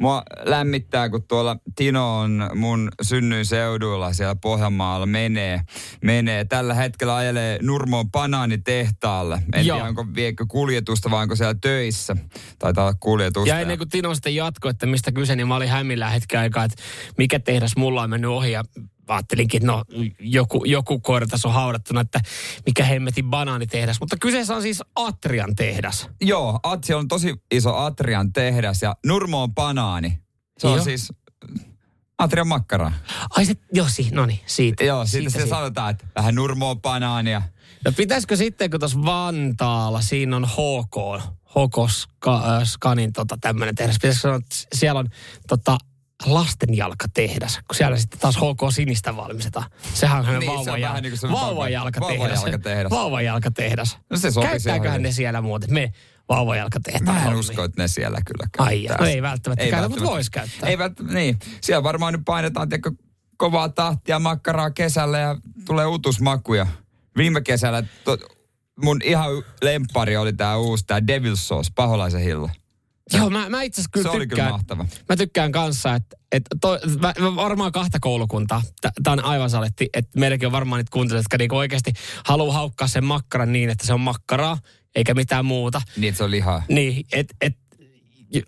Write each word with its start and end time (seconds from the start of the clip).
Mua 0.00 0.22
lämmittää, 0.44 1.08
kun 1.08 1.22
tuolla 1.28 1.56
Tino 1.76 2.18
on 2.18 2.50
mun 2.54 2.88
synnyin 3.02 3.46
seuduilla 3.46 4.12
siellä 4.12 4.36
Pohjanmaalla 4.36 5.06
menee. 5.06 5.60
menee. 6.04 6.44
Tällä 6.44 6.74
hetkellä 6.74 7.16
ajelee 7.16 7.58
Nurmoon 7.62 8.10
banaanitehtaalle. 8.10 9.42
En 9.54 9.66
Joo. 9.66 9.76
tiedä, 9.76 9.88
onko 9.88 10.06
viekö 10.14 10.44
kuljetusta 10.48 11.10
vai 11.10 11.22
onko 11.22 11.36
siellä 11.36 11.54
töissä. 11.60 12.16
Taitaa 12.58 12.84
olla 12.84 12.96
kuljetusta. 13.00 13.48
Ja 13.48 13.60
ennen 13.60 13.78
kuin 13.78 13.88
Tino 13.88 14.14
sitten 14.14 14.34
jatkoi, 14.34 14.70
että 14.70 14.86
mistä 14.86 15.12
kyse, 15.12 15.36
niin 15.36 15.48
mä 15.48 15.56
olin 15.56 15.68
hämillä 15.68 16.10
hetken 16.10 16.40
aikaa, 16.40 16.64
että 16.64 16.82
mikä 17.18 17.38
tehdas 17.38 17.76
mulla 17.76 18.02
on 18.02 18.10
mennyt 18.10 18.30
ohi. 18.30 18.52
Ja 18.52 18.64
ajattelinkin, 19.08 19.58
että 19.58 19.72
no 19.72 19.84
joku, 20.20 20.64
joku 20.64 21.00
koira 21.00 21.26
tässä 21.26 21.48
on 21.48 21.54
haudattuna, 21.54 22.00
että 22.00 22.20
mikä 22.66 22.84
hemmetin 22.84 23.30
banaanitehdas. 23.30 24.00
Mutta 24.00 24.16
kyseessä 24.20 24.56
on 24.56 24.62
siis 24.62 24.82
Atrian 24.94 25.56
tehdas. 25.56 26.08
Joo, 26.20 26.60
Atsi 26.62 26.94
on 26.94 27.08
tosi 27.08 27.34
iso 27.50 27.76
Atrian 27.76 28.32
tehdas 28.32 28.82
ja 28.82 28.96
Nurmo 29.06 29.42
on 29.42 29.54
banaani. 29.88 30.18
Se 30.58 30.66
on 30.66 30.74
Joo. 30.74 30.84
siis 30.84 31.12
Atrian 32.18 32.48
makkara. 32.48 32.92
Ai 33.30 33.44
se, 33.44 33.54
joo, 33.72 33.86
si, 33.88 34.10
no 34.12 34.26
niin, 34.26 34.40
siitä. 34.46 34.84
Joo, 34.84 35.06
siitä, 35.06 35.30
siitä, 35.30 35.44
se 35.44 35.50
sanotaan, 35.50 35.90
että 35.90 36.06
vähän 36.16 36.34
Nurmo 36.34 36.70
on 36.70 36.80
banaania. 36.80 37.42
No 37.84 37.92
pitäisikö 37.96 38.36
sitten, 38.36 38.70
kun 38.70 38.80
tuossa 38.80 38.98
Vantaalla, 39.04 40.00
siinä 40.00 40.36
on 40.36 40.44
HK, 40.44 41.22
HK 41.44 41.90
Ska, 41.90 42.56
äh, 42.56 42.64
Skanin 42.64 43.12
tota, 43.12 43.38
tämmöinen 43.40 43.74
tehdas, 43.74 43.96
pitäisikö 43.96 44.20
sanoa, 44.20 44.36
että 44.36 44.56
siellä 44.74 44.98
on 44.98 45.08
tota, 45.48 45.78
lastenjalkatehdas, 46.26 47.58
kun 47.68 47.76
siellä 47.76 47.96
sitten 47.96 48.20
taas 48.20 48.36
HK 48.36 48.72
Sinistä 48.74 49.16
valmistetaan. 49.16 49.70
Sehän 49.94 50.18
on 50.18 50.38
Niin, 50.38 50.50
niin, 51.02 51.18
se 51.18 51.26
on 51.26 51.32
vauvajalka, 51.32 52.00
vähän 52.00 52.12
niin 52.12 52.20
vauvajalkatehdas. 52.20 52.40
vauvajalkatehdas. 52.40 52.90
Vauvajalkatehdas. 52.90 53.98
No 54.10 54.16
se 54.16 54.30
sopisi 54.30 54.50
Käyttääköhän 54.50 55.02
ne 55.02 55.12
siellä 55.12 55.40
muuten? 55.40 55.72
Me 55.72 55.92
vauvajalkatehtaan 56.28 57.22
Mä 57.22 57.30
en 57.30 57.36
usko, 57.36 57.64
että 57.64 57.82
ne 57.82 57.88
siellä 57.88 58.18
kyllä 58.26 58.48
Ai, 58.58 58.78
käyttää. 58.82 59.06
no 59.06 59.12
ei 59.12 59.22
välttämättä 59.22 59.66
käytä, 59.66 59.88
mutta 59.88 60.04
vois 60.04 60.30
käyttää. 60.30 60.68
Ei 60.68 60.78
välttämättä, 60.78 61.18
niin. 61.18 61.38
Siellä 61.60 61.82
varmaan 61.82 62.12
nyt 62.12 62.22
painetaan 62.24 62.68
tiedätkö, 62.68 62.90
kovaa 63.36 63.68
tahtia 63.68 64.18
makkaraa 64.18 64.70
kesällä 64.70 65.18
ja 65.18 65.36
tulee 65.66 65.86
utusmakuja. 65.86 66.66
Viime 67.16 67.40
kesällä 67.40 67.82
to, 68.04 68.18
mun 68.84 69.00
ihan 69.04 69.30
lempari 69.62 70.16
oli 70.16 70.32
tää 70.32 70.56
uusi, 70.56 70.84
tää 70.86 71.00
Devil's 71.00 71.36
Sauce, 71.36 71.70
paholaisen 71.74 72.20
hilla. 72.20 72.50
Joo, 73.12 73.30
mä, 73.30 73.48
mä 73.48 73.62
itse 73.62 73.80
asiassa 73.80 73.90
kyllä 73.92 74.10
Se 74.10 74.16
oli 74.16 74.26
kyllä 74.26 74.28
tykkään. 74.28 74.50
mahtava. 74.50 74.86
Mä 75.08 75.16
tykkään 75.16 75.52
kanssa, 75.52 75.94
että, 76.32 76.56
mä 77.00 77.36
varmaan 77.36 77.72
kahta 77.72 77.98
koulukuntaa. 78.00 78.62
Tämä 79.02 79.12
on 79.12 79.24
aivan 79.24 79.50
saletti, 79.50 79.88
että 79.94 80.18
meilläkin 80.18 80.46
on 80.46 80.52
varmaan 80.52 80.78
niitä 80.78 80.90
kuuntelijoita, 80.92 81.24
jotka 81.24 81.38
niinku 81.38 81.56
oikeasti 81.56 81.92
haluaa 82.24 82.54
haukkaa 82.54 82.88
sen 82.88 83.04
makkaran 83.04 83.52
niin, 83.52 83.70
että 83.70 83.86
se 83.86 83.94
on 83.94 84.00
makkaraa, 84.00 84.58
eikä 84.98 85.14
mitään 85.14 85.44
muuta. 85.44 85.80
Niin, 85.96 86.08
että 86.08 86.16
se 86.18 86.24
on 86.24 86.30
lihaa. 86.30 86.62
Niin, 86.68 87.06
että 87.12 87.34
et, 87.40 87.56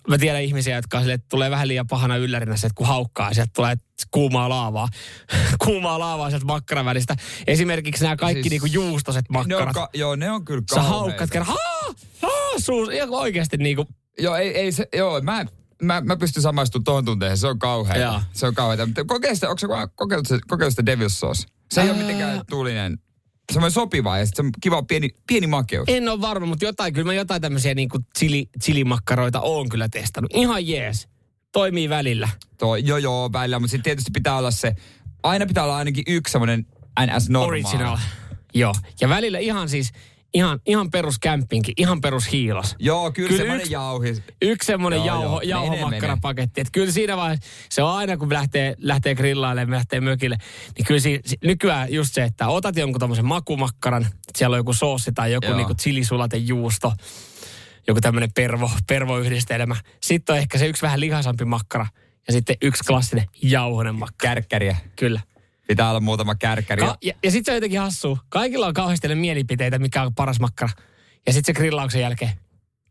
mä 0.08 0.18
tiedän 0.18 0.42
ihmisiä, 0.42 0.76
jotka 0.76 1.00
sille, 1.00 1.12
että 1.12 1.26
tulee 1.30 1.50
vähän 1.50 1.68
liian 1.68 1.86
pahana 1.86 2.16
yllärinä 2.16 2.56
se, 2.56 2.66
että 2.66 2.74
kun 2.76 2.86
haukkaa, 2.86 3.34
sieltä 3.34 3.50
tulee 3.56 3.76
kuumaa 4.10 4.48
laavaa. 4.48 4.88
kuumaa 5.64 5.98
laavaa 5.98 6.30
sieltä 6.30 6.46
makkaran 6.46 6.84
välistä. 6.84 7.16
Esimerkiksi 7.46 8.02
nämä 8.04 8.16
kaikki 8.16 8.42
Siis- 8.42 8.50
niinku 8.50 8.66
juustoset 8.66 9.24
Ne 9.30 9.38
on, 9.38 9.46
makkarat. 9.48 9.74
ka- 9.74 9.88
joo, 9.94 10.16
ne 10.16 10.30
on 10.30 10.44
kyllä 10.44 10.60
Sä 10.60 10.74
kauheita. 10.74 10.96
haukkaat 10.98 11.30
kerran, 11.30 11.46
haa, 11.46 11.94
haa, 12.22 12.58
suus, 12.58 12.88
ihan 12.88 13.10
oikeasti 13.10 13.56
niinku, 13.56 13.86
Joo, 14.18 14.36
ei, 14.36 14.48
ei 14.56 14.72
se, 14.72 14.88
joo, 14.96 15.20
mä, 15.20 15.46
mä, 15.82 16.00
mä 16.00 16.16
pystyn 16.16 16.42
samaistumaan 16.42 16.84
tuohon 16.84 17.04
tunteeseen, 17.04 17.38
se 17.38 17.46
on 17.46 17.58
kauheaa. 17.58 18.24
Se 18.32 18.46
on 18.46 18.54
kauheaa. 18.54 18.86
Sitä, 19.34 19.48
onko 19.48 19.58
se 19.58 19.66
kokeillut, 19.94 20.26
se- 20.28 20.38
kokeillut 20.48 20.76
sitä 20.76 20.94
Devil's 20.94 21.08
Sauce? 21.08 21.46
Se 21.72 21.80
ei 21.80 21.90
ole 21.90 21.96
Ää. 21.96 22.02
mitenkään 22.02 22.40
tuulinen. 22.50 22.98
Semmoinen 23.50 23.70
sopiva 23.70 24.18
ja 24.18 24.26
sitten 24.26 24.44
se 24.44 24.46
on 24.46 24.52
kiva 24.60 24.82
pieni, 24.82 25.10
pieni 25.26 25.46
makeus. 25.46 25.84
En 25.88 26.08
ole 26.08 26.20
varma, 26.20 26.46
mutta 26.46 26.64
jotain, 26.64 26.94
kyllä 26.94 27.06
mä 27.06 27.14
jotain 27.14 27.42
tämmöisiä 27.42 27.74
niinku 27.74 27.98
chili, 28.18 28.48
chilimakkaroita 28.62 29.40
oon 29.40 29.68
kyllä 29.68 29.88
testannut. 29.88 30.30
Ihan 30.34 30.66
jees. 30.68 31.08
Toimii 31.52 31.88
välillä. 31.88 32.28
Tuo, 32.58 32.76
joo, 32.76 32.98
joo, 32.98 33.32
välillä, 33.32 33.58
mutta 33.58 33.70
sitten 33.70 33.84
tietysti 33.84 34.10
pitää 34.14 34.36
olla 34.36 34.50
se, 34.50 34.74
aina 35.22 35.46
pitää 35.46 35.64
olla 35.64 35.76
ainakin 35.76 36.04
yksi 36.06 36.32
semmoinen 36.32 36.66
NS 37.06 37.28
normaali. 37.28 37.64
Original. 37.64 37.98
Joo. 38.54 38.74
Ja 39.00 39.08
välillä 39.08 39.38
ihan 39.38 39.68
siis, 39.68 39.92
ihan, 40.34 40.60
ihan 40.66 40.90
perus 40.90 41.18
kämppinki, 41.18 41.72
ihan 41.76 42.00
perus 42.00 42.32
hiilos. 42.32 42.76
Joo, 42.78 43.12
kyllä, 43.12 43.28
Kyllä 43.28 43.38
semmoinen 43.38 43.60
yksi- 43.60 43.72
jauhi. 43.72 44.22
Yksi 44.42 44.66
semmoinen 44.66 45.04
jauho, 45.04 45.40
jauhomakkarapaketti. 45.40 46.60
Että 46.60 46.70
kyllä 46.72 46.92
siinä 46.92 47.16
vaiheessa, 47.16 47.46
se 47.70 47.82
on 47.82 47.90
aina 47.96 48.16
kun 48.16 48.32
lähtee, 48.32 48.74
lähtee 48.78 49.14
grillailemaan, 49.14 49.70
lähtee 49.76 50.00
mökille, 50.00 50.36
niin 50.78 50.86
kyllä 50.86 51.00
si, 51.00 51.20
si, 51.26 51.36
nykyään 51.44 51.92
just 51.92 52.14
se, 52.14 52.22
että 52.24 52.48
otat 52.48 52.76
jonkun 52.76 53.00
tommosen 53.00 53.24
makumakkaran, 53.24 54.02
että 54.02 54.38
siellä 54.38 54.54
on 54.54 54.58
joku 54.60 54.72
soossi 54.72 55.12
tai 55.12 55.32
joku 55.32 55.46
Joo. 55.46 55.56
niinku 55.56 55.74
chilisulatejuusto, 55.74 56.92
joku 57.88 58.00
tämmöinen 58.00 58.32
pervo, 58.34 58.70
pervoyhdistelmä. 58.88 59.76
Sitten 60.02 60.32
on 60.34 60.38
ehkä 60.38 60.58
se 60.58 60.66
yksi 60.66 60.82
vähän 60.82 61.00
lihasampi 61.00 61.44
makkara 61.44 61.86
ja 62.26 62.32
sitten 62.32 62.56
yksi 62.62 62.84
klassinen 62.84 63.24
jauhonen 63.42 63.94
makkara. 63.94 64.16
Kärkkäriä. 64.34 64.76
Kyllä. 64.96 65.20
Pitää 65.70 65.90
olla 65.90 66.00
muutama 66.00 66.34
kärkkäri. 66.34 66.82
Ka- 66.82 66.96
ja, 67.02 67.14
ja 67.24 67.30
sitten 67.30 67.44
se 67.44 67.50
on 67.52 67.56
jotenkin 67.56 67.80
hassua. 67.80 68.18
Kaikilla 68.28 68.66
on 68.66 68.74
kauheasti 68.74 69.08
ne 69.08 69.14
mielipiteitä, 69.14 69.78
mikä 69.78 70.02
on 70.02 70.14
paras 70.14 70.40
makkara. 70.40 70.72
Ja 71.26 71.32
sitten 71.32 71.54
se 71.54 71.58
grillauksen 71.58 72.00
jälkeen 72.00 72.30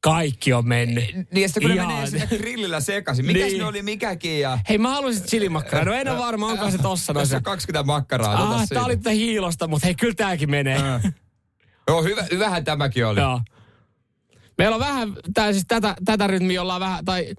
kaikki 0.02 0.54
on 0.54 0.68
mennyt. 0.68 1.04
Niin, 1.32 1.42
ja 1.42 1.48
sitten 1.48 1.62
kun 1.64 1.70
ne 1.70 1.76
Ihan. 1.76 1.88
menee 1.88 2.08
siinä 2.08 2.26
grillillä 2.28 2.80
sekaisin. 2.80 3.26
Mikäs 3.26 3.42
Niin. 3.42 3.58
ne 3.58 3.66
oli 3.66 3.82
mikäkin 3.82 4.40
ja... 4.40 4.60
Hei, 4.70 4.78
mä 4.78 4.90
haluaisin 4.90 5.24
chilimakkaraa. 5.24 5.86
No 5.86 5.94
en 5.94 6.08
ole 6.08 6.18
varma, 6.18 6.48
onko 6.48 6.72
se 6.72 6.78
tossa 6.78 7.14
Tässä 7.14 7.38
on 7.38 7.44
20 7.44 7.84
makkaraa. 7.84 8.54
Ah, 8.56 8.68
tää 8.70 8.84
oli 8.84 8.98
tätä 8.98 9.10
hiilosta, 9.10 9.68
mutta 9.68 9.88
hei, 9.88 9.96
kyllä 9.96 10.14
tääkin 10.14 10.52
menee. 10.52 10.80
Joo, 11.88 12.04
hyvä, 12.04 12.26
hyvähän 12.32 12.64
tämäkin 12.64 13.06
oli. 13.06 13.20
Joo. 13.20 13.42
Meillä 14.58 14.76
on 14.76 14.82
vähän, 14.82 15.14
tää 15.34 15.52
siis 15.52 15.66
tätä, 15.68 15.96
tätä 16.06 16.28
rytmiä 16.28 16.62
ollaan 16.62 16.82
vähän, 16.82 17.06
tai 17.06 17.36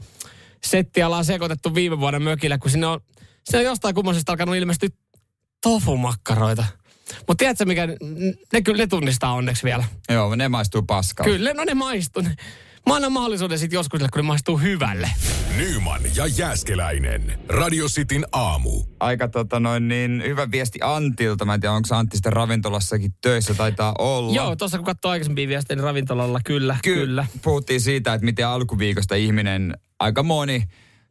settiä 0.64 1.06
ollaan 1.06 1.24
sekoitettu 1.24 1.74
viime 1.74 2.00
vuoden 2.00 2.22
mökillä, 2.22 2.58
kun 2.58 2.70
sinne 2.70 2.86
on, 2.86 3.00
sinne 3.44 3.58
on 3.58 3.64
jostain 3.64 3.94
kummallisesta 3.94 4.32
alkanut 4.32 4.56
ilmestyä 4.56 4.88
tofumakkaroita. 5.62 6.64
Mutta 7.18 7.34
tiedätkö 7.34 7.64
mikä, 7.64 7.88
ne 8.52 8.62
kyllä 8.62 8.78
ne 8.78 8.86
tunnistaa 8.86 9.32
onneksi 9.32 9.64
vielä. 9.64 9.84
Joo, 10.08 10.34
ne 10.34 10.48
maistuu 10.48 10.82
paskalta. 10.82 11.30
Kyllä, 11.30 11.54
no 11.54 11.64
ne 11.64 11.74
maistuu. 11.74 12.22
Mä 12.86 12.94
annan 12.94 13.12
mahdollisuuden 13.12 13.58
sitten 13.58 13.76
joskus, 13.76 13.98
sille, 13.98 14.08
kun 14.12 14.18
ne 14.18 14.26
maistuu 14.26 14.58
hyvälle. 14.58 15.10
Nyman 15.56 16.00
ja 16.16 16.26
Jääskeläinen. 16.26 17.38
Radio 17.48 17.86
Cityn 17.86 18.26
aamu. 18.32 18.82
Aika 19.00 19.28
tota 19.28 19.60
noin 19.60 19.88
niin, 19.88 20.22
hyvä 20.26 20.50
viesti 20.50 20.78
Antilta. 20.82 21.44
Mä 21.44 21.54
en 21.54 21.60
tiedä, 21.60 21.72
onko 21.72 21.88
Antti 21.94 22.16
sitten 22.16 22.32
ravintolassakin 22.32 23.14
töissä, 23.20 23.54
taitaa 23.54 23.94
olla. 23.98 24.36
Joo, 24.36 24.56
tuossa 24.56 24.78
kun 24.78 24.84
katsoo 24.84 25.10
aikaisempia 25.10 25.48
viestejä, 25.48 25.76
niin 25.76 25.84
ravintolalla 25.84 26.40
kyllä, 26.44 26.76
Ky- 26.82 26.94
kyllä. 26.94 27.26
Puhuttiin 27.42 27.80
siitä, 27.80 28.14
että 28.14 28.24
miten 28.24 28.46
alkuviikosta 28.46 29.14
ihminen, 29.14 29.76
aika 29.98 30.22
moni 30.22 30.62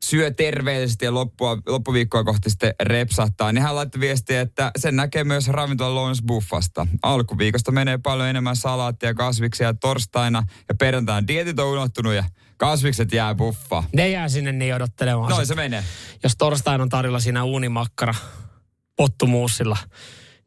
syö 0.04 0.32
terveellisesti 0.32 1.06
ja 1.06 1.14
loppua, 1.14 1.58
loppuviikkoa 1.68 2.24
kohti 2.24 2.50
sitten 2.50 2.74
repsahtaa. 2.82 3.52
Niin 3.52 3.62
hän 3.62 3.76
laittoi 3.76 4.00
viestiä, 4.00 4.42
että 4.42 4.72
sen 4.78 4.96
näkee 4.96 5.24
myös 5.24 5.48
ravintola 5.48 5.96
Lawrence 5.96 6.24
Buffasta. 6.26 6.88
Alkuviikosta 7.04 7.72
menee 7.72 7.98
paljon 7.98 8.30
enemmän 8.30 8.56
salaattia, 8.56 9.14
kasviksia 9.14 9.68
ja 9.68 9.74
torstaina 9.74 10.44
ja 10.70 10.76
perjantaina 10.76 11.28
dietit 11.28 11.60
on 11.60 11.68
unohtunut 11.68 12.14
ja 12.14 12.24
kasvikset 12.58 13.14
jää 13.14 13.36
buffa. 13.36 13.84
Ne 13.94 14.10
jää 14.10 14.30
sinne 14.30 14.52
niin 14.52 14.76
odottelemaan. 14.76 15.30
Noin 15.30 15.48
se 15.48 15.56
menee. 15.56 15.84
Jos 16.24 16.36
torstaina 16.38 16.84
on 16.84 16.90
tarjolla 16.90 17.20
siinä 17.20 17.44
uunimakkara 17.44 18.14
pottumuussilla, 18.96 19.78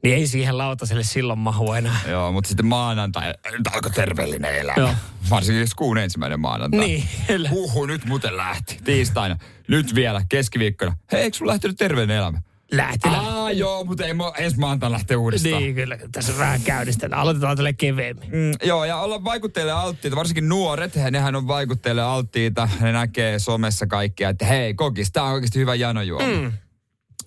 niin 0.03 0.17
ei 0.17 0.27
siihen 0.27 0.59
lautaselle 0.59 1.03
silloin 1.03 1.39
mahu 1.39 1.73
enää. 1.73 2.01
Joo, 2.09 2.33
mutta 2.33 2.49
sitten 2.49 2.67
maanantai, 2.67 3.35
nyt 3.53 3.67
alkoi 3.75 3.91
terveellinen 3.91 4.55
elämä. 4.55 4.81
Joo. 4.83 4.95
Varsinkin 5.31 5.61
jos 5.61 5.75
kuun 5.75 5.99
ensimmäinen 5.99 6.41
maanantai. 6.41 6.81
Niin, 6.81 7.05
kyllä. 7.27 7.49
Huhu, 7.49 7.87
nyt 7.87 8.05
muuten 8.05 8.37
lähti. 8.37 8.79
Tiistaina. 8.85 9.37
Nyt 9.69 9.95
vielä, 9.95 10.23
keskiviikkona. 10.29 10.97
Hei, 11.13 11.21
eikö 11.23 11.37
sun 11.37 11.47
lähtenyt 11.47 11.77
terveellinen 11.77 12.17
elämä? 12.17 12.43
Lähti, 12.73 13.11
lähti. 13.11 13.27
Aa, 13.27 13.51
joo, 13.53 13.85
mutta 13.85 14.05
ei 14.05 14.15
mua 14.15 14.33
ensi 14.39 14.59
maanantaina 14.59 14.93
lähteä 14.93 15.19
uudestaan. 15.19 15.63
Niin, 15.63 15.75
kyllä. 15.75 15.99
Tässä 16.13 16.39
vähän 16.39 16.61
käynnistetään. 16.63 17.21
Aloitetaan 17.21 17.57
tälle 17.57 17.73
keveemmin. 17.73 18.29
Mm, 18.31 18.53
joo, 18.69 18.85
ja 18.85 18.97
olla 18.97 19.25
vaikutteille 19.25 19.73
alttiita, 19.73 20.17
varsinkin 20.17 20.49
nuoret, 20.49 20.97
he- 20.97 21.11
nehän 21.11 21.37
on 21.37 21.47
vaikutteille 21.49 22.03
alttiita. 22.03 22.69
Ne 22.81 22.93
näkee 22.93 23.39
somessa 23.39 23.87
kaikkia, 23.87 24.29
että 24.29 24.47
hei, 24.47 24.75
kokis, 24.75 25.13
tää 25.13 25.25
on 25.25 25.33
oikeasti 25.33 25.59
hyvä 25.59 25.75
janojuoma. 25.75 26.27
Mm. 26.27 26.53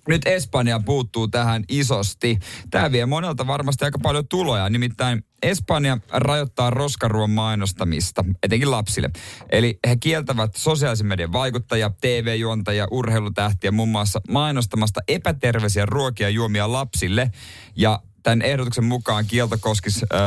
Nyt 0.08 0.22
Espanja 0.26 0.80
puuttuu 0.84 1.28
tähän 1.28 1.64
isosti. 1.68 2.38
Tämä 2.70 2.92
vie 2.92 3.06
monelta 3.06 3.46
varmasti 3.46 3.84
aika 3.84 3.98
paljon 4.02 4.28
tuloja. 4.28 4.68
Nimittäin 4.68 5.22
Espanja 5.42 5.98
rajoittaa 6.12 6.70
roskaruon 6.70 7.30
mainostamista, 7.30 8.24
etenkin 8.42 8.70
lapsille. 8.70 9.10
Eli 9.50 9.78
he 9.88 9.96
kieltävät 9.96 10.54
sosiaalisen 10.56 11.06
median 11.06 11.32
vaikuttajia, 11.32 11.90
TV-juontajia, 12.00 12.86
urheilutähtiä 12.90 13.70
muun 13.70 13.88
muassa 13.88 14.20
mainostamasta 14.30 15.00
epäterveisiä 15.08 15.86
ruokia 15.86 16.26
ja 16.26 16.30
juomia 16.30 16.72
lapsille. 16.72 17.30
Ja 17.76 18.00
tämän 18.22 18.42
ehdotuksen 18.42 18.84
mukaan 18.84 19.26
kielto 19.26 19.56
koskisi 19.60 20.06
öö, 20.12 20.20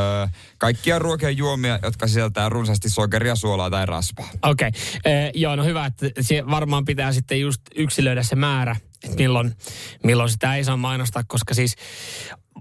kaikkia 0.58 1.00
ruokia 1.00 1.30
ja 1.30 1.36
juomia, 1.36 1.80
jotka 1.84 2.08
sisältää 2.08 2.50
runsaasti 2.50 2.90
sokeria, 2.90 3.36
suolaa 3.36 3.70
tai 3.70 3.86
rasvaa. 3.86 4.30
Okei. 4.42 4.68
Okay. 4.68 5.14
Eh, 5.14 5.32
joo, 5.34 5.56
no 5.56 5.64
hyvä, 5.64 5.86
että 5.86 6.06
varmaan 6.50 6.86
pitää 6.86 7.12
sitten 7.12 7.42
just 7.42 7.62
yksilöidä 7.76 8.24
se 8.24 8.36
määrä, 8.36 8.76
että 9.04 9.18
milloin, 9.18 9.56
milloin 10.04 10.30
sitä 10.30 10.56
ei 10.56 10.64
saa 10.64 10.78
mainostaa, 10.78 11.24
koska 11.28 11.54
siis 11.54 11.76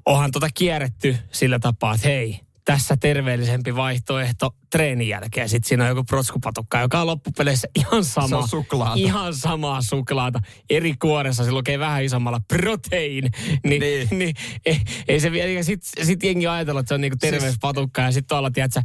onhan 0.07 0.31
tota 0.31 0.49
kierretty 0.55 1.17
sillä 1.33 1.59
tapaa, 1.59 1.95
että 1.95 2.09
hei, 2.09 2.41
tässä 2.69 2.97
terveellisempi 2.97 3.77
vaihtoehto 3.77 4.51
treenin 4.71 5.09
jälkeen. 5.09 5.49
Sitten 5.49 5.69
siinä 5.69 5.85
on 5.85 5.89
joku 5.89 6.05
protskupatukka, 6.05 6.81
joka 6.81 7.01
on 7.01 7.07
loppupeleissä 7.07 7.69
ihan 7.75 8.05
sama. 8.05 8.29
Se 8.29 8.37
on 8.37 8.49
suklaata. 8.49 8.95
Ihan 8.97 9.35
samaa 9.35 9.83
suklaata. 9.83 10.41
Eri 10.71 10.95
kuoressa 11.03 11.45
se 11.45 11.53
lukee 11.53 11.79
vähän 11.79 12.05
isommalla 12.05 12.41
protein. 12.49 13.31
Ni, 13.65 13.79
Niin. 13.79 14.09
niin. 14.19 14.35
ei, 14.67 14.81
ei 15.09 15.21
se 15.21 15.33
vielä, 15.33 15.63
sitten 15.63 16.07
sit 16.07 16.23
jengi 16.23 16.47
ajatella, 16.47 16.81
että 16.81 16.89
se 16.89 16.95
on 16.95 17.01
niinku 17.01 17.19
terveyspatukka 17.21 18.03
ja 18.03 18.13
sitten 18.13 18.29
tuolla, 18.29 18.51
tiedätkö, 18.51 18.83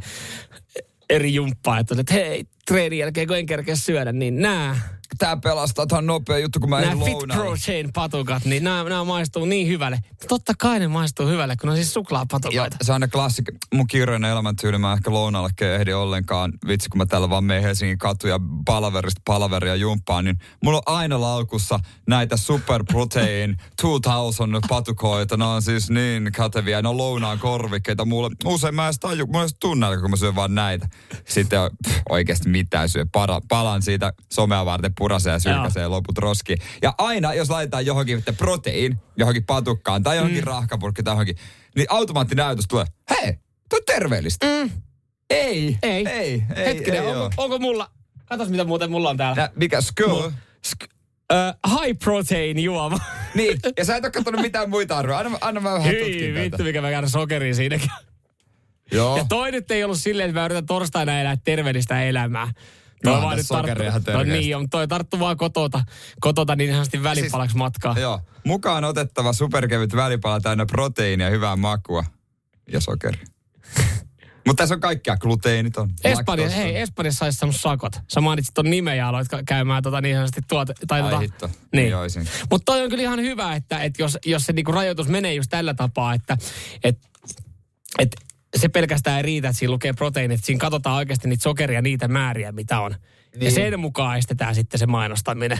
eri 1.10 1.34
jumppaa, 1.34 1.78
että, 1.78 1.94
että 1.98 2.14
hei, 2.14 2.44
treenin 2.66 2.98
jälkeen 2.98 3.26
kun 3.28 3.36
en 3.36 3.46
kerkeä 3.46 3.76
syödä, 3.76 4.12
niin 4.12 4.40
nää, 4.40 4.94
Tää 5.18 5.36
pelastaa, 5.36 5.86
tää 5.86 5.98
on 5.98 6.06
nopea 6.06 6.38
juttu, 6.38 6.60
kun 6.60 6.70
mä 6.70 6.80
nämä 6.80 6.92
en 6.92 6.98
Fit. 6.98 7.18
Protein 7.34 7.92
patukat, 7.92 8.44
niin 8.44 8.64
nämä, 8.64 8.84
nämä 8.84 9.04
maistuu 9.04 9.44
niin 9.44 9.68
hyvälle. 9.68 9.98
Totta 10.28 10.52
kai 10.58 10.78
ne 10.78 10.88
maistuu 10.88 11.26
hyvälle, 11.26 11.56
kun 11.56 11.66
ne 11.66 11.70
on 11.70 11.76
siis 11.76 11.88
Ja 11.88 11.92
suklaapatukoita. 11.92 12.76
se 12.82 12.92
on 12.92 12.94
aina 12.94 13.08
klassik, 13.08 13.44
mun 13.74 13.86
kiireinen 13.86 14.30
elämäntyyli, 14.30 14.78
mä 14.78 14.92
ehkä 14.92 15.10
lounalle 15.10 15.50
ehdi 15.74 15.92
ollenkaan. 15.92 16.52
Vitsi, 16.66 16.88
kun 16.88 16.98
mä 16.98 17.06
täällä 17.06 17.30
vaan 17.30 17.44
menen 17.44 17.62
Helsingin 17.62 17.98
katuja 17.98 18.40
palaverista 18.64 19.20
palaveria 19.24 19.74
jumppaan, 19.74 20.24
niin 20.24 20.38
mulla 20.64 20.82
on 20.86 20.94
aina 20.96 21.20
laukussa 21.20 21.80
näitä 22.08 22.36
Super 22.36 22.84
Protein 22.84 23.56
2000 23.82 24.44
patukoita. 24.68 25.36
Ne 25.36 25.44
on 25.44 25.62
siis 25.62 25.90
niin 25.90 26.30
käteviä, 26.32 26.82
ne 26.82 26.88
on 26.88 26.96
lounaan 26.96 27.38
korvikkeita. 27.38 28.04
Mulle, 28.04 28.30
usein 28.44 28.74
mä 28.74 28.82
en 28.82 28.86
edes 28.86 28.98
taju, 28.98 29.26
mulla 29.26 29.38
ei 29.40 29.42
edes 29.42 29.56
tunne, 29.60 29.86
kun 30.00 30.10
mä 30.10 30.16
syön 30.16 30.34
vaan 30.34 30.54
näitä. 30.54 30.88
Sitten 31.28 31.60
pff, 31.88 31.98
oikeasti 32.08 32.50
mitään 32.54 32.88
syö. 32.88 33.06
Para, 33.12 33.40
palan 33.48 33.82
siitä 33.82 34.12
somea 34.32 34.64
varten 34.64 34.92
purasee 34.98 35.32
ja 35.32 35.38
sylkäsee 35.38 35.88
loput 35.88 36.18
roski. 36.18 36.56
Ja 36.82 36.94
aina, 36.98 37.34
jos 37.34 37.50
laitetaan 37.50 37.86
johonkin 37.86 38.18
että 38.18 38.32
protein, 38.32 38.98
johonkin 39.16 39.44
patukkaan 39.44 40.02
tai 40.02 40.16
johonkin 40.16 40.40
mm. 40.40 40.46
rahkapurkki 40.46 41.02
tai 41.02 41.12
johonkin, 41.12 41.36
niin 41.76 41.86
automaattinäytös 41.90 42.64
tulee, 42.68 42.86
hei, 43.10 43.38
tuo 43.70 43.78
terveellistä. 43.86 44.46
Mm. 44.46 44.70
Ei, 45.30 45.78
Ei. 45.82 46.08
ei, 46.08 46.44
ei, 46.56 46.66
Hetkinen, 46.66 47.02
ei 47.02 47.08
onko, 47.08 47.30
onko 47.36 47.58
mulla, 47.58 47.90
katos 48.24 48.48
mitä 48.48 48.64
muuten 48.64 48.90
mulla 48.90 49.10
on 49.10 49.16
täällä. 49.16 49.42
Nä, 49.42 49.50
mikä 49.56 49.80
skull? 49.80 50.30
Sk- 50.66 50.88
ö, 51.32 51.54
high 51.68 51.98
protein 52.04 52.58
juoma. 52.58 52.98
Niin, 53.34 53.58
ja 53.78 53.84
sä 53.84 53.96
et 53.96 54.04
ole 54.04 54.12
katsonut 54.12 54.40
mitään 54.40 54.70
muita 54.70 54.98
arvoja. 54.98 55.18
Anna, 55.18 55.38
anna 55.40 55.60
mä 55.60 55.72
vähän 55.72 55.90
Hyi 55.90 56.34
vittu, 56.34 56.62
mikä 56.62 56.80
mä 56.80 56.90
käydän 56.90 57.10
sokeria 57.10 57.54
siinäkin. 57.54 57.90
Joo. 58.94 59.16
Ja 59.16 59.24
toi 59.28 59.52
nyt 59.52 59.70
ei 59.70 59.84
ollut 59.84 59.98
silleen, 59.98 60.30
että 60.30 60.40
mä 60.40 60.44
yritän 60.44 60.66
torstaina 60.66 61.20
elää 61.20 61.36
terveellistä 61.44 62.02
elämää. 62.02 62.52
Toi 63.04 63.22
vaan 63.22 63.36
nyt 63.36 63.46
ihan 63.82 64.04
tarttu, 64.04 64.12
no 64.12 64.22
niin, 64.22 64.56
on, 64.56 64.70
toi 64.70 64.88
tarttu 64.88 65.18
vaan 65.18 65.36
kotota, 65.36 65.80
kotota 66.20 66.56
niin 66.56 66.70
sanotusti 66.70 67.02
välipalaksi 67.02 67.56
matkaa. 67.56 67.98
Joo. 67.98 68.20
Mukaan 68.44 68.84
otettava 68.84 69.32
superkevyt 69.32 69.96
välipala 69.96 70.40
täynnä 70.40 70.66
proteiinia, 70.66 71.30
hyvää 71.30 71.56
makua 71.56 72.04
ja 72.72 72.80
sokeri. 72.80 73.18
Mutta 74.46 74.62
tässä 74.62 74.74
on 74.74 74.80
kaikkea. 74.80 75.16
Gluteenit 75.16 75.76
on. 75.76 75.90
Espanja, 76.04 76.48
hei, 76.48 76.76
Espanjassa 76.76 77.18
saisi 77.18 77.38
saanut 77.38 77.56
sakot. 77.56 77.92
Sä 78.08 78.20
mainitsit 78.20 78.54
ton 78.54 78.70
nimen 78.70 78.96
ja 78.96 79.08
aloit 79.08 79.28
käymään 79.46 79.82
tota 79.82 80.00
niin 80.00 80.16
sanotusti 80.16 80.40
tuote, 80.48 80.74
tai 80.86 81.00
Ai 81.00 81.10
tota, 81.10 81.20
hitto. 81.20 81.50
Niin. 81.72 81.92
Niin. 82.14 82.28
Mutta 82.50 82.64
toi 82.64 82.82
on 82.82 82.90
kyllä 82.90 83.02
ihan 83.02 83.20
hyvä, 83.20 83.54
että, 83.54 83.82
että 83.82 84.02
jos, 84.02 84.18
jos 84.26 84.42
se 84.42 84.52
niinku 84.52 84.72
rajoitus 84.72 85.08
menee 85.08 85.34
just 85.34 85.50
tällä 85.50 85.74
tapaa, 85.74 86.14
että 86.14 86.38
et, 86.84 86.98
et 87.98 88.16
se 88.56 88.68
pelkästään 88.68 89.16
ei 89.16 89.22
riitä, 89.22 89.48
että 89.48 89.58
siinä 89.58 89.72
lukee 89.72 89.92
proteiinit. 89.92 90.44
Siinä 90.44 90.58
katsotaan 90.60 90.96
oikeasti 90.96 91.28
niitä 91.28 91.42
sokeria, 91.42 91.82
niitä 91.82 92.08
määriä, 92.08 92.52
mitä 92.52 92.80
on. 92.80 92.94
Niin. 93.34 93.44
Ja 93.44 93.50
sen 93.50 93.80
mukaan 93.80 94.18
estetään 94.18 94.54
sitten 94.54 94.80
se 94.80 94.86
mainostaminen. 94.86 95.58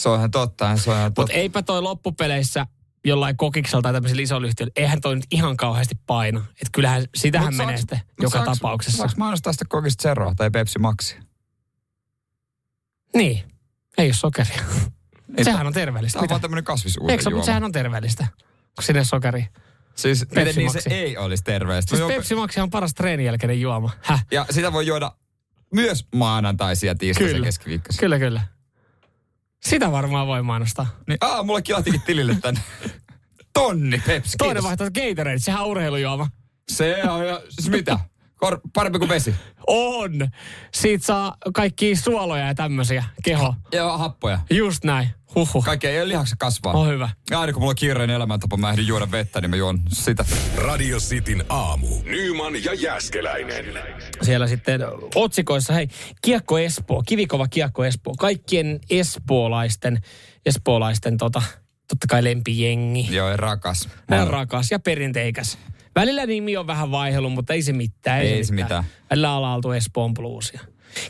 Se 0.00 0.08
on 0.08 0.18
ihan 0.18 0.30
totta. 0.30 0.76
Se 0.76 0.90
on 0.90 0.96
ihan 0.96 1.08
Mutta 1.10 1.22
totta. 1.22 1.32
eipä 1.36 1.62
toi 1.62 1.82
loppupeleissä 1.82 2.66
jollain 3.04 3.36
kokiksella 3.36 3.82
tai 3.82 3.92
tämmöisellä 3.92 4.22
isolla 4.22 4.46
yhtiöllä, 4.46 4.72
eihän 4.76 5.00
toi 5.00 5.14
nyt 5.14 5.24
ihan 5.30 5.56
kauheasti 5.56 5.94
paina. 6.06 6.40
Että 6.50 6.68
kyllähän 6.72 7.04
sitähän 7.14 7.54
Mut 7.54 7.56
menee 7.56 7.76
saaks- 7.76 7.78
sitten 7.80 8.00
joka 8.22 8.38
saaks- 8.38 8.44
tapauksessa. 8.44 8.96
Saanko 8.96 9.14
mainostaa 9.18 9.52
sitä 9.52 9.64
kokista 9.68 10.02
Zeroa 10.02 10.34
tai 10.34 10.50
Pepsi 10.50 10.78
Maxia? 10.78 11.22
Niin, 13.16 13.42
ei 13.98 14.06
ole 14.06 14.12
sokeria. 14.12 14.62
Ei, 15.36 15.44
sehän 15.44 15.66
on 15.66 15.72
terveellistä. 15.72 16.12
Tämä 16.16 16.20
on 16.20 16.24
Mitä? 16.24 16.32
vaan 16.32 16.40
tämmöinen 16.40 16.64
kasvisuuden 16.64 17.10
Eikö 17.10 17.22
se, 17.22 17.30
mutta 17.30 17.46
sehän 17.46 17.64
on 17.64 17.72
terveellistä, 17.72 18.26
kun 18.76 18.84
sinne 18.84 19.04
sokeria. 19.04 19.46
Siis 19.96 20.26
miten 20.28 20.54
niin 20.56 20.70
se 20.70 20.76
Maxi. 20.78 20.90
ei 20.94 21.16
olisi 21.16 21.44
terveellistä. 21.44 21.90
Siis 21.96 22.00
juon- 22.00 22.12
Pepsi 22.14 22.34
Max 22.34 22.58
on 22.58 22.70
paras 22.70 22.94
treenin 22.94 23.26
jälkeinen 23.26 23.60
juoma. 23.60 23.90
Häh? 24.02 24.26
Ja 24.30 24.46
sitä 24.50 24.72
voi 24.72 24.86
juoda 24.86 25.12
myös 25.74 26.06
maanantaisia, 26.14 26.94
tiistaisia, 26.94 27.32
Kyllä. 27.34 27.44
keskiviikkoisia. 27.44 28.00
Kyllä, 28.00 28.18
kyllä. 28.18 28.40
Sitä 29.64 29.92
varmaan 29.92 30.26
voi 30.26 30.42
mainostaa. 30.42 30.86
Niin, 31.08 31.18
aa, 31.20 31.42
mulle 31.42 31.62
kilahtikin 31.62 32.02
tilille 32.02 32.36
tänne. 32.42 32.60
Tonni 33.52 34.02
Pepsi. 34.06 34.36
Toinen 34.38 34.62
vaihtoehto 34.62 35.00
Gatorade, 35.00 35.38
sehän 35.38 35.60
on 35.62 35.66
urheilujuoma. 35.68 36.28
Se 36.68 37.02
on 37.10 37.28
jo, 37.28 37.42
siis 37.48 37.70
mitä? 37.70 37.98
Kor, 38.36 38.60
parempi 38.74 38.98
kuin 38.98 39.08
vesi. 39.08 39.34
On! 39.66 40.12
Siitä 40.74 41.06
saa 41.06 41.36
kaikki 41.54 41.96
suoloja 41.96 42.46
ja 42.46 42.54
tämmöisiä 42.54 43.04
keho. 43.24 43.54
Ja 43.72 43.98
happoja. 43.98 44.38
Just 44.50 44.84
näin. 44.84 45.08
Huhhuh. 45.34 45.64
Kaikki 45.64 45.86
ei 45.86 46.00
ole 46.00 46.08
lihakset 46.08 46.38
kasvaa. 46.38 46.72
On 46.72 46.88
hyvä. 46.88 47.10
Ja 47.30 47.40
aina 47.40 47.52
kun 47.52 47.62
mulla 47.62 47.70
on 47.70 47.76
kiireinen 47.76 48.16
elämäntapa, 48.16 48.56
mä 48.56 48.70
ehdin 48.70 48.86
juoda 48.86 49.10
vettä, 49.10 49.40
niin 49.40 49.50
mä 49.50 49.56
juon 49.56 49.80
sitä. 49.88 50.24
Radio 50.56 50.98
Cityn 50.98 51.44
aamu. 51.48 51.86
Nyman 52.04 52.64
ja 52.64 52.74
Jäskeläinen. 52.74 53.64
Siellä 54.22 54.46
sitten 54.46 54.80
otsikoissa, 55.14 55.72
hei, 55.72 55.88
Kiekko 56.22 56.58
Espoo, 56.58 57.02
kivikova 57.06 57.48
Kiekko 57.48 57.84
Espoo. 57.84 58.14
Kaikkien 58.18 58.80
espoolaisten, 58.90 59.98
espoolaisten 60.46 61.16
tota, 61.16 61.42
totta 61.88 62.06
kai 62.08 62.24
lempijengi. 62.24 63.08
Joo, 63.10 63.30
ja 63.30 63.36
rakas. 63.36 63.88
Hän 64.10 64.22
on 64.22 64.30
rakas 64.30 64.70
ja 64.70 64.78
perinteikäs. 64.78 65.58
Välillä 65.96 66.26
nimi 66.26 66.56
on 66.56 66.66
vähän 66.66 66.90
vaihdellut, 66.90 67.32
mutta 67.32 67.52
ei 67.52 67.62
se 67.62 67.72
mitään. 67.72 68.20
Ei 68.20 68.44
se 68.44 68.54
mitään. 68.54 68.84
Välillä 69.10 69.36
ollaan 69.36 69.56
oltu 69.56 69.72
Espoon 69.72 70.14
bluesia. 70.14 70.60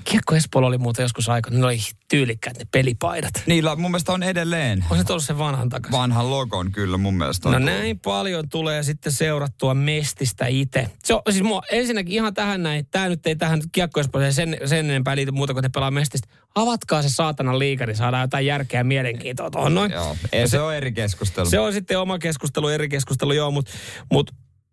Kiekko 0.05 0.35
Espoolla 0.35 0.69
oli 0.69 0.79
muuten 0.79 1.03
joskus 1.03 1.29
aika, 1.29 1.51
ne 1.51 1.67
oli 1.67 1.79
tyylikkäät 2.09 2.59
ne 2.59 2.65
pelipaidat. 2.73 3.33
Niillä 3.47 3.77
mun 3.77 3.91
mielestä 3.91 4.13
on 4.13 4.23
edelleen 4.23 4.85
On 4.91 4.99
se 4.99 5.05
tullut 5.05 5.25
sen 5.25 5.39
vanhan 5.39 5.69
takaisin? 5.69 5.99
vanhan 5.99 6.31
logon 6.31 6.73
kyllä 6.73 6.97
mun 6.97 7.15
mielestä. 7.15 7.49
On 7.49 7.53
No 7.53 7.59
tullut. 7.59 7.75
näin 7.75 7.99
paljon 7.99 8.49
tulee 8.49 8.83
sitten 8.83 9.13
seurattua 9.13 9.75
Mestistä 9.75 10.47
itse. 10.47 10.91
Se 11.05 11.15
on, 11.15 11.23
siis 11.31 11.43
mua, 11.43 11.63
ensinnäkin 11.71 12.13
ihan 12.15 12.35
tähän 12.35 12.63
näin, 12.63 12.87
tämä 12.91 13.09
nyt 13.09 13.27
ei 13.27 13.37
tähän 13.37 13.61
Kiekko 13.73 14.01
Espooseen 14.01 14.33
sen, 14.33 14.57
sen 14.65 14.79
enempää 14.91 15.17
liity 15.17 15.31
muuta 15.33 15.53
kuin 15.53 15.63
te 15.63 15.69
pelaa 15.69 15.91
Mestistä. 15.91 16.29
Avatkaa 16.55 17.03
se 17.03 17.09
saatanan 17.09 17.59
liiga, 17.59 17.87
niin 17.87 17.97
saadaan 17.97 18.23
jotain 18.25 18.47
järkeä 18.47 18.81
ja 18.81 18.85
mielenkiintoa 18.85 19.51
tuohon 19.51 19.75
noin. 19.75 19.93
Joo, 19.93 20.17
ei, 20.33 20.49
se, 20.49 20.61
on 20.61 20.75
eri 20.75 20.93
keskustelu. 20.93 21.51
Se 21.51 21.59
on 21.59 21.73
sitten 21.73 21.99
oma 21.99 22.19
keskustelu, 22.19 22.69
eri 22.69 22.89
keskustelu, 22.89 23.33
joo, 23.33 23.51
mutta 23.51 23.73
mut, 24.13 24.31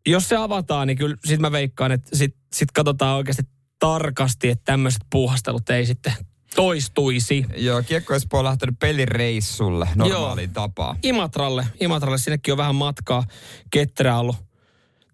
jos 0.07 0.29
se 0.29 0.35
avataan, 0.35 0.87
niin 0.87 0.97
kyllä 0.97 1.15
sit 1.25 1.39
mä 1.39 1.51
veikkaan, 1.51 1.91
että 1.91 2.09
sit, 2.17 2.35
sit 2.53 2.71
katsotaan 2.71 3.17
oikeasti 3.17 3.43
tarkasti, 3.79 4.49
että 4.49 4.65
tämmöiset 4.65 5.01
puuhastelut 5.09 5.69
ei 5.69 5.85
sitten 5.85 6.13
toistuisi. 6.55 7.45
Joo, 7.55 7.83
Kiekko 7.83 8.15
Espoo 8.15 8.39
on 8.39 8.45
lähtenyt 8.45 8.79
pelireissulle 8.79 9.89
normaaliin 9.95 10.53
tapaan. 10.53 10.97
Imatralle, 11.03 11.67
Imatralle 11.79 12.17
sinnekin 12.17 12.51
on 12.51 12.57
vähän 12.57 12.75
matkaa, 12.75 13.23
ketterä 13.71 14.19
ollut 14.19 14.35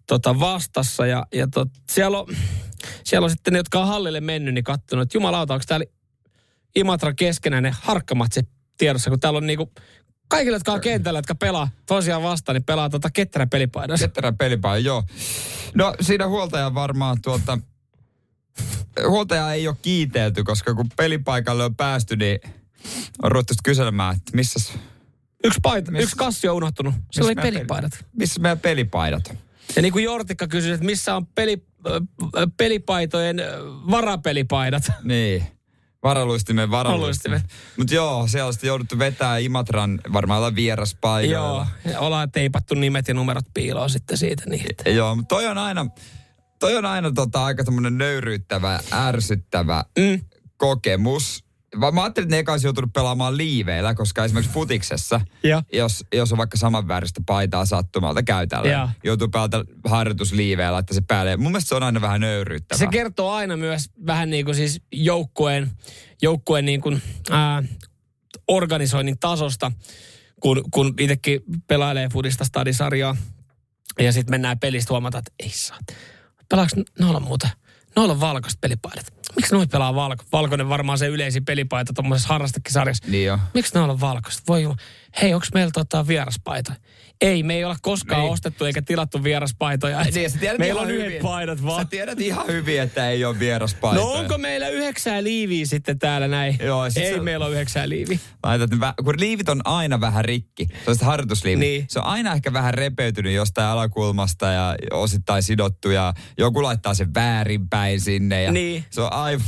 tota, 0.06 0.40
vastassa 0.40 1.06
ja, 1.06 1.26
ja 1.34 1.46
tot, 1.46 1.68
siellä, 1.90 2.18
on, 2.18 2.26
siellä 3.04 3.24
on 3.24 3.30
sitten 3.30 3.52
ne, 3.52 3.58
jotka 3.58 3.80
on 3.80 3.88
hallille 3.88 4.20
mennyt, 4.20 4.54
niin 4.54 4.64
katsonut, 4.64 5.02
että 5.02 5.16
jumalauta, 5.16 5.54
onko 5.54 5.64
täällä 5.68 5.86
Imatra 6.76 7.14
keskenäinen 7.14 7.74
harkkamatse 7.80 8.42
tiedossa, 8.78 9.10
kun 9.10 9.20
täällä 9.20 9.36
on 9.36 9.46
niinku 9.46 9.72
kaikille, 10.28 10.56
jotka 10.56 10.72
on 10.72 10.80
kentällä, 10.80 11.18
jotka 11.18 11.34
pelaa 11.34 11.68
tosiaan 11.86 12.22
vastaan, 12.22 12.54
niin 12.54 12.64
pelaa 12.64 12.90
tota 12.90 13.10
ketterä 13.10 13.46
pelipaidassa. 13.46 14.06
Ketterä 14.06 14.32
pelipäin, 14.32 14.84
joo. 14.84 15.02
No 15.74 15.94
siinä 16.00 16.28
huoltaja 16.28 16.74
varmaan 16.74 17.16
tuota... 17.22 17.58
Huoltaja 19.08 19.52
ei 19.52 19.68
ole 19.68 19.76
kiitelty, 19.82 20.44
koska 20.44 20.74
kun 20.74 20.86
pelipaikalle 20.96 21.64
on 21.64 21.76
päästy, 21.76 22.16
niin 22.16 22.38
on 23.22 23.32
ruvettu 23.32 23.54
kyselemään, 23.64 24.16
että 24.16 24.32
missä, 24.34 24.72
Yksi, 25.44 25.58
paita, 25.62 25.90
Miss- 25.92 26.02
yksi 26.02 26.16
kassi 26.16 26.48
on 26.48 26.56
unohtunut. 26.56 26.94
Se 27.12 27.24
oli 27.24 27.34
pelipaidat. 27.34 28.04
missä 28.18 28.40
meidän 28.40 28.58
pelipaidat. 28.58 29.34
Ja 29.76 29.82
niin 29.82 29.92
kuin 29.92 30.04
Jortikka 30.04 30.46
kysyi, 30.48 30.72
että 30.72 30.86
missä 30.86 31.16
on 31.16 31.26
peli, 31.26 31.66
ö, 31.86 32.00
pelipaitojen 32.56 33.40
ö, 33.40 33.44
varapelipaidat. 33.90 34.82
Niin. 35.04 35.46
Varaluistimen 36.02 36.70
varaluistimen. 36.70 37.42
Mutta 37.76 37.94
joo, 37.94 38.26
siellä 38.26 38.46
on 38.46 38.52
sitten 38.52 38.68
jouduttu 38.68 38.98
vetää 38.98 39.38
Imatran 39.38 40.00
varmaan 40.12 40.38
olla 40.38 40.48
Joo, 40.48 40.54
vieraspaikalla. 40.56 41.66
ja 41.84 42.00
ollaan 42.00 42.30
teipattu 42.30 42.74
nimet 42.74 43.08
ja 43.08 43.14
numerot 43.14 43.44
piiloon 43.54 43.90
sitten 43.90 44.18
siitä. 44.18 44.42
Niin. 44.46 44.66
että- 44.70 44.90
Joo, 44.90 45.14
mutta 45.16 45.34
toi 45.34 45.46
on 45.46 45.58
aina, 45.58 45.86
toi 46.58 46.76
on 46.76 46.84
aina 46.84 47.12
tota, 47.12 47.44
aika 47.44 47.64
tämmönen 47.64 47.98
nöyryyttävä, 47.98 48.80
ärsyttävä 48.92 49.84
Mm. 49.98 50.20
kokemus. 50.56 51.44
Mä 51.92 52.02
ajattelin, 52.02 52.26
että 52.26 52.36
ne 52.36 52.38
eka 52.38 52.52
olisi 52.52 52.66
joutunut 52.66 52.92
pelaamaan 52.92 53.36
liiveillä, 53.36 53.94
koska 53.94 54.24
esimerkiksi 54.24 54.52
futiksessa, 54.52 55.20
Ja. 55.42 55.62
jos, 55.72 56.04
jos 56.14 56.32
on 56.32 56.38
vaikka 56.38 56.56
samanväristä 56.56 57.20
paitaa 57.26 57.64
sattumalta 57.64 58.22
käytällä, 58.22 58.70
Joo. 58.72 58.88
joutuu 59.04 59.28
päältä 59.28 59.64
harjoitusliiveillä 59.84 60.72
laittaa 60.72 60.94
se 60.94 61.00
päälle. 61.00 61.36
Mun 61.36 61.52
mielestä 61.52 61.68
se 61.68 61.74
on 61.74 61.82
aina 61.82 62.00
vähän 62.00 62.20
nöyryyttävää. 62.20 62.78
Se 62.78 62.86
kertoo 62.86 63.30
aina 63.32 63.56
myös 63.56 63.90
vähän 64.06 64.30
niin 64.30 64.44
kuin 64.44 64.54
siis 64.54 64.80
joukkueen, 64.92 65.70
joukkueen 66.22 66.64
niin 66.64 66.80
kuin, 66.80 67.02
ää, 67.30 67.62
organisoinnin 68.48 69.18
tasosta, 69.18 69.72
kun, 70.40 70.62
kun 70.70 70.94
itsekin 71.00 71.40
pelailee 71.66 72.08
futista 72.12 72.44
stadisarjaa 72.44 73.16
Ja 74.00 74.12
sitten 74.12 74.32
mennään 74.32 74.58
pelistä 74.58 74.92
huomata, 74.92 75.18
että 75.18 75.32
ei 75.40 75.50
saa. 75.50 75.78
Pelaaks 76.48 76.72
noilla 76.98 77.20
muuta? 77.20 77.48
Noilla 77.96 78.12
on 78.12 78.20
valkoiset 78.20 78.60
pelipaidat. 78.60 79.14
Miksi 79.36 79.54
noi 79.54 79.66
pelaa 79.66 79.94
valko? 79.94 80.24
Valkoinen 80.32 80.68
varmaan 80.68 80.98
se 80.98 81.06
yleisin 81.06 81.44
pelipaita 81.44 81.92
tuommoisessa 81.92 82.28
harrastekisarjassa. 82.28 83.04
Niin 83.08 83.26
jo. 83.26 83.38
Miksi 83.54 83.74
noilla 83.74 83.92
on 83.92 84.00
valkoiset? 84.00 84.42
Voi 84.48 84.62
jumala. 84.62 84.80
Hei, 85.22 85.34
onko 85.34 85.46
meillä 85.54 85.70
tota 85.74 86.06
vieraspaita? 86.06 86.72
Ei, 87.24 87.42
me 87.42 87.54
ei 87.54 87.64
olla 87.64 87.76
koskaan 87.82 88.20
Niin. 88.20 88.32
ostettu 88.32 88.64
eikä 88.64 88.82
tilattu 88.82 89.24
vieraspaitoja. 89.24 90.04
Niin, 90.14 90.30
sä 90.30 90.38
tiedät 90.38 90.58
meillä 90.58 90.80
on 90.80 90.90
yhdet 90.90 91.06
hyvin. 91.08 91.22
paidat 91.22 91.58
Sä 91.58 91.64
vaan. 91.64 91.88
tiedät 91.88 92.20
ihan 92.20 92.46
hyvin, 92.46 92.80
että 92.80 93.10
ei 93.10 93.24
ole 93.24 93.38
vieraspaitoja. 93.38 94.04
No 94.06 94.12
onko 94.12 94.38
meillä 94.38 94.68
yhdeksää 94.68 95.22
liiviä 95.22 95.66
sitten 95.66 95.98
täällä 95.98 96.28
näin? 96.28 96.56
Joo, 96.62 96.90
sit 96.90 97.02
ei 97.02 97.14
se- 97.14 97.20
meillä 97.20 97.46
ole 97.46 97.54
yhdeksää 97.54 97.88
liiviä. 97.88 98.18
Laitat 98.42 98.70
kun 99.04 99.14
liivit 99.18 99.48
on 99.48 99.60
aina 99.64 100.00
vähän 100.00 100.24
rikki, 100.24 100.66
sellaiset 100.78 101.06
harjoitusliivit, 101.06 101.60
Niin. 101.60 101.84
se 101.88 101.98
on 101.98 102.04
aina 102.04 102.32
ehkä 102.34 102.52
vähän 102.52 102.74
repeytynyt 102.74 103.32
jostain 103.34 103.66
alakulmasta 103.68 104.46
ja 104.46 104.76
osittain 104.90 105.42
sidottu 105.42 105.90
ja 105.90 106.14
joku 106.38 106.62
laittaa 106.62 106.94
sen 106.94 107.14
väärinpäin 107.14 108.00
sinne. 108.00 108.42
Ja 108.42 108.52
Niin. 108.52 108.84
Se 108.90 109.00
on 109.00 109.12
aivan... 109.12 109.46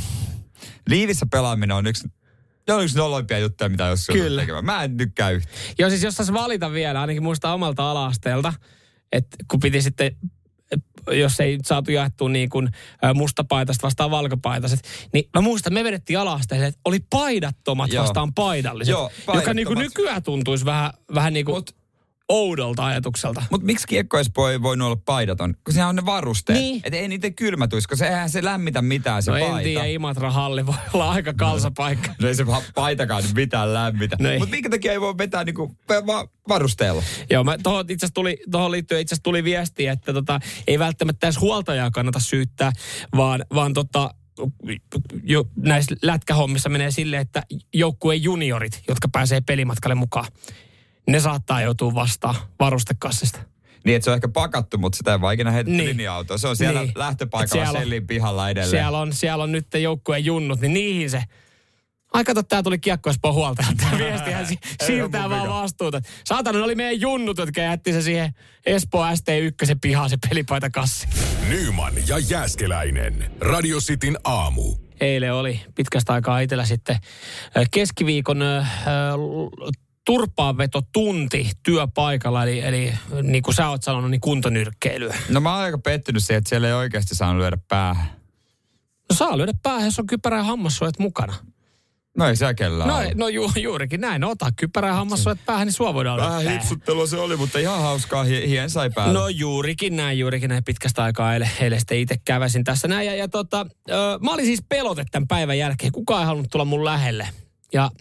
Liivissä 0.89 1.25
pelaaminen 1.31 1.75
on 1.75 1.87
yksi, 1.87 2.07
se 2.67 2.73
on 2.73 2.83
yksi 2.83 2.97
noloimpia 2.97 3.39
juttuja, 3.39 3.69
mitä 3.69 3.83
jos 3.83 4.07
Kyllä. 4.13 4.41
tekemään. 4.41 4.65
Mä 4.65 4.83
en 4.83 4.97
tykkää 4.97 5.29
yhtään. 5.29 5.57
Joo, 5.79 5.89
siis 5.89 6.03
jos 6.03 6.15
saisi 6.15 6.33
valita 6.33 6.71
vielä, 6.71 7.01
ainakin 7.01 7.23
muista 7.23 7.53
omalta 7.53 7.91
ala-asteelta, 7.91 8.53
että 9.11 9.37
kun 9.51 9.59
piti 9.59 9.81
sitten, 9.81 10.15
jos 11.11 11.39
ei 11.39 11.57
saatu 11.65 11.91
jaettua 11.91 12.29
niin 12.29 12.49
kuin 12.49 12.69
mustapaitasta 13.13 13.83
vastaan 13.83 14.11
valkopaitaiset, 14.11 14.79
niin 15.13 15.29
mä 15.35 15.41
muistan, 15.41 15.73
me 15.73 15.83
vedettiin 15.83 16.19
ala-asteelle, 16.19 16.65
että 16.67 16.81
oli 16.85 16.99
paidattomat 17.09 17.93
Joo. 17.93 18.03
vastaan 18.03 18.33
paidalliset, 18.33 18.91
Joo, 18.91 19.11
joka 19.27 19.53
niin 19.53 19.67
kuin 19.67 19.75
paidattomat. 19.75 19.83
nykyään 19.83 20.23
tuntuisi 20.23 20.65
vähän, 20.65 20.91
vähän 21.15 21.33
niin 21.33 21.45
kuin 21.45 21.55
Mut- 21.63 21.75
oudolta 22.29 22.85
ajatukselta. 22.85 23.43
Mutta 23.51 23.65
miksi 23.65 23.87
kiekkoespo 23.87 24.49
ei 24.49 24.61
voinut 24.61 24.85
olla 24.85 25.01
paidaton? 25.05 25.55
Kun 25.63 25.73
sehän 25.73 25.89
on 25.89 25.95
ne 25.95 26.05
varusteet. 26.05 26.59
Niin. 26.59 26.81
Että 26.83 26.97
ei 26.99 27.07
niitä 27.07 27.31
kylmätuisi, 27.31 27.87
koska 27.87 28.05
eihän 28.05 28.29
se 28.29 28.43
lämmitä 28.43 28.81
mitään 28.81 29.23
se 29.23 29.31
No 29.31 29.37
paita. 29.39 29.57
en 29.59 29.63
tiedä, 29.63 29.85
Imatra 29.85 30.31
halli 30.31 30.65
voi 30.65 30.75
olla 30.93 31.11
aika 31.11 31.33
kalsapaikka. 31.33 32.15
No 32.21 32.27
ei 32.27 32.35
se 32.35 32.45
paitakaan 32.75 33.23
mitään 33.35 33.73
lämmitä. 33.73 34.17
No. 34.19 34.29
Mutta 34.39 34.55
minkä 34.55 34.69
takia 34.69 34.91
ei 34.91 35.01
voi 35.01 35.17
vetää 35.17 35.43
niinku 35.43 35.75
va- 36.07 36.27
varusteella? 36.47 37.03
Joo, 37.29 37.43
mä 37.43 37.57
tohon, 37.57 37.85
itse 37.89 38.07
tuli, 38.13 38.37
tohon 38.51 38.71
liittyen 38.71 39.01
itse 39.01 39.15
tuli 39.23 39.43
viesti, 39.43 39.87
että 39.87 40.13
tota, 40.13 40.39
ei 40.67 40.79
välttämättä 40.79 41.27
edes 41.27 41.39
huoltajaa 41.41 41.91
kannata 41.91 42.19
syyttää, 42.19 42.71
vaan, 43.15 43.45
vaan 43.53 43.73
tota, 43.73 44.13
jo, 45.23 45.45
näissä 45.55 45.95
lätkähommissa 46.01 46.69
menee 46.69 46.91
silleen, 46.91 47.21
että 47.21 47.43
joukkueen 47.73 48.23
juniorit, 48.23 48.81
jotka 48.87 49.07
pääsee 49.11 49.41
pelimatkalle 49.41 49.95
mukaan, 49.95 50.25
ne 51.07 51.19
saattaa 51.19 51.61
joutua 51.61 51.93
vastaan 51.93 52.35
varustekassista. 52.59 53.39
Niin, 53.85 53.95
että 53.95 54.03
se 54.03 54.09
on 54.11 54.15
ehkä 54.15 54.27
pakattu, 54.27 54.77
mutta 54.77 54.97
sitä 54.97 55.11
ei 55.11 55.21
vaan 55.21 55.33
ikinä 55.33 55.51
heitetty 55.51 55.77
Niin. 55.77 55.89
linja-autoon. 55.89 56.39
Se 56.39 56.47
on 56.47 56.55
siellä 56.55 56.81
Niin. 56.81 56.91
lähtöpaikalla 56.95 57.63
siellä 57.65 57.77
on- 57.79 57.83
sellin 57.83 58.07
pihalla 58.07 58.49
edelleen. 58.49 58.69
Siellä 58.71 58.97
on, 58.99 59.13
siellä 59.13 59.43
on 59.43 59.51
nyt 59.51 59.67
joukkueen 59.81 60.25
junnut, 60.25 60.59
niin 60.61 60.73
niihin 60.73 61.09
se 61.09 61.23
Ai 62.13 62.23
kato, 62.23 62.43
tää 62.43 62.63
tuli 62.63 62.79
kiekkoispo 62.79 63.33
huoltaja. 63.33 63.67
Tämä 63.77 63.97
viestihän 64.05 64.45
si- 64.47 64.59
siirtää 64.85 65.29
vaan 65.29 65.41
vika. 65.41 65.53
vastuuta. 65.53 66.01
Saatana, 66.25 66.63
oli 66.63 66.75
meidän 66.75 67.01
junnut, 67.01 67.37
jotka 67.37 67.61
jätti 67.61 67.93
se 67.93 68.01
siihen 68.01 68.33
Espoo 68.65 69.05
ST1 69.05 69.75
pihaan 69.81 70.09
se 70.09 70.17
pelipaitakassi. 70.29 71.07
Nyman 71.49 71.93
ja 72.07 72.17
Jääskeläinen. 72.19 73.31
Radio 73.41 73.77
Cityn 73.79 74.17
aamu. 74.23 74.75
eilen 75.01 75.33
oli 75.33 75.61
pitkästä 75.75 76.13
aikaa 76.13 76.39
itsellä 76.39 76.65
sitten 76.65 76.97
keskiviikon 77.71 78.41
ö, 78.41 78.63
turpaanvetotunti 80.07 81.51
työpaikalla, 81.63 82.43
eli, 82.43 82.59
eli 82.59 82.93
niin 83.23 83.43
kuin 83.43 83.55
sä 83.55 83.69
oot 83.69 83.83
sanonut, 83.83 84.11
niin 84.11 84.21
kuntonyrkkeilyä. 84.21 85.15
No 85.29 85.39
mä 85.41 85.53
oon 85.55 85.63
aika 85.63 85.77
pettynyt 85.77 86.23
siihen, 86.23 86.37
että 86.37 86.49
siellä 86.49 86.67
ei 86.67 86.73
oikeasti 86.73 87.15
saanut 87.15 87.41
lyödä 87.41 87.57
päähän. 87.67 88.07
No 89.09 89.15
saa 89.15 89.37
lyödä 89.37 89.51
päähän, 89.63 89.85
jos 89.85 89.99
on 89.99 90.07
kypärä 90.07 90.37
ja 90.37 90.43
hammassuojat 90.43 90.99
mukana. 90.99 91.33
No 92.17 92.27
ei 92.27 92.35
siellä 92.35 92.53
kellään 92.53 92.89
No, 92.89 92.97
ollut. 92.97 93.15
no 93.15 93.27
ju, 93.27 93.51
juurikin 93.61 94.01
näin, 94.01 94.21
no, 94.21 94.29
ota 94.29 94.49
kypärä 94.55 94.87
ja 94.87 94.93
hammassuojat 94.93 95.39
päähän, 95.45 95.67
niin 95.67 95.73
sua 95.73 95.93
voidaan 95.93 96.19
Vähän 96.19 96.47
hipsuttelua 96.51 97.07
se 97.07 97.17
oli, 97.17 97.35
mutta 97.37 97.59
ihan 97.59 97.81
hauskaa. 97.81 98.23
Hie- 98.23 98.47
Hien 98.47 98.69
sai 98.69 98.89
päälle. 98.89 99.13
No 99.19 99.27
juurikin 99.27 99.95
näin, 99.95 100.19
juurikin 100.19 100.49
näin 100.49 100.63
pitkästä 100.63 101.03
aikaa 101.03 101.33
eilen, 101.33 101.49
eilen 101.59 101.79
sitten 101.79 101.99
itse 101.99 102.15
käväsin 102.25 102.63
tässä 102.63 102.87
näin. 102.87 103.07
Ja, 103.07 103.15
ja 103.15 103.27
tota, 103.27 103.65
ö, 103.89 103.93
mä 104.21 104.31
olin 104.33 104.45
siis 104.45 104.63
pelote 104.69 105.05
tämän 105.11 105.27
päivän 105.27 105.57
jälkeen, 105.57 105.91
kukaan 105.91 106.19
ei 106.21 106.25
halunnut 106.25 106.51
tulla 106.51 106.65
mun 106.65 106.85
lähelle. 106.85 107.29
Ja, 107.73 107.91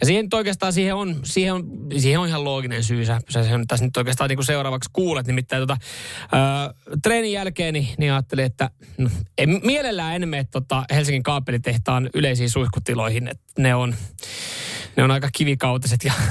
ja 0.00 0.06
siihen 0.06 0.24
nyt 0.24 0.34
oikeastaan 0.34 0.72
siihen 0.72 0.94
on, 0.94 1.20
siihen 1.24 1.54
on, 1.54 1.64
siihen 1.98 2.20
on 2.20 2.28
ihan 2.28 2.44
looginen 2.44 2.84
syy. 2.84 3.04
Sä, 3.04 3.20
sä 3.28 3.44
sen 3.44 3.66
tässä 3.66 3.86
nyt 3.86 3.96
oikeastaan 3.96 4.28
niin 4.28 4.36
kuin 4.36 4.46
seuraavaksi 4.46 4.90
kuulet. 4.92 5.26
Nimittäin 5.26 5.62
tota, 5.62 5.76
ö, 6.22 6.98
treenin 7.02 7.32
jälkeen 7.32 7.74
niin, 7.74 7.88
niin 7.98 8.12
ajattelin, 8.12 8.44
että 8.44 8.70
no, 8.98 9.10
en, 9.38 9.60
mielellään 9.64 10.16
en 10.16 10.28
mene 10.28 10.46
tota 10.50 10.84
Helsingin 10.90 11.22
kaapelitehtaan 11.22 12.10
yleisiin 12.14 12.50
suihkutiloihin. 12.50 13.28
Että 13.28 13.62
ne 13.62 13.74
on, 13.74 13.94
ne 14.96 15.02
on 15.04 15.10
aika 15.10 15.28
kivikautiset 15.32 16.04
ja 16.04 16.12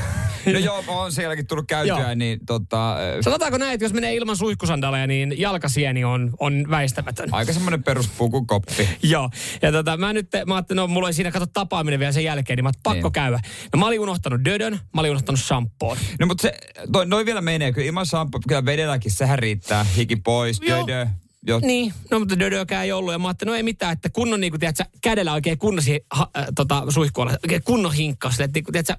No 0.54 0.60
joo, 0.60 0.84
on 0.88 1.12
sielläkin 1.12 1.48
tullut 1.48 1.68
käytyä, 1.68 2.00
Joo. 2.00 2.16
niin 2.16 2.40
tota, 2.46 2.96
Sanotaanko 3.22 3.58
näin, 3.58 3.74
että 3.74 3.86
jos 3.86 3.94
menee 3.94 4.16
ilman 4.16 4.38
suihkusandaleja, 4.38 5.08
niin 5.08 5.40
jalkasieni 5.40 6.04
on, 6.04 6.32
on 6.40 6.66
väistämätön. 6.70 7.30
aika 7.34 7.54
semmoinen 7.54 7.84
peruspukukoppi. 7.84 8.90
Joo. 9.04 9.30
Ja 9.62 9.72
tota, 9.72 9.98
mä 9.98 10.14
nyt, 10.14 10.28
mä 10.46 10.56
ajattelin, 10.56 10.78
no 10.78 10.88
mulla 10.88 11.08
oli 11.08 11.14
siinä 11.14 11.32
kato 11.32 11.46
tapaaminen 11.46 12.00
vielä 12.00 12.12
sen 12.12 12.24
jälkeen, 12.24 12.58
niin 12.58 12.64
mä 12.64 12.68
oon, 12.68 12.74
pakko 12.84 13.08
Niin. 13.08 13.12
käydä. 13.14 13.40
No 13.74 13.80
mä 13.80 13.86
olin 13.88 14.00
unohtanut 14.00 14.46
dödön, 14.46 14.80
mä 14.94 15.02
olin 15.02 15.12
unohtanut 15.12 15.40
shampoon. 15.40 15.98
No 16.20 16.26
mutta 16.28 16.42
se, 16.42 16.54
toi, 16.92 17.06
noi 17.06 17.26
vielä 17.26 17.42
menee, 17.42 17.72
kyllä 17.72 17.88
ilman 17.88 18.06
shampoo, 18.06 18.42
kyllä 18.48 18.66
vedelläkin, 18.66 19.12
sehän 19.12 19.40
riittää, 19.40 19.84
hiki 19.84 20.16
pois, 20.16 20.62
dödö. 20.62 21.08
Jo, 21.48 21.60
Niin, 21.60 21.94
no 22.12 22.20
mutta 22.20 22.40
dödökään 22.40 22.84
ei 22.84 22.92
ollut. 22.92 23.12
Ja 23.12 23.20
mä 23.20 23.28
ajattelin, 23.28 23.50
no 23.50 23.56
ei 23.56 23.64
mitään, 23.64 23.94
että 23.94 24.10
kunnon 24.10 24.40
niin 24.40 24.52
kuin, 24.52 24.60
tiedätkö, 24.60 24.84
kädellä 25.02 25.34
oikein 25.34 25.58
kunnon 25.58 25.84
siihen, 25.84 26.02
ha, 26.12 26.30
äh, 26.38 26.46
tota, 26.56 26.84
suihkuolla, 26.90 27.32
oikein 27.32 27.64
kunnon 27.64 27.94
hinkkaus. 27.94 28.36
Sille, 28.36 28.46
että 28.46 28.58
niin 28.58 28.64
kuin, 28.64 28.74
tiedätkö, 28.74 28.96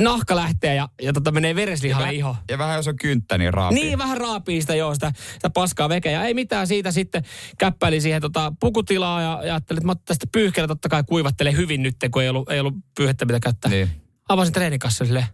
nahka 0.00 0.36
lähtee 0.36 0.74
ja, 0.74 0.88
ja 1.02 1.12
tota, 1.12 1.32
menee 1.32 1.54
vereslihalle 1.54 2.12
iho. 2.12 2.36
ja 2.50 2.58
vähän 2.58 2.76
jos 2.76 2.88
on 2.88 2.96
kynttä, 2.96 3.38
niin 3.38 3.54
raapii. 3.54 3.82
Niin, 3.82 3.98
vähän 3.98 4.18
raapii 4.18 4.60
sitä 4.60 4.74
joo, 4.74 4.94
sitä, 4.94 5.12
sitä 5.32 5.50
paskaa 5.50 5.88
vekeä. 5.88 6.12
Ja 6.12 6.24
ei 6.24 6.34
mitään 6.34 6.66
siitä 6.66 6.90
sitten 6.90 7.24
käppäili 7.58 8.00
siihen 8.00 8.22
tota, 8.22 8.52
pukutilaa 8.60 9.22
ja, 9.22 9.28
ja 9.28 9.38
ajattelin, 9.38 9.78
että 9.78 9.86
mä 9.86 9.94
tästä 10.04 10.26
pyyhkeellä 10.32 10.68
totta 10.68 10.88
kai 10.88 11.04
kuivattele 11.04 11.56
hyvin 11.56 11.82
nyt, 11.82 11.96
kun 12.10 12.22
ei 12.22 12.28
ollut, 12.28 12.50
ei 12.50 12.60
ollut 12.60 12.74
pyyhettä 12.96 13.24
mitä 13.24 13.40
käyttää. 13.40 13.70
Niin. 13.70 13.90
Avasin 14.28 14.52
treenikassa 14.52 15.04
silleen, 15.04 15.26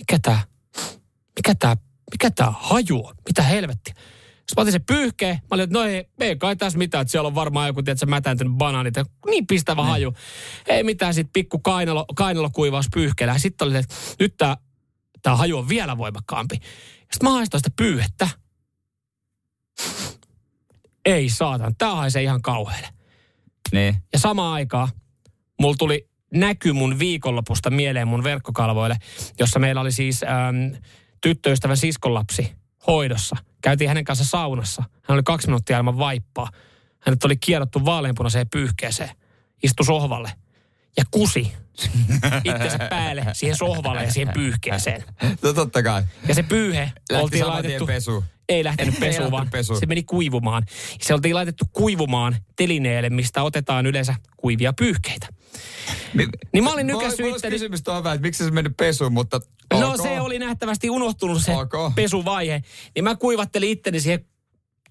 mikä 0.00 0.18
tää, 0.22 0.42
mikä 1.36 1.54
tää, 1.54 1.76
mikä 2.10 2.30
tää 2.30 2.52
haju 2.60 3.06
on? 3.06 3.14
Mitä 3.28 3.42
helvettiä? 3.42 3.94
Sitten 4.46 4.54
mä 4.56 4.60
otin 4.62 4.72
sen 4.72 4.84
pyyhkeen. 4.84 5.34
Mä 5.36 5.48
olin, 5.50 5.64
että 5.64 5.78
no 5.78 5.84
ei, 5.84 6.04
ei 6.20 6.36
kai 6.36 6.56
tässä 6.56 6.78
mitään, 6.78 7.02
että 7.02 7.12
siellä 7.12 7.26
on 7.26 7.34
varmaan 7.34 7.66
joku, 7.66 7.82
tiedätkö, 7.82 8.06
mätäntynyt 8.06 8.52
banaanit. 8.56 8.94
Niin 9.26 9.46
pistävä 9.46 9.82
haju. 9.82 10.14
Ei 10.66 10.82
mitään, 10.82 11.14
sit 11.14 11.28
pikku 11.32 11.58
kainalo, 11.58 12.04
kainalokuivaus 12.16 12.86
pyyhkeellä. 12.94 13.34
Ja 13.34 13.38
sitten 13.38 13.68
oli, 13.68 13.76
että 13.76 13.94
nyt 14.20 14.36
tää, 14.36 14.56
tää 15.22 15.36
haju 15.36 15.58
on 15.58 15.68
vielä 15.68 15.98
voimakkaampi. 15.98 16.56
Sitten 17.00 17.22
mä 17.22 17.30
haistoin 17.30 17.60
sitä 17.60 17.74
pyyhettä. 17.76 18.28
Ei 21.04 21.28
saatan, 21.28 21.74
tää 21.78 21.94
haisee 21.94 22.22
ihan 22.22 22.42
kauhealle. 22.42 22.88
niin. 23.72 23.96
Ja 24.12 24.18
samaan 24.18 24.52
aikaan 24.52 24.88
mulla 25.60 25.74
tuli 25.78 26.08
näky 26.34 26.72
mun 26.72 26.98
viikonlopusta 26.98 27.70
mieleen 27.70 28.08
mun 28.08 28.24
verkkokalvoille, 28.24 28.96
jossa 29.40 29.58
meillä 29.58 29.80
oli 29.80 29.92
siis 29.92 30.22
äm, 30.22 30.82
tyttöystävän 31.20 31.76
siskonlapsi 31.76 32.52
hoidossa. 32.86 33.36
Käytiin 33.62 33.88
hänen 33.88 34.04
kanssa 34.04 34.24
saunassa. 34.24 34.82
Hän 35.02 35.14
oli 35.14 35.22
kaksi 35.22 35.46
minuuttia 35.46 35.78
ilman 35.78 35.98
vaippaa. 35.98 36.50
Hänet 37.00 37.24
oli 37.24 37.36
kierrottu 37.36 37.84
vaaleanpunaiseen 37.84 38.46
pyyhkeeseen. 38.50 39.10
Istui 39.62 39.86
sohvalle 39.86 40.32
ja 40.96 41.04
kusi 41.10 41.52
itsensä 42.44 42.78
päälle 42.90 43.26
siihen 43.32 43.56
sohvalle 43.56 44.02
ja 44.02 44.12
siihen 44.12 44.34
pyyhkeeseen. 44.34 45.04
No 45.42 45.52
totta 45.52 45.82
kai. 45.82 46.02
Ja 46.28 46.34
se 46.34 46.42
pyyhe 46.42 46.92
Lähti 47.10 47.24
oltiin 47.24 47.46
laitettu... 47.46 47.86
pesuun. 47.86 48.24
Ei 48.48 48.64
lähtenyt 48.64 49.00
pesuun, 49.00 49.30
vaan 49.30 49.50
pesuun. 49.50 49.80
se 49.80 49.86
meni 49.86 50.02
kuivumaan. 50.02 50.62
Se 51.00 51.14
oltiin 51.14 51.34
laitettu 51.34 51.64
kuivumaan 51.72 52.36
telineelle, 52.56 53.10
mistä 53.10 53.42
otetaan 53.42 53.86
yleensä 53.86 54.14
kuivia 54.36 54.72
pyyhkeitä. 54.72 55.28
Niin 56.52 56.64
mä 56.64 56.72
olin 56.72 56.86
nykässyt 56.86 57.26
itteni- 57.26 57.50
kysymys 57.50 57.82
tuohon 57.82 58.04
vähän, 58.04 58.16
että 58.16 58.26
miksi 58.26 58.44
se 58.44 58.50
meni 58.50 58.68
pesuun, 58.68 59.12
mutta 59.12 59.40
No 59.74 59.88
ok. 59.88 60.02
se 60.02 60.20
oli 60.20 60.38
nähtävästi 60.38 60.90
unohtunut 60.90 61.42
se 61.42 61.56
Ok. 61.56 61.94
pesuvaihe. 61.94 62.62
Niin 62.94 63.04
mä 63.04 63.16
kuivattelin 63.16 63.70
itteni 63.70 64.00
siihen 64.00 64.24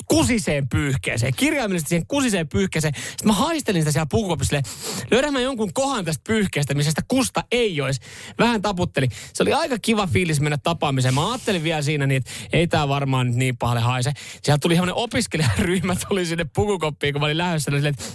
kusiseen 0.08 0.70
pyyhkeeseen, 0.70 1.34
kirjaimellisesti 1.36 1.90
siihen 1.90 2.08
kusiseen 2.08 2.48
pyyhkeeseen. 2.48 2.94
Sitten 2.96 3.28
mä 3.28 3.34
haistelin 3.34 3.82
sitä 3.82 3.92
siellä 3.92 4.08
pukukopissa 4.12 4.50
silleen, 4.50 5.10
löydän 5.12 5.34
mä 5.34 5.40
jonkun 5.40 5.74
kohan 5.74 6.06
tästä 6.06 6.22
pyyhkeestä, 6.28 6.74
missä 6.74 6.92
sitä 6.92 7.02
kusta 7.08 7.44
ei 7.52 7.82
olisi. 7.82 8.02
Vähän 8.40 8.62
taputteli. 8.62 9.08
Se 9.34 9.44
oli 9.44 9.54
aika 9.54 9.80
kiva 9.82 10.08
fiilis 10.08 10.42
mennä 10.42 10.58
tapaamiseen. 10.64 11.14
Mä 11.14 11.32
ajattelin 11.32 11.64
vielä 11.64 11.82
siinä 11.82 12.08
niin, 12.08 12.18
että 12.18 12.32
ei 12.54 12.68
tää 12.68 12.88
varmaan 12.88 13.28
nyt 13.28 13.36
niin 13.36 13.58
pahalle 13.58 13.82
haise. 13.82 14.12
Sieltä 14.44 14.62
tuli 14.62 14.74
semmoinen 14.74 14.96
opiskelijaryhmä, 14.96 15.96
tuli 16.10 16.26
sinne 16.26 16.46
pukukoppiin, 16.56 17.14
kun 17.14 17.22
mä 17.22 17.26
olin 17.26 17.38
lähdössä. 17.38 17.72
Niin 17.72 17.80
silleen, 17.80 17.96
että, 18.00 18.06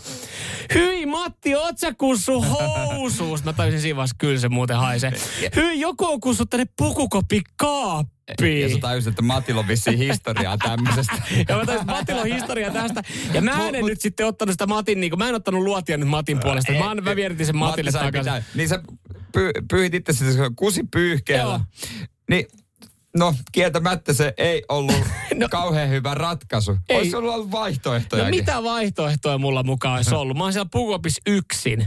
Hyi 0.75 1.07
Matti, 1.07 1.55
oot 1.55 1.79
sä 1.79 1.95
kussu 1.95 2.43
housuus? 2.43 3.45
Mä 3.45 3.53
tajusin 3.53 3.81
siinä 3.81 3.97
vaiheessa, 3.97 4.17
kyllä 4.19 4.41
se 4.41 4.49
muuten 4.49 4.77
haisee. 4.77 5.13
Hyi, 5.57 5.81
joku 5.81 6.05
on 6.05 6.21
kussut 6.21 6.51
tänne 6.51 6.67
pukukoppi 6.79 7.41
kaappiin. 7.57 8.61
Ja 8.61 8.69
sä 8.69 8.79
tajusit, 8.81 9.09
että 9.09 9.23
Matilla 9.23 9.61
on 9.61 9.69
vissiin 9.69 9.99
historiaa 9.99 10.59
tämmöisestä. 10.59 11.13
ja 11.49 11.57
mä 11.57 11.67
taisin, 11.67 11.87
Matilla 11.87 12.21
on 12.21 12.27
historia 12.27 12.71
tästä. 12.71 13.03
Ja 13.33 13.41
mä 13.41 13.69
en 13.69 13.85
nyt 13.85 14.01
sitten 14.01 14.27
ottanut 14.27 14.53
sitä 14.53 14.67
Matin, 14.67 15.01
niin 15.01 15.11
kuin, 15.11 15.19
mä 15.19 15.29
en 15.29 15.35
ottanut 15.35 15.63
luotia 15.63 15.97
nyt 15.97 16.09
Matin 16.09 16.41
puolesta. 16.41 16.73
Mä, 16.73 16.95
mä 16.95 17.17
vierin 17.17 17.47
sen 17.47 17.57
Matille 17.57 17.91
Matti 17.91 18.05
takaisin. 18.05 18.33
pitää. 18.33 18.43
Niin 18.55 18.69
sä 18.69 18.83
py, 19.33 19.51
pyyhit 19.71 19.95
itse 19.95 20.13
kusi 20.57 20.83
pyyhkeellä. 20.93 21.53
Joo. 21.53 21.61
Niin, 22.31 22.47
no 23.17 23.35
kieltämättä 23.53 24.13
se 24.13 24.35
ei 24.37 24.65
ollut 24.69 24.95
No. 25.35 25.49
kauhean 25.51 25.89
hyvä 25.89 26.15
ratkaisu. 26.15 26.77
Ei. 26.89 26.97
Olisi 26.97 27.17
ollut 27.17 27.35
ollut 27.35 27.51
vaihtoehtoja. 27.51 28.25
No 28.25 28.31
mitä 28.31 28.63
vaihtoehtoja 28.63 29.39
mulla 29.39 29.63
mukaan 29.63 29.97
olisi 29.97 30.15
ollut? 30.15 30.37
Mä 30.37 30.43
oon 30.45 30.53
siellä 30.53 30.69
pukopis 30.73 31.21
yksin. 31.27 31.87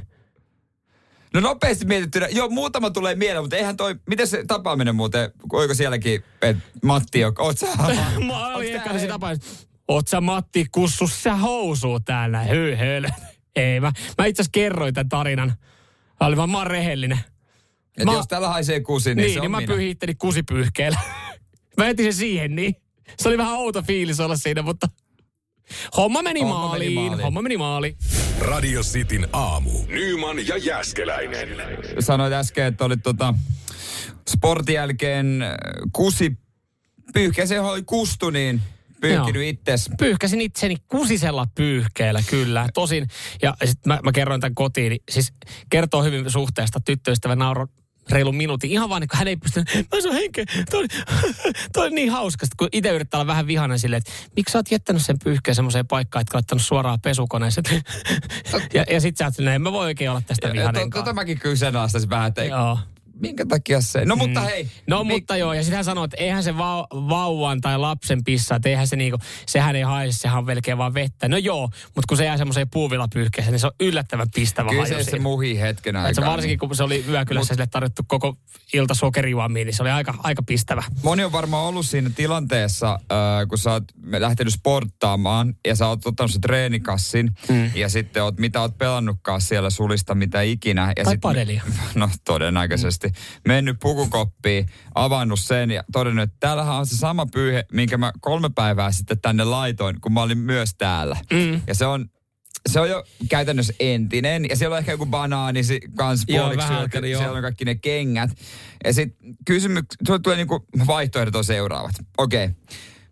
No 1.34 1.40
nopeasti 1.40 1.86
mietittynä, 1.86 2.28
joo 2.28 2.50
muutama 2.50 2.90
tulee 2.90 3.16
mieleen, 3.16 3.44
mutta 3.44 3.56
eihän 3.56 3.78
toi, 3.78 3.96
miten 4.10 4.28
se 4.28 4.44
tapaaminen 4.48 4.96
muuten, 4.96 5.32
oiko 5.52 5.74
sielläkin, 5.74 6.24
että 6.42 6.64
Matti, 6.84 7.20
oot 7.40 7.58
sä? 7.58 7.68
Mä 8.28 8.56
olin 8.56 9.00
sitä 9.00 9.20
painoa, 9.20 9.48
Oot 9.88 10.08
sä 10.08 10.22
Matti 10.22 10.66
kussu 10.72 11.08
sä 11.08 11.36
housuu 11.36 12.00
täällä? 12.00 12.44
Hyy 12.44 12.76
höl. 12.76 13.06
Ei 13.56 13.80
mä, 13.80 13.92
mä 14.18 14.26
itse 14.26 14.42
asiassa 14.42 14.52
kerroin 14.54 14.94
tämän 14.94 15.10
tarinan. 15.10 15.54
Mä 16.20 16.28
olin 16.28 16.38
vaan, 16.38 16.50
mä 16.50 16.64
rehellinen. 16.64 17.20
Et 17.98 18.06
Mä- 18.06 18.14
jos 18.14 18.28
täällä 18.28 18.48
haisee 18.48 18.80
kusi, 18.80 19.10
niin, 19.10 19.18
Niin, 19.18 19.30
se 19.30 19.32
niin, 19.34 19.40
on 19.40 19.44
niin 19.44 19.52
mä 19.52 19.58
minä. 19.58 19.68
pyyhin 19.68 19.90
itteni 19.90 20.16
kusipyyhkeellä. 20.16 21.00
mä 21.78 21.88
etin 21.90 22.06
sen 22.06 22.14
siihen, 22.14 22.56
niin. 22.56 22.76
Se 23.20 23.30
oli 23.30 23.38
vähän 23.38 23.54
outo 23.54 23.82
fiilis 23.82 24.20
olla 24.20 24.36
siinä, 24.36 24.62
mutta 24.62 24.88
homma 25.98 26.22
meni, 26.22 26.40
Homma 26.40 26.56
meni 26.56 26.66
maaliin. 26.70 26.94
maaliin. 26.94 27.22
Homma 27.24 27.42
meni 27.42 27.58
maaliin. 27.58 27.98
Radio 28.40 28.82
Cityn 28.82 29.28
aamu. 29.34 29.72
Nyman 29.88 30.48
ja 30.48 30.58
Jäskeläinen. 30.58 31.50
Sanoit 32.00 32.34
äsken, 32.34 32.66
että 32.66 32.86
olit 32.86 33.04
tota 33.04 33.34
sportin 34.30 34.76
jälkeen 34.76 35.44
kusi 35.94 36.38
pyyhkeeseen 37.14 37.62
kustu, 37.86 38.30
niin 38.30 38.62
pyyhkinyt 39.02 39.36
Joo. 39.42 39.50
itses. 39.50 39.90
Pyyhkäsin 40.00 40.42
itseni 40.42 40.76
kusisella 40.88 41.48
pyyhkeellä, 41.56 42.24
kyllä. 42.30 42.70
Tosin, 42.74 43.08
ja 43.42 43.54
sitten 43.66 43.94
mä, 43.94 44.00
mä 44.04 44.12
kerroin 44.12 44.42
tämän 44.42 44.56
kotiin, 44.56 44.90
niin 44.90 45.04
siis 45.12 45.34
kertoo 45.70 46.04
hyvin 46.04 46.32
suhteesta 46.32 46.80
tyttöystävä 46.86 47.36
nauro 47.36 47.68
reilun 48.10 48.36
minuutin. 48.36 48.72
Ihan 48.72 48.90
vaan, 48.90 49.02
kun 49.02 49.18
hän 49.18 49.28
ei 49.28 49.36
pystynyt, 49.36 49.70
mä 49.76 50.02
saan 50.02 50.16
henkeä, 50.16 50.46
toi, 50.72 50.86
toi 51.74 51.88
on 51.88 51.96
niin 51.96 52.12
hauska. 52.12 52.46
Sitten 52.46 52.58
kun 52.58 52.68
itse 52.72 52.90
yrittää 52.90 53.18
olla 53.20 53.28
vähän 53.28 53.48
vihainen 53.48 53.80
silleen, 53.80 53.98
että 53.98 54.12
miksi 54.36 54.52
sä 54.52 54.60
oot 54.60 54.72
jättänyt 54.72 55.06
sen 55.06 55.20
pyyhkeen 55.24 55.56
semmoiseen 55.56 55.88
paikkaan, 55.88 56.22
että 56.22 56.36
laittanut 56.36 56.62
suoraan 56.62 57.02
pesukoneeseen. 57.02 57.66
ja, 58.74 58.86
ja 58.90 59.02
sit 59.02 59.18
sä 59.18 59.26
oot 59.26 59.40
en 59.40 59.62
mä 59.62 59.72
voi 59.72 59.86
oikein 59.86 60.10
olla 60.10 60.22
tästä 60.22 60.48
to- 60.74 60.80
Tota 61.00 61.14
mäkin 61.14 61.40
kyseenalaistaisin 61.40 62.10
vähän, 62.10 62.28
että 62.28 62.42
ei-. 62.44 62.52
Minkä 63.24 63.46
takia 63.46 63.82
se... 63.82 64.06
No 64.06 64.16
mutta 64.16 64.42
hei. 64.42 64.68
No 64.88 65.04
mi- 65.04 65.14
mutta 65.14 65.38
joo, 65.38 65.54
ja 65.54 65.64
sitten 65.64 65.76
hän 65.76 65.86
sanoi, 65.86 66.06
että 66.06 66.18
eihän 66.20 66.44
se 66.44 66.52
vau- 66.52 67.10
vauvan 67.10 67.62
tai 67.62 67.78
lapsen 67.78 68.24
pissa, 68.24 68.56
että 68.56 68.70
eihän 68.70 68.88
se 68.88 68.96
niinku, 68.96 69.18
sehän 69.48 69.76
ei 69.76 69.82
haise, 69.82 70.18
sehän 70.18 70.38
on 70.38 70.46
melkein 70.46 70.78
vaan 70.78 70.94
vettä. 70.94 71.28
No 71.28 71.38
joo, 71.38 71.70
mutta 71.86 72.04
kun 72.10 72.18
se 72.18 72.26
jää 72.26 72.38
semmoiseen 72.38 72.70
puuvillapyyhkeeseen, 72.70 73.52
niin 73.52 73.60
se 73.60 73.68
on 73.68 73.74
yllättävän 73.80 74.28
pistävä 74.36 74.70
Kyllä 74.70 74.86
se, 74.86 75.04
se 75.04 75.20
muhii 75.20 75.60
hetken 75.60 75.96
Et 75.96 76.02
se 76.02 76.08
aikaa. 76.08 76.32
varsinkin 76.32 76.60
kun 76.60 76.76
se 76.76 76.84
oli 76.84 77.06
yökylässä 77.10 77.54
sille 77.54 77.68
tarjottu 77.68 78.02
koko 78.08 78.38
ilta 78.74 78.94
sokerijuomiin, 78.94 79.66
niin 79.66 79.76
se 79.76 79.84
oli 79.84 79.92
aika, 79.92 80.14
aika 80.24 80.44
pistävä. 80.44 80.84
Moni 81.04 81.24
on 81.24 81.32
varmaan 81.32 81.66
ollut 81.66 81.86
siinä 81.86 82.10
tilanteessa, 82.16 82.94
äh, 82.94 83.48
kun 83.50 83.58
sä 83.58 83.72
oot 83.72 83.84
lähtenyt 84.12 84.54
sporttaamaan 84.54 85.54
ja 85.68 85.76
sä 85.76 85.88
oot 85.88 86.06
ottanut 86.06 86.32
se 86.32 86.40
treenikassin 86.40 87.32
mm. 87.50 87.72
ja 87.76 87.90
sitten 87.90 88.24
oot, 88.24 88.40
mitä 88.40 88.62
oot 88.62 88.78
pelannutkaan 88.78 89.42
siellä 89.42 89.70
sulista, 89.70 90.16
mitä 90.16 90.42
ikinä. 90.42 90.94
Ja 90.98 91.04
Tai 91.04 91.14
sit- 91.14 91.22
padelia. 91.22 91.64
No 91.96 92.10
todennäköisesti. 92.26 93.10
Mennyt 93.48 93.78
pukukoppiin, 93.80 94.70
avannut 94.96 95.40
sen 95.40 95.72
ja 95.72 95.84
todennut, 95.92 96.24
että 96.24 96.38
täällähän 96.40 96.76
on 96.76 96.88
se 96.88 96.98
sama 96.98 97.26
pyyhe, 97.26 97.66
minkä 97.72 97.98
mä 97.98 98.12
kolme 98.22 98.50
päivää 98.56 98.92
sitten 98.92 99.22
tänne 99.22 99.44
laitoin, 99.44 100.02
kun 100.02 100.14
mä 100.14 100.22
olin 100.22 100.38
myös 100.38 100.76
täällä. 100.78 101.18
Mm. 101.34 101.62
Ja 101.68 101.76
se 101.76 101.86
on 101.86 102.10
se 102.70 102.80
on 102.80 102.90
jo 102.90 103.04
käytännössä 103.30 103.74
entinen. 103.80 104.46
Ja 104.50 104.56
siellä 104.56 104.74
on 104.74 104.80
ehkä 104.80 104.92
joku 104.92 105.06
banaani 105.06 105.64
si- 105.64 105.82
kans 105.96 106.24
Joo, 106.28 106.46
puoliksi. 106.46 106.74
alkeli, 106.74 107.12
joo. 107.12 107.22
siellä 107.22 107.36
on 107.36 107.42
kaikki 107.42 107.66
ne 107.66 107.76
kengät. 107.76 108.30
Ja 108.84 108.94
sitten 108.94 109.36
kysymys, 109.46 109.84
sulle 110.08 110.20
tulee 110.20 110.38
niinku 110.38 110.66
vaihtoehdot 110.88 111.36
on 111.36 111.44
seuraavat. 111.44 111.96
Okei. 112.18 112.46
Okay. 112.46 112.56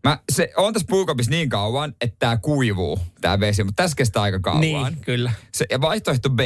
Mä 0.03 0.19
se, 0.31 0.51
on 0.57 0.73
tässä 0.73 0.87
puukopissa 0.89 1.31
niin 1.31 1.49
kauan, 1.49 1.93
että 2.01 2.15
tämä 2.19 2.37
kuivuu, 2.37 2.99
tämä 3.21 3.39
vesi, 3.39 3.63
mutta 3.63 3.83
tässä 3.83 3.95
kestää 3.95 4.21
aika 4.21 4.39
kauan. 4.39 4.61
Niin, 4.61 4.97
kyllä. 5.05 5.31
Se, 5.53 5.65
ja 5.69 5.81
vaihtoehto 5.81 6.29
B 6.29 6.39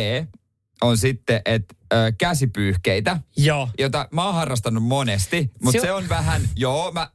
on 0.82 0.98
sitten, 0.98 1.42
että 1.46 1.76
käsipyyhkeitä, 2.18 3.20
Joo. 3.38 3.70
jota 3.80 4.08
mä 4.12 4.26
oon 4.26 4.34
harrastanut 4.36 4.84
monesti, 4.84 5.52
mutta 5.64 5.80
Se 5.80 5.86
se, 5.86 5.92
on- 5.92 6.04
on 6.04 6.10
vähän, 6.10 6.42
joo, 6.56 6.92
mä, 6.92 7.10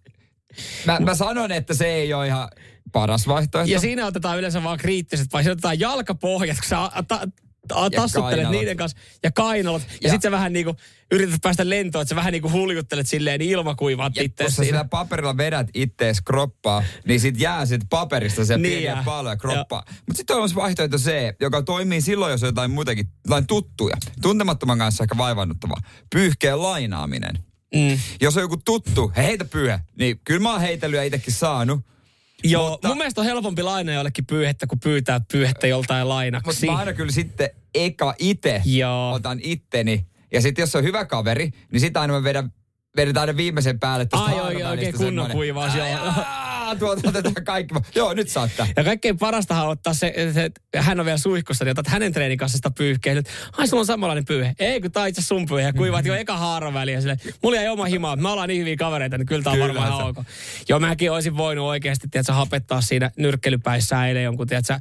mä, 0.87 1.01
mä 1.01 1.14
sanon, 1.14 1.53
että 1.53 1.75
se 1.75 1.87
ei 1.87 2.14
ole 2.14 2.27
ihan 2.27 2.49
paras 2.92 3.27
vaihtoehto. 3.29 3.73
Ja 3.73 3.81
siinä 3.81 4.07
otetaan 4.07 4.38
yleensä 4.38 4.62
vaan 4.62 4.79
kriittiset, 4.79 5.33
vai 5.33 5.42
siinä 5.42 5.53
otetaan 5.53 5.81
jalkapohjat, 5.81 6.57
kun 6.57 6.68
sä 6.68 6.77
ta- 7.09 7.29
tassuttelet 7.68 8.35
kainalot. 8.35 8.51
niiden 8.61 8.77
kanssa, 8.77 8.99
ja 9.23 9.31
kainalot. 9.33 9.83
Ja, 9.83 9.88
ja 9.92 9.99
Ja- 10.03 10.11
sit 10.12 10.23
sä 10.23 10.31
vähän 10.31 10.53
niinku 10.53 10.77
yrität 11.12 11.40
päästä 11.42 11.68
lentoon, 11.68 12.03
että 12.03 12.09
sä 12.09 12.16
vähän 12.16 12.33
niinku 12.33 12.51
huljuttelet 12.51 13.09
silleen, 13.09 13.38
niin 13.38 13.51
ilmakuivaat 13.51 14.16
Ja 14.16 14.23
itse 14.23 14.44
kun 14.44 14.53
sä 14.53 14.64
sillä 14.64 14.85
paperilla 14.85 15.37
vedät 15.37 15.66
ittees 15.75 16.20
kroppaa, 16.20 16.85
niin 17.05 17.20
sit 17.20 17.40
jää 17.40 17.66
sit 17.66 17.81
paperista 17.90 18.44
se 18.44 18.57
Niin 18.57 18.73
pieniä 18.73 19.03
paloja 19.05 19.37
kroppaa. 19.37 19.85
Mutta 19.88 20.16
sitten 20.16 20.37
on 20.37 20.42
myös 20.42 20.55
vaihtoehto 20.55 20.96
C, 20.99 21.12
joka 21.40 21.62
toimii 21.62 22.01
silloin, 22.01 22.31
jos 22.33 22.42
on 22.42 22.49
jotain 22.49 22.70
muitakin, 22.70 23.09
jotain 23.27 23.46
tuttuja. 23.46 23.96
Tuntemattoman 24.23 24.79
kanssa 24.79 25.05
ehkä 25.05 25.16
vaivannuttavaa. 25.16 25.83
Pyyhkeen 26.12 26.62
lainaaminen. 26.62 27.38
Mm. 27.75 27.99
Jos 28.20 28.37
on 28.37 28.42
joku 28.42 28.57
tuttu, 28.57 29.12
he 29.16 29.23
heitä 29.23 29.44
pyyhe, 29.44 29.81
niin 29.99 30.20
kyllä 30.25 30.40
mä 30.40 30.53
oon 30.53 30.61
heitellyt 30.61 30.96
ja 30.96 31.05
itsekin 31.05 31.35
saanut. 31.35 31.81
Joo, 32.44 32.70
Mutta- 32.70 32.88
mun 32.88 32.96
mielestä 32.96 33.20
on 33.20 33.24
helpompi 33.24 33.62
lainaa 33.62 33.94
jollekin 33.94 34.26
pyyhettä, 34.26 34.66
kuin 34.66 34.81
pyytää 34.81 35.20
pyyhettä 35.33 35.66
joltain 35.66 36.09
lainaksi. 36.09 36.46
Mutta 36.46 36.66
mä 36.66 36.79
aina 36.79 36.92
kyllä 36.92 37.12
sitten 37.12 37.50
eka 37.74 38.14
itse 38.18 38.62
otan 39.12 39.38
itteni. 39.42 40.07
Ja 40.33 40.40
sitten 40.40 40.62
jos 40.62 40.76
on 40.76 40.85
hyvä 40.85 41.05
kaveri, 41.05 41.50
niin 41.72 41.81
sitä 41.81 42.00
aina 42.00 42.12
mä 42.12 42.24
vedän, 42.24 42.53
vedetään 42.96 43.29
aina 43.29 43.37
viimeisen 43.37 43.81
päälle 43.81 44.07
tästä 44.07 44.24
Ai, 44.26 44.35
haarvälistä 44.35 44.68
oikein- 44.68 44.92
kunnon 44.94 45.07
semmoinen, 45.09 45.37
kuivaus, 45.37 45.72
joo. 46.72 46.90
"Aa, 46.90 46.96
Tuolta 46.96 47.09
otetaan 47.09 47.44
kaikki. 47.44 47.74
Joo, 47.94 48.14
nyt 48.14 48.28
saattaa. 48.28 48.66
Ja 48.76 48.85
kaikkein 48.85 49.18
parastahan 49.18 49.64
on 49.64 49.70
ottaa 49.70 49.94
se, 49.94 50.12
että 50.16 50.83
hän 50.83 51.00
on 51.00 51.06
vielä 51.06 51.18
suihkussa, 51.18 51.64
niin 51.64 51.70
otat 51.72 51.87
hänen 51.88 52.12
treenikassista 52.12 52.70
pyyhkeen. 52.70 53.16
Nyt, 53.16 53.26
ai 53.59 53.68
sulla 53.68 53.80
on 53.80 53.87
samanlainen 53.87 54.24
pyyhe. 54.24 54.54
Ei, 54.59 54.80
kun 54.80 54.92
tää 54.92 55.06
itse 55.06 55.22
sun 55.22 55.46
pyyhe. 55.46 55.62
Ja 55.62 55.72
kuivaat 55.72 56.04
jo 56.06 56.14
eka 56.14 56.37
haaran 56.37 56.74
väliin. 56.74 57.02
Sille, 57.02 57.16
mulla 57.42 57.56
jäi 57.56 57.68
oma 57.68 57.85
himaa. 57.85 58.16
Me 58.16 58.28
ollaan 58.28 58.48
niin 58.48 58.61
hyviä 58.61 58.76
kavereita, 58.76 59.18
niin 59.18 59.26
kyllä 59.26 59.42
tää 59.42 59.52
on 59.52 59.59
Kyllä 59.59 59.68
varmaan 59.74 59.88
ihan 59.92 60.06
ok. 60.09 60.16
Joo, 60.68 60.80
mäkin 60.80 61.12
olisin 61.12 61.37
voinut 61.37 61.66
oikeasti, 61.66 62.09
tiedätkö, 62.09 62.33
hapettaa 62.33 62.80
siinä 62.80 63.11
nyrkkelypäissä 63.16 64.06
eilen 64.06 64.24
jonkun, 64.24 64.46
tiedätkö, 64.46 64.78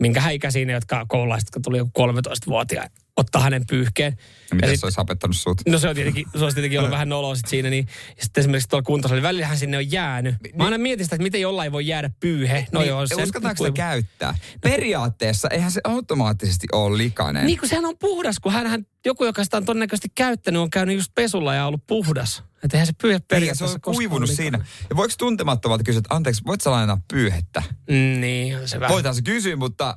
minkä 0.00 0.30
ikäisiä 0.30 0.64
ne, 0.64 0.72
jotka 0.72 1.06
koululaiset, 1.08 1.46
jotka 1.46 1.60
tuli 1.64 1.78
joku 1.78 1.90
13-vuotiaan, 1.98 2.88
ottaa 3.16 3.42
hänen 3.42 3.62
pyyhkeen. 3.70 4.12
Ja 4.18 4.24
Ja 4.50 4.54
miten 4.56 4.70
sit- 4.70 4.80
se 4.80 4.86
olisi 4.86 4.96
hapettanut 4.96 5.36
sut? 5.36 5.60
No 5.68 5.78
se 5.78 5.88
on 5.88 5.94
tietenkin, 5.94 6.26
se 6.38 6.44
olisi 6.44 6.54
tietenkin 6.54 6.78
ollut 6.78 6.90
vähän 6.92 7.08
noloa 7.08 7.34
sit 7.34 7.48
siinä. 7.48 7.70
Niin, 7.70 7.86
ja 8.16 8.22
sitten 8.24 8.40
esimerkiksi 8.42 8.68
tuolla 8.68 8.82
kuntosalilla, 8.82 9.28
välillähän 9.28 9.58
sinne 9.58 9.76
on 9.76 9.92
jäänyt. 9.92 10.34
Mä 10.54 10.64
aina 10.64 10.78
mietin 10.78 11.06
sitä, 11.06 11.16
että 11.16 11.22
miten 11.22 11.40
jollain 11.40 11.72
voi 11.72 11.86
jäädä 11.86 12.10
pyyhe. 12.20 12.66
No 12.72 12.80
niin, 12.80 12.88
joo, 12.88 13.06
se 13.06 13.14
uskotaanko 13.22 13.64
sitä 13.64 13.76
käyttää? 13.76 14.34
Periaatteessa 14.60 15.48
eihän 15.48 15.70
se 15.70 15.80
automaattisesti 15.84 16.66
ole 16.72 16.98
likainen. 16.98 17.46
Niin 17.46 17.58
kun 17.58 17.68
sehän 17.68 17.84
on 17.84 17.98
puhdas, 17.98 18.36
kun 18.40 18.52
hänhän, 18.52 18.86
joku, 19.06 19.24
joka 19.24 19.44
sitä 19.44 19.56
on 19.56 19.64
todennäköisesti 19.64 20.08
käyttänyt, 20.14 20.60
on 20.62 20.70
käynyt 20.70 20.96
just 20.96 21.14
pesulla 21.14 21.54
ja 21.54 21.66
ollut 21.66 21.86
puhdas. 21.86 22.42
Että 22.64 22.76
eihän 22.76 22.86
se 22.86 22.92
pyyhe 23.02 23.14
Ei, 23.14 23.16
ja 23.16 23.20
se 23.20 23.26
periaatteessa 23.28 23.78
on 23.86 23.94
kuivunut 23.94 24.30
siinä. 24.30 24.58
Ja 24.90 24.96
voiko 24.96 25.14
tuntemattomalta 25.18 25.84
kysyä, 25.84 25.98
että 25.98 26.14
anteeksi, 26.14 26.42
voit 26.46 26.60
sä 26.60 26.70
lainaa 26.70 27.00
pyyhettä? 27.12 27.62
Mm, 27.90 28.20
niin, 28.20 28.58
on 28.58 28.68
se 28.68 28.80
vähän. 28.80 28.94
Voitaisiin 28.94 29.24
se 29.26 29.32
kysyä, 29.32 29.56
mutta 29.56 29.96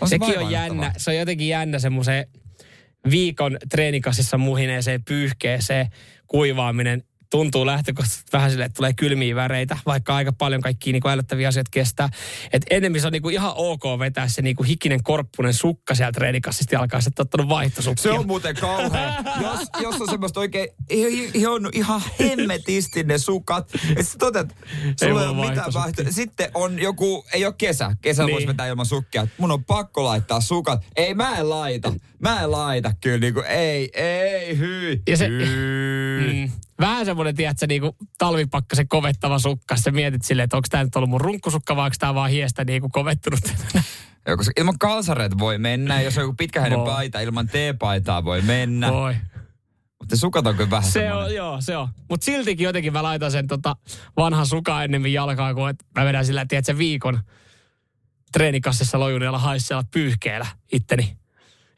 on 0.00 0.08
se 0.08 0.10
Sekin 0.10 0.22
on 0.28 0.34
vaivaannuttavaa. 0.34 0.84
jännä. 0.84 0.92
Se 0.96 1.10
on 1.10 1.16
jotenkin 1.16 1.48
jännä 1.48 1.78
semmoiseen 1.78 2.26
viikon 3.10 3.56
treenikassissa 3.70 4.38
muhineeseen 4.38 5.04
pyyhkeeseen 5.04 5.90
kuivaaminen 6.26 7.02
tuntuu 7.30 7.66
lähtökohtaisesti 7.66 8.32
vähän 8.32 8.50
silleen, 8.50 8.66
että 8.66 8.76
tulee 8.76 8.92
kylmiä 8.92 9.34
väreitä, 9.34 9.76
vaikka 9.86 10.16
aika 10.16 10.32
paljon 10.32 10.60
kaikkia 10.60 10.92
niin 10.92 11.08
älyttäviä 11.08 11.48
asioita 11.48 11.70
kestää. 11.70 12.08
Et 12.52 12.62
enemmän 12.70 13.00
se 13.00 13.06
on 13.06 13.12
niin 13.12 13.22
kuin 13.22 13.34
ihan 13.34 13.52
ok 13.56 13.82
vetää 13.98 14.28
se 14.28 14.42
niin 14.42 14.56
kuin 14.56 14.66
hikinen 14.66 15.02
korppunen 15.02 15.54
sukka 15.54 15.94
sieltä 15.94 16.12
treenikassista 16.12 16.74
ja 16.74 16.80
alkaa 16.80 17.00
sitten 17.00 17.22
ottanut 17.22 17.48
vaihtosukkia. 17.48 18.02
Se 18.02 18.10
on 18.10 18.26
muuten 18.26 18.56
kauhea. 18.56 19.14
jos, 19.42 19.60
jos 19.82 20.00
on 20.00 20.08
semmoista 20.10 20.40
oikein 20.40 20.68
ihan, 20.90 21.60
ihan 21.72 22.02
hemmetisti 22.20 23.02
ne 23.02 23.18
sukat. 23.18 23.72
Ja 23.96 24.02
sitten 24.04 24.18
totet, 24.18 24.48
sulla 25.00 25.22
ei 25.22 25.28
ole 25.28 25.48
mitään 25.50 25.72
vaihtoehtoa. 25.74 26.12
Sitten 26.14 26.50
on 26.54 26.78
joku, 26.78 27.24
ei 27.32 27.44
ole 27.46 27.54
kesä. 27.58 27.96
Kesällä 28.02 28.26
Niin. 28.26 28.34
voisi 28.34 28.46
vetää 28.46 28.66
ilman 28.66 28.86
sukkia. 28.86 29.26
Mun 29.38 29.50
on 29.52 29.64
pakko 29.64 30.04
laittaa 30.04 30.40
sukat. 30.40 30.84
Ei, 30.96 31.14
mä 31.14 31.36
en 31.38 31.50
laita. 31.50 31.92
Mä 32.18 32.42
en 32.42 32.50
laita 32.50 32.92
kyllä. 33.00 33.18
Niin 33.18 33.34
kuin, 33.34 33.46
ei, 33.46 33.90
ei, 33.94 34.58
hyi. 34.58 35.02
Ja 35.08 35.16
se- 35.16 35.28
hyi. 35.28 36.46
Mm. 36.46 36.52
Vähän 36.80 37.04
semmoinen, 37.06 37.34
tiedätkö, 37.34 37.66
niin 37.66 37.80
kuin 37.80 37.92
talvipakkasen 38.18 38.88
kovettava 38.88 39.38
sukka. 39.38 39.76
Sä 39.76 39.90
mietit 39.90 40.24
silleen, 40.24 40.44
että 40.44 40.56
onko 40.56 40.68
tämä 40.70 40.84
nyt 40.84 40.96
ollut 40.96 41.10
mun 41.10 41.20
runkkusukka 41.20 41.76
vai 41.76 41.84
onko 41.84 41.96
tämä 41.98 42.14
vaan 42.14 42.30
hiestä 42.30 42.64
niin 42.64 42.80
kuin 42.80 42.92
kovettunut. 42.92 43.40
Joo, 44.26 44.36
koska 44.36 44.52
ilman 44.56 44.78
kalsareita 44.78 45.38
voi 45.38 45.58
mennä. 45.58 46.00
Jos 46.00 46.18
on 46.18 46.24
joku 46.24 46.34
pitkähäinen 46.38 46.80
paita, 46.80 47.20
ilman 47.20 47.46
T-paitaa 47.46 48.24
voi 48.24 48.42
mennä. 48.42 48.92
Voi. 48.92 49.16
Se 50.08 50.16
sukat 50.16 50.46
on 50.46 50.56
kyllä 50.56 50.70
vähän 50.70 50.84
Se 50.84 50.90
semmoinen. 50.92 51.24
on, 51.24 51.34
joo, 51.34 51.60
se 51.60 51.76
on. 51.76 51.88
Mutta 52.10 52.24
siltikin 52.24 52.64
jotenkin 52.64 52.92
mä 52.92 53.02
laitan 53.02 53.30
sen 53.32 53.46
tota 53.46 53.76
vanhan 54.16 54.46
sukan 54.46 54.84
ennemmin 54.84 55.12
jalkaa, 55.12 55.54
kuin 55.54 55.70
että 55.70 55.84
mä 55.94 56.04
vedän 56.04 56.26
sillä, 56.26 56.46
tiedätkö, 56.46 56.78
viikon 56.78 57.20
treenikassissa 58.32 58.98
lojunilla 58.98 59.38
haisseella 59.38 59.84
pyyhkeellä 59.90 60.46
itteni. 60.72 61.16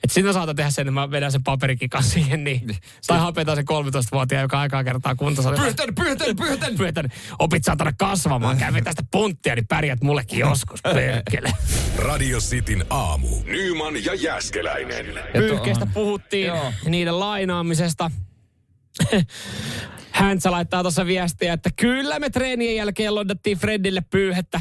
Että 0.04 0.14
sitten 0.14 0.34
saatan 0.34 0.56
tehdä 0.56 0.70
sen, 0.70 0.82
että 0.82 0.90
mä 0.90 1.10
vedän 1.10 1.32
sen 1.32 1.44
paperikikan 1.44 2.02
siihen, 2.02 2.44
niin. 2.44 2.76
Tai 3.06 3.18
hapetaan 3.18 3.56
sen 3.56 3.64
13-vuotiaan, 3.70 4.42
joka 4.42 4.60
aikaa 4.60 4.84
kertaa 4.84 5.14
kuntosalilla. 5.14 5.64
Pyhtän, 5.64 5.94
pyhtän, 5.94 6.36
pyhtän! 6.36 6.76
Pyötän, 6.76 7.08
opit 7.38 7.64
saatana 7.64 7.92
kasvamaan, 7.98 8.56
käy 8.56 8.82
tästä 8.82 9.02
punttia, 9.10 9.54
niin 9.54 9.66
pärjät 9.66 10.02
mullekin 10.02 10.38
joskus, 10.38 10.82
perkele. 10.82 11.52
Radio 11.98 12.38
Cityn 12.38 12.84
aamu. 12.90 13.28
Nyman 13.44 14.04
ja 14.04 14.14
Jäskeläinen. 14.14 15.06
Pyyhkeestä 15.32 15.86
puhuttiin, 15.86 16.46
Joo. 16.46 16.72
niiden 16.84 17.20
lainaamisesta. 17.20 18.10
Häntsä 20.10 20.50
laittaa 20.50 20.82
tuossa 20.82 21.06
viestiä, 21.06 21.52
että 21.52 21.70
kyllä 21.76 22.18
me 22.18 22.30
treenien 22.30 22.76
jälkeen 22.76 23.14
loddattiin 23.14 23.58
Fredille 23.58 24.00
pyyhettä 24.10 24.60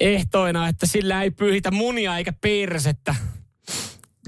ehtoina, 0.00 0.68
että 0.68 0.86
sillä 0.86 1.22
ei 1.22 1.30
pyyhitä 1.30 1.70
munia 1.70 2.18
eikä 2.18 2.32
persettä. 2.32 3.14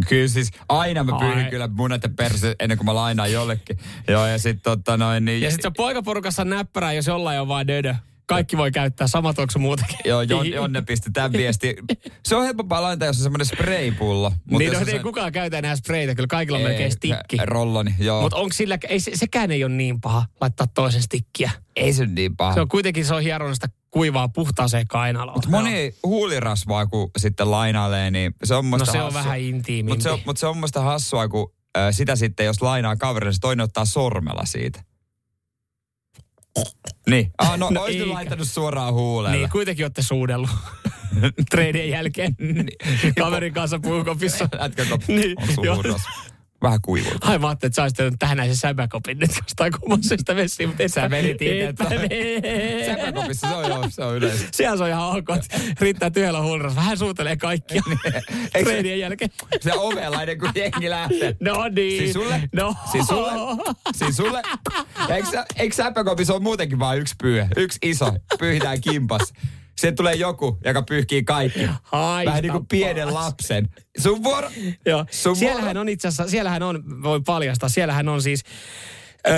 Kyllä 0.09 0.29
siis 0.29 0.51
aina 0.69 1.05
mä 1.05 1.19
pyyhin 1.19 1.45
Ai. 1.45 1.51
kyllä 1.51 1.69
munat 1.69 2.03
ja 2.03 2.09
perse 2.17 2.57
ennen 2.61 2.79
kuin 2.79 2.87
mä 2.87 2.95
lainaan 2.95 3.33
jollekin. 3.33 3.79
Joo 4.09 4.27
ja 4.27 4.39
sit 4.39 4.63
tota 4.63 4.97
noin 4.97 5.25
niin... 5.25 5.43
Ja 5.43 5.51
sitten 5.51 5.63
se 5.63 5.69
on 5.69 5.75
poikaporukassa 5.77 6.45
näppärää, 6.45 6.93
jos 6.93 7.07
jollain 7.07 7.41
on 7.41 7.49
vaan 7.49 7.67
dödö. 7.67 7.95
Kaikki 8.27 8.57
voi 8.57 8.71
käyttää, 8.71 9.07
sama 9.07 9.35
tuoksu 9.35 9.59
muutakin. 9.59 9.99
Joo, 10.05 10.23
Jon, 10.23 10.51
Jonne 10.51 10.83
pisti 10.83 11.11
tämän 11.11 11.33
viesti. 11.33 11.77
Se 12.27 12.37
on 12.37 12.45
helpompaa 12.45 12.83
lainata, 12.83 13.05
jos 13.05 13.17
on 13.17 13.23
semmoinen 13.23 13.47
spraypullo. 13.47 14.33
Mut 14.51 14.59
niin 14.59 14.73
no, 14.73 14.79
on 14.79 14.89
ei 14.89 14.95
se- 14.95 15.03
kukaan 15.03 15.33
käytä 15.33 15.59
enää 15.59 15.77
spreitä, 15.77 16.15
kyllä 16.15 16.27
kaikilla 16.27 16.59
on 16.59 16.63
Ei, 16.63 16.69
melkein 16.69 16.93
stikki. 16.93 17.37
Rolloni, 17.45 17.95
joo. 17.99 18.21
Mutta 18.23 18.37
onko 18.37 18.53
sillä, 18.53 18.79
ei, 18.89 19.01
se, 19.01 19.11
sekään 19.15 19.51
ei 19.51 19.65
ole 19.65 19.73
niin 19.73 20.01
paha 20.01 20.25
laittaa 20.41 20.67
toisen 20.67 21.03
stikkiä. 21.03 21.51
ei 21.77 21.93
se 21.93 22.07
niin 22.07 22.37
paha. 22.37 22.55
Se 22.55 22.61
on 22.61 22.69
kuitenkin, 22.69 23.05
se 23.05 23.15
on 23.15 23.23
hieronut 23.23 23.55
sitä 23.55 23.69
kuivaa 23.91 24.29
puhtaaseen 24.29 24.87
kainaloon. 24.89 25.37
Mut 25.39 25.47
moni 25.47 25.95
huulirasvaa, 26.03 26.87
kun 26.87 27.11
sitten 27.19 27.51
lainailee, 27.51 28.11
niin 28.11 28.35
se 28.45 28.55
on 28.55 28.65
No 28.65 28.69
musta 28.79 28.93
se 28.93 28.99
on 28.99 29.05
hassua. 29.05 29.23
vähän 29.25 29.41
intiimimpi. 29.41 29.93
Mutta 29.93 30.03
se, 30.03 30.11
on, 30.11 30.21
mut 30.27 30.37
se 30.37 30.47
on 30.47 30.57
musta 30.59 30.81
hassua, 30.81 31.29
kun 31.29 31.53
äh, 31.79 31.89
sitä 31.91 32.17
sitten, 32.17 32.47
jos 32.47 32.63
lainaa 32.63 32.97
kaverille, 32.97 33.33
se 33.33 33.41
toinen 33.41 33.65
ottaa 33.65 33.85
sormella 33.85 34.45
siitä. 34.45 34.83
Niin. 37.11 37.31
Ah, 37.39 37.59
no, 37.59 37.71
No 37.71 37.81
no 37.81 37.87
eikä. 37.87 38.09
laittanut 38.15 38.49
suoraan 38.49 38.95
huulelle. 38.95 39.37
Niin, 39.37 39.51
kuitenkin 39.51 39.85
olette 39.85 40.03
suudellut 40.03 40.51
treenien 41.51 41.91
jälkeen 41.91 42.37
kaverin 43.19 43.55
kanssa 43.55 43.79
puukopissa. 43.79 44.49
Lätkäkoppi 44.59 45.13
Niin. 45.13 45.37
Vähän 46.63 46.79
kuivulta. 46.83 47.27
Ai 47.27 47.39
mä 47.39 47.47
ajattelin, 47.49 47.71
että 47.71 47.77
sä 47.77 47.83
olisit 47.83 47.97
tehnyt 47.97 48.15
tähän 48.19 48.37
näin 48.37 48.51
sen 48.51 48.57
säbäkopin 48.57 49.19
nyt 49.19 49.31
jostain 49.43 49.73
kummosesta 49.81 50.37
vessiin, 50.37 50.69
mutta 50.69 50.83
et 50.83 50.93
Sä 50.93 51.11
vedit 51.11 51.43
itse. 51.43 51.75
Säpäkopissa 52.87 53.49
se 53.49 53.55
on 53.55 53.69
joo, 53.69 53.85
se 53.91 54.05
on 54.05 54.17
yleensä. 54.17 54.45
Siellä 54.53 54.77
se 54.77 54.83
on 54.83 54.89
ihan 54.89 55.09
ok, 55.09 55.29
että 55.31 55.61
riittää 55.81 56.11
tyhjällä 56.11 56.43
huulirassa. 56.43 56.81
Vähän 56.81 56.99
suutelee 56.99 57.37
kaikkia 57.37 57.83
treenien 58.65 58.99
jälkeen. 58.99 59.31
Se 59.61 59.73
ovelainen, 59.73 60.39
kun 60.39 60.51
jengi 60.55 60.91
lähtee. 60.91 61.37
No 61.41 61.69
niin. 61.69 61.99
Siis 62.03 62.13
sulle? 62.13 62.43
No. 62.53 62.75
Siis 62.93 63.07
sulle? 63.07 63.31
Siis 63.97 64.17
sulle? 64.17 64.43
Eikö, 65.09 65.45
eikö 65.57 65.75
säpäkopissa 65.75 66.35
on 66.35 66.43
muutenkin 66.43 66.79
vain 66.79 67.01
yksi 67.01 67.15
pyyhe? 67.23 67.49
Yksi 67.57 67.79
iso. 67.83 68.13
Pyyhitään 68.39 68.81
kimpas. 68.81 69.33
Sitten 69.79 69.97
tulee 69.97 70.15
joku, 70.15 70.59
joka 70.65 70.83
pyyhkii 70.83 71.25
kaikki. 71.25 71.69
Haista 71.83 72.31
Vähän 72.31 72.43
niin 72.43 72.53
kuin 72.53 72.67
pienen 72.67 73.09
paas. 73.09 73.25
lapsen. 73.25 73.69
Sun 73.99 74.25
vuoro. 74.25 74.51
Joo. 74.87 75.05
Sun 75.11 75.37
Siellähän 75.37 75.65
vuoro. 75.65 75.81
on 75.81 75.89
itse 75.89 76.09
asiassa, 76.09 76.31
siellähän 76.31 76.63
on, 76.63 77.03
voi 77.03 77.21
paljastaa, 77.27 77.69
siellähän 77.69 78.09
on 78.09 78.23
siis, 78.23 78.43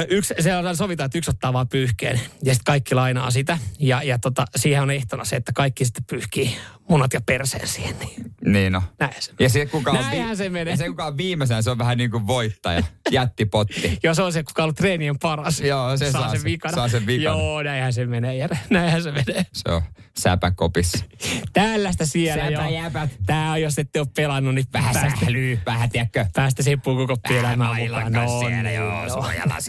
yksi, 0.09 0.35
siellä 0.41 0.75
sovitaan, 0.75 1.07
että 1.07 1.19
yksi 1.19 1.31
ottaa 1.31 1.53
vaan 1.53 1.69
pyyhkeen 1.69 2.21
ja 2.43 2.55
sitten 2.55 2.65
kaikki 2.65 2.95
lainaa 2.95 3.31
sitä. 3.31 3.59
Ja, 3.79 4.03
ja 4.03 4.19
tota, 4.19 4.45
siihen 4.57 4.83
on 4.83 4.91
ehtona 4.91 5.25
se, 5.25 5.37
että 5.37 5.53
kaikki 5.55 5.85
sitten 5.85 6.05
pyyhkii 6.05 6.57
munat 6.89 7.13
ja 7.13 7.21
perseen 7.21 7.69
siihen. 7.69 7.95
Niin 7.99 8.25
Niin 8.45 8.73
no. 8.73 8.83
näin 8.99 9.13
se. 9.19 9.33
Ja 9.41 9.49
se, 9.49 9.67
kuka 9.67 9.91
on, 9.91 9.97
Näinhän 9.97 10.37
se 10.37 10.49
menee. 10.49 10.73
ja 10.73 10.77
se, 10.77 10.89
kuka 10.89 11.07
on 11.07 11.17
viimeisenä, 11.17 11.63
se 11.63 11.71
on 11.71 11.79
vähän 11.79 11.99
niin 11.99 12.11
kuin 12.11 12.27
voittaja. 12.27 12.83
Jättipotti. 13.11 13.99
Joo, 14.03 14.15
se 14.15 14.23
on 14.23 14.33
se, 14.33 14.43
kuka 14.43 14.63
on 14.63 14.65
ollut 14.65 14.77
treenien 14.77 15.19
paras. 15.19 15.61
Joo, 15.61 15.97
se 15.97 16.11
saa 16.13 16.31
sen 16.31 16.41
sen- 16.41 16.45
vikana. 16.45 16.75
saa 16.75 16.89
sen 16.89 17.07
vikana. 17.07 17.37
Joo, 17.37 17.63
näinhän 17.63 17.93
se 17.93 18.07
menee, 18.07 18.37
Jere. 18.37 18.59
Näinhän 18.71 19.03
se 19.03 19.13
menee. 19.13 19.47
Se 19.53 19.73
on 19.73 19.83
säpäkopissa. 20.19 21.05
Tällaista 21.53 22.07
siellä 22.07 22.45
joo. 22.45 22.63
Säpäjäpät. 22.63 23.11
Tää 23.27 23.51
on, 23.53 23.61
jos 23.63 23.79
ette 23.79 24.01
ole 24.01 24.09
pelannut, 24.17 24.55
niin 24.55 24.67
Vähän 24.73 24.95
sählyy, 24.95 25.59
vähän 25.67 25.91
tiedätkö. 25.91 26.27
päästä 26.35 26.63
sippuun 26.63 26.97
koko 26.97 27.17
elämään 27.31 27.77
mukaan. 27.77 28.13
No, 28.13 28.41
siellä, 28.41 28.63
niin, 28.63 28.75
joo, 28.75 29.07
no. 29.07 29.23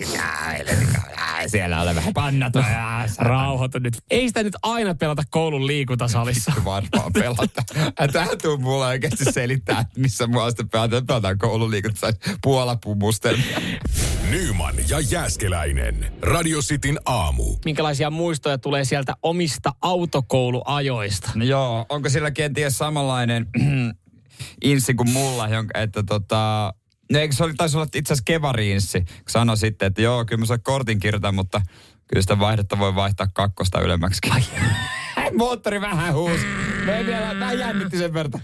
Suojalasit. 0.06 0.90
Ää, 1.18 1.48
Siellä 1.48 1.82
ole 1.82 1.96
vähän 1.96 2.14
pannat. 2.14 2.54
Rauhoitu 3.20 3.80
nyt. 3.80 3.98
Ei 4.12 4.28
sitä 4.28 4.44
nyt 4.44 4.56
aina 4.64 4.96
pelata 4.96 5.24
koulun 5.30 5.68
liikuntasalissa. 5.68 6.54
varmaan 6.66 7.14
pelata. 7.20 7.64
Tää 8.12 8.28
tuu 8.42 8.58
mulle 8.58 8.86
oikeasti 8.86 9.26
selittää, 9.32 9.80
että 9.80 10.00
missä 10.00 10.28
mua 10.28 10.50
sitten 10.50 10.70
pelataan. 10.70 11.06
Pelataan 11.06 11.38
koululiikuntaa 11.38 12.12
puolapummustelmia. 12.44 13.60
Nyman 14.30 14.76
ja 14.90 15.00
Jäskeläinen. 15.00 16.14
Radio 16.22 16.60
Cityn 16.62 17.00
aamu. 17.06 17.58
Minkälaisia 17.66 18.10
muistoja 18.10 18.58
tulee 18.58 18.86
sieltä 18.86 19.14
omista 19.24 19.74
autokouluajoista? 19.82 21.32
No 21.36 21.46
joo, 21.46 21.86
onko 21.90 22.10
sillä 22.10 22.32
kenties 22.32 22.78
samanlainen 22.78 23.48
insi 24.64 24.94
kuin 24.94 25.10
mulla, 25.10 25.48
jonka, 25.48 25.80
että 25.80 26.04
tota... 26.04 26.74
No 27.12 27.20
eikö 27.20 27.36
se 27.36 27.44
oli, 27.44 27.54
taisi 27.54 27.78
olla 27.78 27.88
itse 27.96 28.14
asiassa 28.14 28.24
kevariinssi, 28.26 29.02
kun 29.02 29.16
sanoi 29.30 29.58
sitten, 29.58 29.88
että 29.88 30.02
joo, 30.02 30.26
kyllä 30.26 30.40
mä 30.40 30.46
saan 30.46 30.62
kortin 30.62 31.00
kirjoitan, 31.00 31.36
mutta 31.36 31.62
kyllä 32.08 32.22
sitä 32.22 32.40
vaihdetta 32.40 32.80
voi 32.80 32.96
vaihtaa 32.96 33.28
kakkosta 33.34 33.82
ylemmäksi. 33.82 34.20
Moottori 35.38 35.82
vähän 35.82 36.14
huusi. 36.14 36.46
Me 36.86 37.06
vielä, 37.06 37.34
mä 37.34 37.54
jännitti 37.54 37.98
sen 37.98 38.14
verta. 38.14 38.40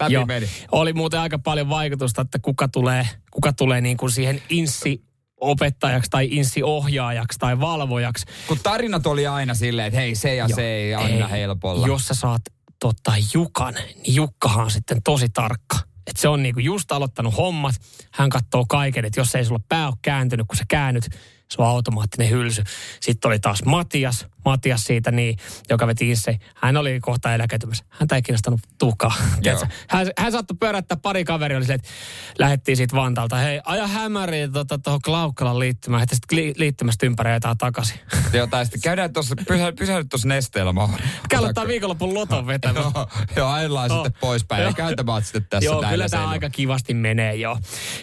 Läpi 0.00 0.12
Joo. 0.12 0.26
meni. 0.26 0.48
Oli 0.72 0.92
muuten 0.92 1.20
aika 1.20 1.38
paljon 1.38 1.68
vaikutusta, 1.68 2.22
että 2.22 2.38
kuka 2.38 2.68
tulee, 2.68 3.08
kuka 3.30 3.52
tulee 3.52 3.80
niin 3.80 3.96
kuin 3.96 4.10
siihen 4.10 4.42
inssi 4.48 5.04
opettajaksi 5.40 6.10
tai 6.10 6.28
inssi-ohjaajaksi 6.30 7.38
tai 7.38 7.60
valvojaksi. 7.60 8.26
Kun 8.46 8.58
tarinat 8.62 9.06
oli 9.06 9.26
aina 9.26 9.54
silleen, 9.54 9.86
että 9.86 10.00
hei 10.00 10.14
se 10.14 10.34
ja 10.34 10.46
Joo. 10.48 10.56
se 10.56 10.64
ei 10.64 10.94
aina 10.94 11.26
helpolla. 11.26 11.86
Jos 11.86 12.08
sä 12.08 12.14
saat 12.14 12.42
tota, 12.80 13.12
Jukan, 13.34 13.74
niin 13.74 14.14
Jukkahan 14.14 14.64
on 14.64 14.70
sitten 14.70 15.02
tosi 15.02 15.28
tarkka. 15.28 15.76
Et 16.06 16.16
se 16.16 16.28
on 16.28 16.42
niinku 16.42 16.60
just 16.60 16.92
aloittanut 16.92 17.36
hommat. 17.36 17.74
Hän 18.10 18.30
katsoo 18.30 18.64
kaiken, 18.68 19.04
että 19.04 19.20
jos 19.20 19.34
ei 19.34 19.44
sulla 19.44 19.60
pää 19.68 19.86
ole 19.86 19.96
kääntynyt, 20.02 20.46
kun 20.46 20.56
sä 20.56 20.64
käännyt, 20.68 21.08
se 21.52 21.62
on 21.62 21.68
automaattinen 21.68 22.30
hylsy. 22.30 22.62
Sitten 23.00 23.28
oli 23.28 23.38
taas 23.38 23.64
Matias, 23.64 24.26
Matias 24.44 24.84
siitä 24.84 25.10
niin, 25.10 25.38
joka 25.70 25.86
veti 25.86 26.10
itse. 26.10 26.38
Hän 26.54 26.76
oli 26.76 27.00
kohta 27.00 27.34
eläköitymässä. 27.34 27.84
Häntä 27.88 28.16
ei 28.16 28.22
kiinnostanut 28.22 28.60
tukaa. 28.78 29.12
Hän, 29.88 30.06
hän 30.18 30.32
saattoi 30.32 30.56
pyöräyttää 30.60 30.96
pari 31.02 31.24
kaveria, 31.24 31.56
oli 31.56 31.64
silleen, 31.64 31.80
että 31.80 31.90
lähdettiin 32.38 32.76
siitä 32.76 32.96
Vantaalta. 32.96 33.36
Hei, 33.36 33.60
aja 33.64 33.86
hämäriin 33.86 34.52
tuohon 34.52 34.66
tota, 34.66 34.98
Klaukkalan 35.04 35.58
liittymään. 35.58 36.00
Heti 36.00 36.14
sitten 36.14 36.38
li, 36.38 36.52
liittymästä 36.56 37.06
ympäri 37.06 37.30
ajetaan 37.30 37.58
takaisin. 37.58 38.00
Joo, 38.32 38.46
tai 38.46 38.64
sitten 38.64 38.80
käydään 38.80 39.12
tuossa, 39.12 39.34
pysä, 39.48 39.72
pysähdy 39.78 40.04
tuossa 40.04 40.28
nesteellä. 40.28 40.72
Mä 40.72 40.88
Käy 41.28 41.44
ottaa 41.44 41.66
viikonlopun 41.66 42.14
loton 42.14 42.46
vetämään. 42.46 42.84
Joo, 42.94 43.06
joo 43.36 43.48
ajellaan 43.48 43.88
Joo. 43.88 44.04
sitten 44.04 44.20
poispäin. 44.20 44.60
Ja 44.60 44.68
Joo. 44.68 44.74
kääntämään 44.74 45.22
sitten 45.22 45.46
tässä 45.50 45.70
Joo, 45.70 45.84
kyllä 45.90 46.08
tämä 46.08 46.28
aika 46.28 46.50
kivasti 46.50 46.94
menee, 46.94 47.34
joo. 47.34 47.58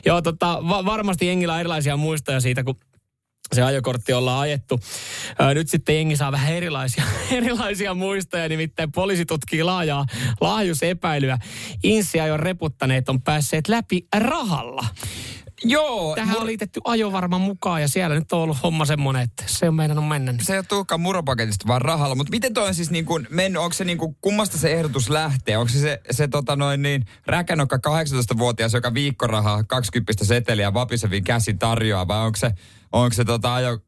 Joo, 0.05 0.21
tota, 0.21 0.59
va- 0.69 0.85
varmasti 0.85 1.27
jengillä 1.27 1.53
on 1.53 1.59
erilaisia 1.59 1.97
muistoja 1.97 2.39
siitä, 2.39 2.63
kun 2.63 2.75
se 3.55 3.61
ajokortti 3.61 4.13
ollaan 4.13 4.39
ajettu. 4.39 4.79
Nyt 5.53 5.69
sitten 5.69 5.95
jengi 5.95 6.15
saa 6.15 6.31
vähän 6.31 6.53
erilaisia, 6.53 7.03
erilaisia 7.31 7.93
muistoja, 7.93 8.49
nimittäin 8.49 8.91
poliisi 8.91 9.25
tutkii 9.25 9.63
laajaa 9.63 10.05
laajuusepäilyä. 10.41 11.37
Insiajon 11.83 12.39
reputtaneet 12.39 13.09
on 13.09 13.21
päässeet 13.21 13.67
läpi 13.67 14.07
rahalla. 14.17 14.85
Joo, 15.63 16.15
Tähän 16.15 16.37
on 16.37 16.45
liitetty 16.45 16.79
ajovarma 16.83 17.37
mukaan 17.37 17.81
ja 17.81 17.87
siellä 17.87 18.15
nyt 18.15 18.33
on 18.33 18.39
ollut 18.39 18.63
homma 18.63 18.85
semmoinen, 18.85 19.21
että 19.21 19.43
se 19.47 19.67
on 19.67 19.75
meidän 19.75 19.97
on 19.97 20.03
mennä. 20.03 20.33
se 20.41 20.53
ei 20.53 20.59
ole 20.59 20.65
tulekaan 20.69 21.01
muropaketista 21.01 21.67
vaan 21.67 21.81
rahalla, 21.81 22.15
mutta 22.15 22.31
miten 22.31 22.53
toi 22.53 22.67
on 22.67 22.75
siis 22.75 22.91
niin 22.91 23.05
kuin 23.05 23.27
mennyt, 23.29 23.61
onko 23.61 23.73
se 23.73 23.83
niin 23.83 23.97
kuin, 23.97 24.17
kummasta 24.21 24.57
se 24.57 24.73
ehdotus 24.73 25.09
lähtee? 25.09 25.57
Onko 25.57 25.69
se 25.69 25.79
se, 25.79 26.01
se 26.11 26.27
tota 26.27 26.55
noin 26.55 26.81
niin, 26.81 27.05
räkänokka 27.25 27.77
18-vuotias, 27.77 28.73
joka 28.73 28.93
viikkorahaa 28.93 29.63
20 29.63 30.25
seteliä 30.25 30.73
vapisevin 30.73 31.23
käsin 31.23 31.59
tarjoaa, 31.59 32.07
vai 32.07 32.25
onko 32.25 32.37
se, 32.37 32.51
onko 32.91 33.13
se 33.13 33.25
tota 33.25 33.55
ajo 33.55 33.79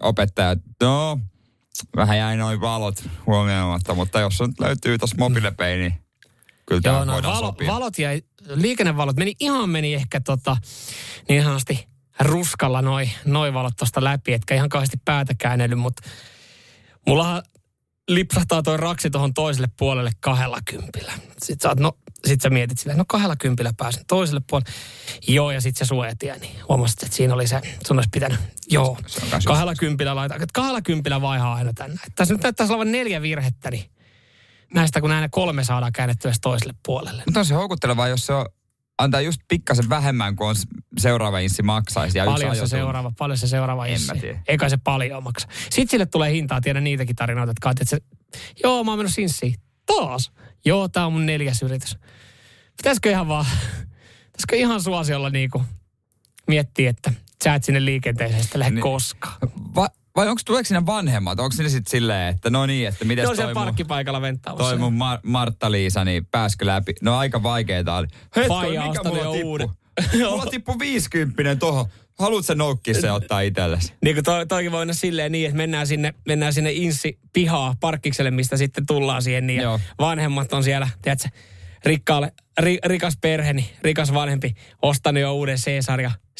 opettaja, 0.00 0.56
no, 0.82 1.18
vähän 1.96 2.18
jäi 2.18 2.36
noin 2.36 2.60
valot 2.60 3.04
huomioimatta, 3.26 3.94
mutta 3.94 4.20
jos 4.20 4.40
nyt 4.40 4.60
löytyy 4.60 4.98
tuossa 4.98 5.16
mobiilepei, 5.18 5.78
niin 5.78 5.94
kyllä 6.66 6.80
Joo, 6.84 7.04
tämä 7.04 7.04
no, 7.04 7.22
valo, 7.22 7.46
sopia. 7.46 7.72
valot 7.72 7.98
ja 7.98 8.08
liikennevalot 8.54 9.16
meni 9.16 9.32
ihan 9.40 9.70
meni 9.70 9.94
ehkä 9.94 10.20
tota, 10.20 10.56
niin 11.28 11.42
sanottu 11.42 11.72
ruskalla 12.20 12.82
noi, 12.82 13.10
noi 13.24 13.54
valot 13.54 13.74
tosta 13.78 14.04
läpi, 14.04 14.32
etkä 14.32 14.54
ihan 14.54 14.68
kauheasti 14.68 14.96
päätä 15.04 15.34
käännellyt, 15.38 15.78
mutta 15.78 16.02
mullahan 17.06 17.42
lipsahtaa 18.08 18.62
toi 18.62 18.76
raksi 18.76 19.10
tuohon 19.10 19.34
toiselle 19.34 19.68
puolelle 19.78 20.10
kahdella 20.20 20.58
kympillä. 20.64 21.12
Sitten 21.42 21.62
sä 21.62 21.68
oot, 21.68 21.80
no 21.80 21.92
sit 22.24 22.40
sä 22.40 22.50
mietit 22.50 22.78
silleen, 22.78 22.98
no 22.98 23.04
kahdella 23.08 23.36
kympillä 23.36 23.72
pääsen 23.76 24.04
toiselle 24.06 24.40
puolelle. 24.50 24.72
Joo, 25.28 25.50
ja 25.50 25.60
sitten 25.60 25.86
se 25.86 25.88
suojatie, 25.88 26.38
niin 26.38 26.56
huomasit, 26.68 27.02
että 27.02 27.16
siinä 27.16 27.34
oli 27.34 27.46
se, 27.46 27.60
sun 27.86 27.98
olisi 27.98 28.08
pitänyt, 28.12 28.40
joo, 28.70 28.98
kahdella 29.46 29.74
kympillä 29.74 30.14
laita, 30.14 30.34
kahdella 30.52 30.82
kympillä 30.82 31.20
vaihaa 31.20 31.54
aina 31.54 31.72
tänne. 31.72 31.96
Tässä 32.14 32.34
nyt 32.34 32.42
näyttäisi 32.42 32.72
olevan 32.72 32.92
neljä 32.92 33.22
virhettä, 33.22 33.70
niin 33.70 33.84
näistä 34.74 35.00
kun 35.00 35.10
näin 35.10 35.30
kolme 35.30 35.64
saadaan 35.64 35.92
käännettyä 35.92 36.32
toiselle 36.42 36.74
puolelle. 36.86 37.22
Mutta 37.26 37.40
on 37.40 37.46
se 37.46 37.54
houkuttelevaa, 37.54 38.08
jos 38.08 38.26
se 38.26 38.32
on, 38.32 38.46
antaa 38.98 39.20
just 39.20 39.40
pikkasen 39.48 39.88
vähemmän 39.88 40.36
kuin 40.36 40.48
on 40.48 40.56
seuraava 40.98 41.38
inssi 41.38 41.62
maksaisi. 41.62 42.18
Ja 42.18 42.24
Paljon 42.24 42.56
se 42.56 42.66
seuraava, 42.66 43.12
paljon 43.18 43.38
se 43.38 43.46
seuraava 43.48 43.86
En 43.86 43.90
mä 43.90 43.94
issi. 43.96 44.12
tiedä. 44.20 44.42
Eikä 44.48 44.68
se 44.68 44.76
paljon 44.76 45.22
maksa. 45.22 45.48
Sitten 45.62 45.88
sille 45.88 46.06
tulee 46.06 46.32
hintaa, 46.32 46.60
tiedän 46.60 46.84
niitäkin 46.84 47.16
tarinoita, 47.16 47.50
että, 47.50 47.60
kaat, 47.62 47.80
että 47.80 47.90
se, 47.96 47.98
joo, 48.62 48.84
mä 48.84 48.90
oon 48.90 48.98
mennyt 48.98 49.18
inssiin. 49.18 49.54
Taas. 49.86 50.32
Joo, 50.64 50.88
tää 50.88 51.06
on 51.06 51.12
mun 51.12 51.26
neljäs 51.26 51.62
yritys. 51.62 51.96
Pitäisikö 52.76 53.10
ihan 53.10 53.28
vaan, 53.28 53.46
pitäisikö 54.26 54.56
ihan 54.56 54.82
suosiolla 54.82 55.30
niinku 55.30 55.62
miettiä, 56.48 56.90
että 56.90 57.12
sä 57.44 57.54
et 57.54 57.64
sinne 57.64 57.84
liikenteeseen 57.84 58.42
sitten 58.42 58.58
lähde 58.58 58.74
Niin. 58.74 58.82
koskaan. 58.82 59.36
Va, 59.74 59.88
vai 60.16 60.28
onko 60.28 60.42
tuleeko 60.44 60.66
sinne 60.66 60.86
vanhemmat? 60.86 61.40
Onko 61.40 61.52
sinne 61.52 61.68
sitten 61.68 61.90
silleen, 61.90 62.34
että 62.34 62.50
no 62.50 62.66
niin, 62.66 62.88
että 62.88 63.04
miten 63.04 63.24
toi 63.24 63.36
siellä 63.36 63.54
mun, 63.54 63.64
parkkipaikalla 63.64 64.20
venttaamassa. 64.20 64.70
toi 64.70 64.78
mun 64.78 64.94
Mar- 64.94 65.20
Martta-Liisa, 65.22 66.04
niin 66.04 66.26
pääskö 66.26 66.66
läpi? 66.66 66.94
No 67.02 67.18
aika 67.18 67.42
vaikeeta 67.42 67.96
oli. 67.96 68.06
On 68.48 68.88
mikä 68.88 69.02
mulla 69.04 69.32
tippu? 69.32 69.48
uuden. 69.48 69.68
mulla 70.30 70.46
tippu 70.46 70.78
50 70.78 71.56
tohon. 71.66 71.86
Haluatko 72.18 72.42
sä 72.42 72.54
noukkia 72.54 73.00
se 73.00 73.12
ottaa 73.12 73.40
itsellesi? 73.40 73.92
Niin 74.04 74.16
kuin 74.16 74.24
toi, 74.24 74.46
toikin 74.46 74.72
voi 74.72 74.80
mennä 74.80 74.94
silleen 74.94 75.32
niin, 75.32 75.46
että 75.46 75.56
mennään 75.56 75.86
sinne, 75.86 76.14
mennään 76.26 76.52
sinne 76.52 76.72
insi 76.72 77.18
pihaa 77.32 77.74
parkkikselle, 77.80 78.30
mistä 78.30 78.56
sitten 78.56 78.86
tullaan 78.86 79.22
siihen. 79.22 79.46
Niin 79.46 79.62
Joo. 79.62 79.80
vanhemmat 79.98 80.52
on 80.52 80.64
siellä, 80.64 80.88
tiedätkö, 81.02 81.28
rikkaalle, 81.84 82.32
ri, 82.60 82.78
rikas 82.84 83.16
perhe, 83.20 83.52
niin 83.52 83.66
rikas 83.82 84.14
vanhempi, 84.14 84.54
ostanut 84.82 85.20
jo 85.20 85.34
uuden 85.34 85.58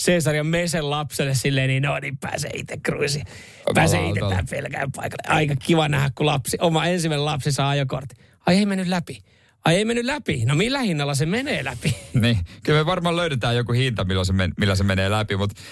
Caesaria, 0.07 0.15
Caesaria 0.15 0.45
Mesen 0.45 0.91
lapselle 0.91 1.35
silleen, 1.35 1.69
niin 1.69 1.83
no 1.83 1.99
niin 1.99 2.17
pääsee 2.17 2.51
itse 2.55 2.77
kruisiin. 2.83 3.27
Pääsee 3.75 4.09
itse 4.09 4.21
tämän 4.21 4.47
pelkään 4.51 4.93
paikalle. 4.93 5.37
Aika 5.37 5.57
kiva 5.57 5.89
nähdä, 5.89 6.11
kun 6.15 6.27
lapsi, 6.27 6.57
oma 6.61 6.87
ensimmäinen 6.87 7.25
lapsi 7.25 7.53
saa 7.53 7.69
ajokortti. 7.69 8.15
Ai 8.47 8.57
ei 8.57 8.67
mennyt 8.67 8.89
läpi. 8.89 9.23
Ai 9.65 9.77
ei 9.77 9.85
mennyt 9.85 10.05
läpi. 10.05 10.45
No 10.45 10.55
millä 10.55 10.79
hinnalla 10.79 11.15
se 11.15 11.27
menee 11.27 11.65
läpi? 11.65 11.97
Niin, 12.23 12.39
kyllä 12.63 12.79
me 12.79 12.87
varmaan 12.87 13.17
löydetään 13.17 13.57
joku 13.57 13.73
hinta, 13.73 14.05
millä 14.05 14.25
se, 14.25 14.33
men, 14.33 14.53
millä 14.59 14.75
se 14.75 14.85
menee 14.85 15.11
läpi, 15.11 15.37
mutta 15.37 15.63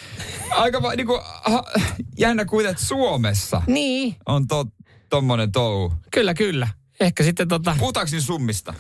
aika 0.51 0.83
va, 0.83 0.95
niinku, 0.95 1.21
ha, 1.45 1.64
jännä 2.19 2.45
kuitenkin, 2.45 2.77
että 2.77 2.88
Suomessa 2.88 3.62
niin, 3.66 4.16
on 4.27 4.47
to, 4.47 4.64
tommonen 5.11 5.53
touhu. 5.53 5.93
kyllä 6.11 6.35
kyllä. 6.35 6.69
Ehkä 7.01 7.23
sitten 7.23 7.49
tota... 7.49 7.77
Puhutaanko 7.79 8.11
summista? 8.19 8.75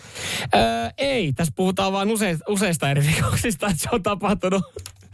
Öö, 0.54 0.90
ei, 0.98 1.32
tässä 1.32 1.52
puhutaan 1.56 1.92
vain 1.92 2.10
useista, 2.10 2.44
useista 2.48 2.90
eri 2.90 3.06
rikoksista, 3.06 3.66
että 3.66 3.82
se 3.82 3.88
on 3.92 4.02
tapahtunut, 4.02 4.62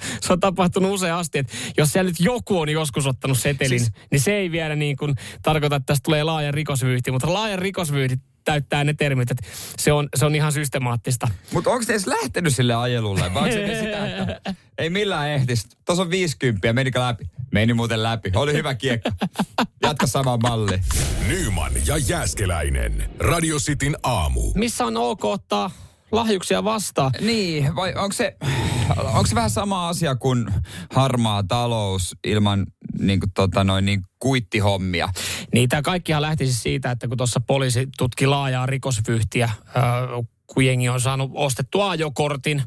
se 0.26 0.32
on 0.32 0.40
tapahtunut 0.40 0.90
useasti. 0.90 1.38
Että 1.38 1.52
jos 1.76 1.92
siellä 1.92 2.10
nyt 2.10 2.20
joku 2.20 2.60
on 2.60 2.68
joskus 2.68 3.06
ottanut 3.06 3.38
setelin, 3.38 3.80
siis, 3.80 3.92
niin 4.10 4.20
se 4.20 4.36
ei 4.36 4.50
vielä 4.50 4.76
niin 4.76 4.96
kuin 4.96 5.14
tarkoita, 5.42 5.76
että 5.76 5.86
tästä 5.86 6.04
tulee 6.04 6.24
laaja 6.24 6.52
rikosvyyhti, 6.52 7.10
mutta 7.10 7.32
laaja 7.32 7.56
rikosvyyhti 7.56 8.16
täyttää 8.46 8.84
ne 8.84 8.94
termit, 8.94 9.30
että 9.30 9.46
se 9.78 9.92
on, 9.92 10.08
se 10.16 10.26
on 10.26 10.34
ihan 10.34 10.52
systemaattista. 10.52 11.28
Mutta 11.52 11.70
onko 11.70 11.82
se 11.82 11.92
edes 11.92 12.06
lähtenyt 12.06 12.56
sille 12.56 12.74
ajelulle? 12.74 13.34
Vai 13.34 13.42
onko 13.42 13.54
se 13.54 13.80
sitä, 13.80 14.22
että 14.22 14.54
ei 14.78 14.90
millään 14.90 15.28
ehtisi? 15.28 15.68
Tuossa 15.84 16.02
on 16.02 16.10
50, 16.10 16.72
menikö 16.72 17.00
läpi? 17.00 17.26
Meni 17.52 17.74
muuten 17.74 18.02
läpi. 18.02 18.32
Oli 18.34 18.52
hyvä 18.52 18.74
kiekko. 18.74 19.10
Jatka 19.82 20.06
sama 20.06 20.36
malli. 20.36 20.78
Nyman 21.28 21.72
ja 21.86 21.96
Jääskeläinen. 21.96 23.10
Radio 23.18 23.58
Cityn 23.58 23.96
aamu. 24.02 24.52
Missä 24.54 24.84
on 24.84 24.96
ok 24.96 25.24
ottaa 25.24 25.70
lahjuksia 26.16 26.64
vastaan? 26.64 27.12
Niin, 27.20 27.76
vai 27.76 27.94
onko 27.94 28.12
se, 28.12 28.36
onko 28.96 29.26
se 29.26 29.34
vähän 29.34 29.50
sama 29.50 29.88
asia 29.88 30.14
kuin 30.14 30.46
harmaa 30.94 31.42
talous 31.42 32.16
ilman 32.24 32.66
niin 32.98 33.20
kuin, 33.20 33.30
tota, 33.34 33.64
noin, 33.64 33.84
niin, 33.84 34.02
kuittihommia? 34.18 35.08
Niin 35.54 35.68
tämä 35.68 35.82
kaikkihan 35.82 36.22
lähti 36.22 36.46
siis 36.46 36.62
siitä, 36.62 36.90
että 36.90 37.08
kun 37.08 37.16
tuossa 37.16 37.40
poliisi 37.40 37.88
tutki 37.98 38.26
laajaa 38.26 38.66
rikosvyhtiä, 38.66 39.50
öö, 39.76 39.82
kun 40.46 40.66
jengi 40.66 40.88
on 40.88 41.00
saanut 41.00 41.30
ostettua 41.34 41.90
ajokortin, 41.90 42.62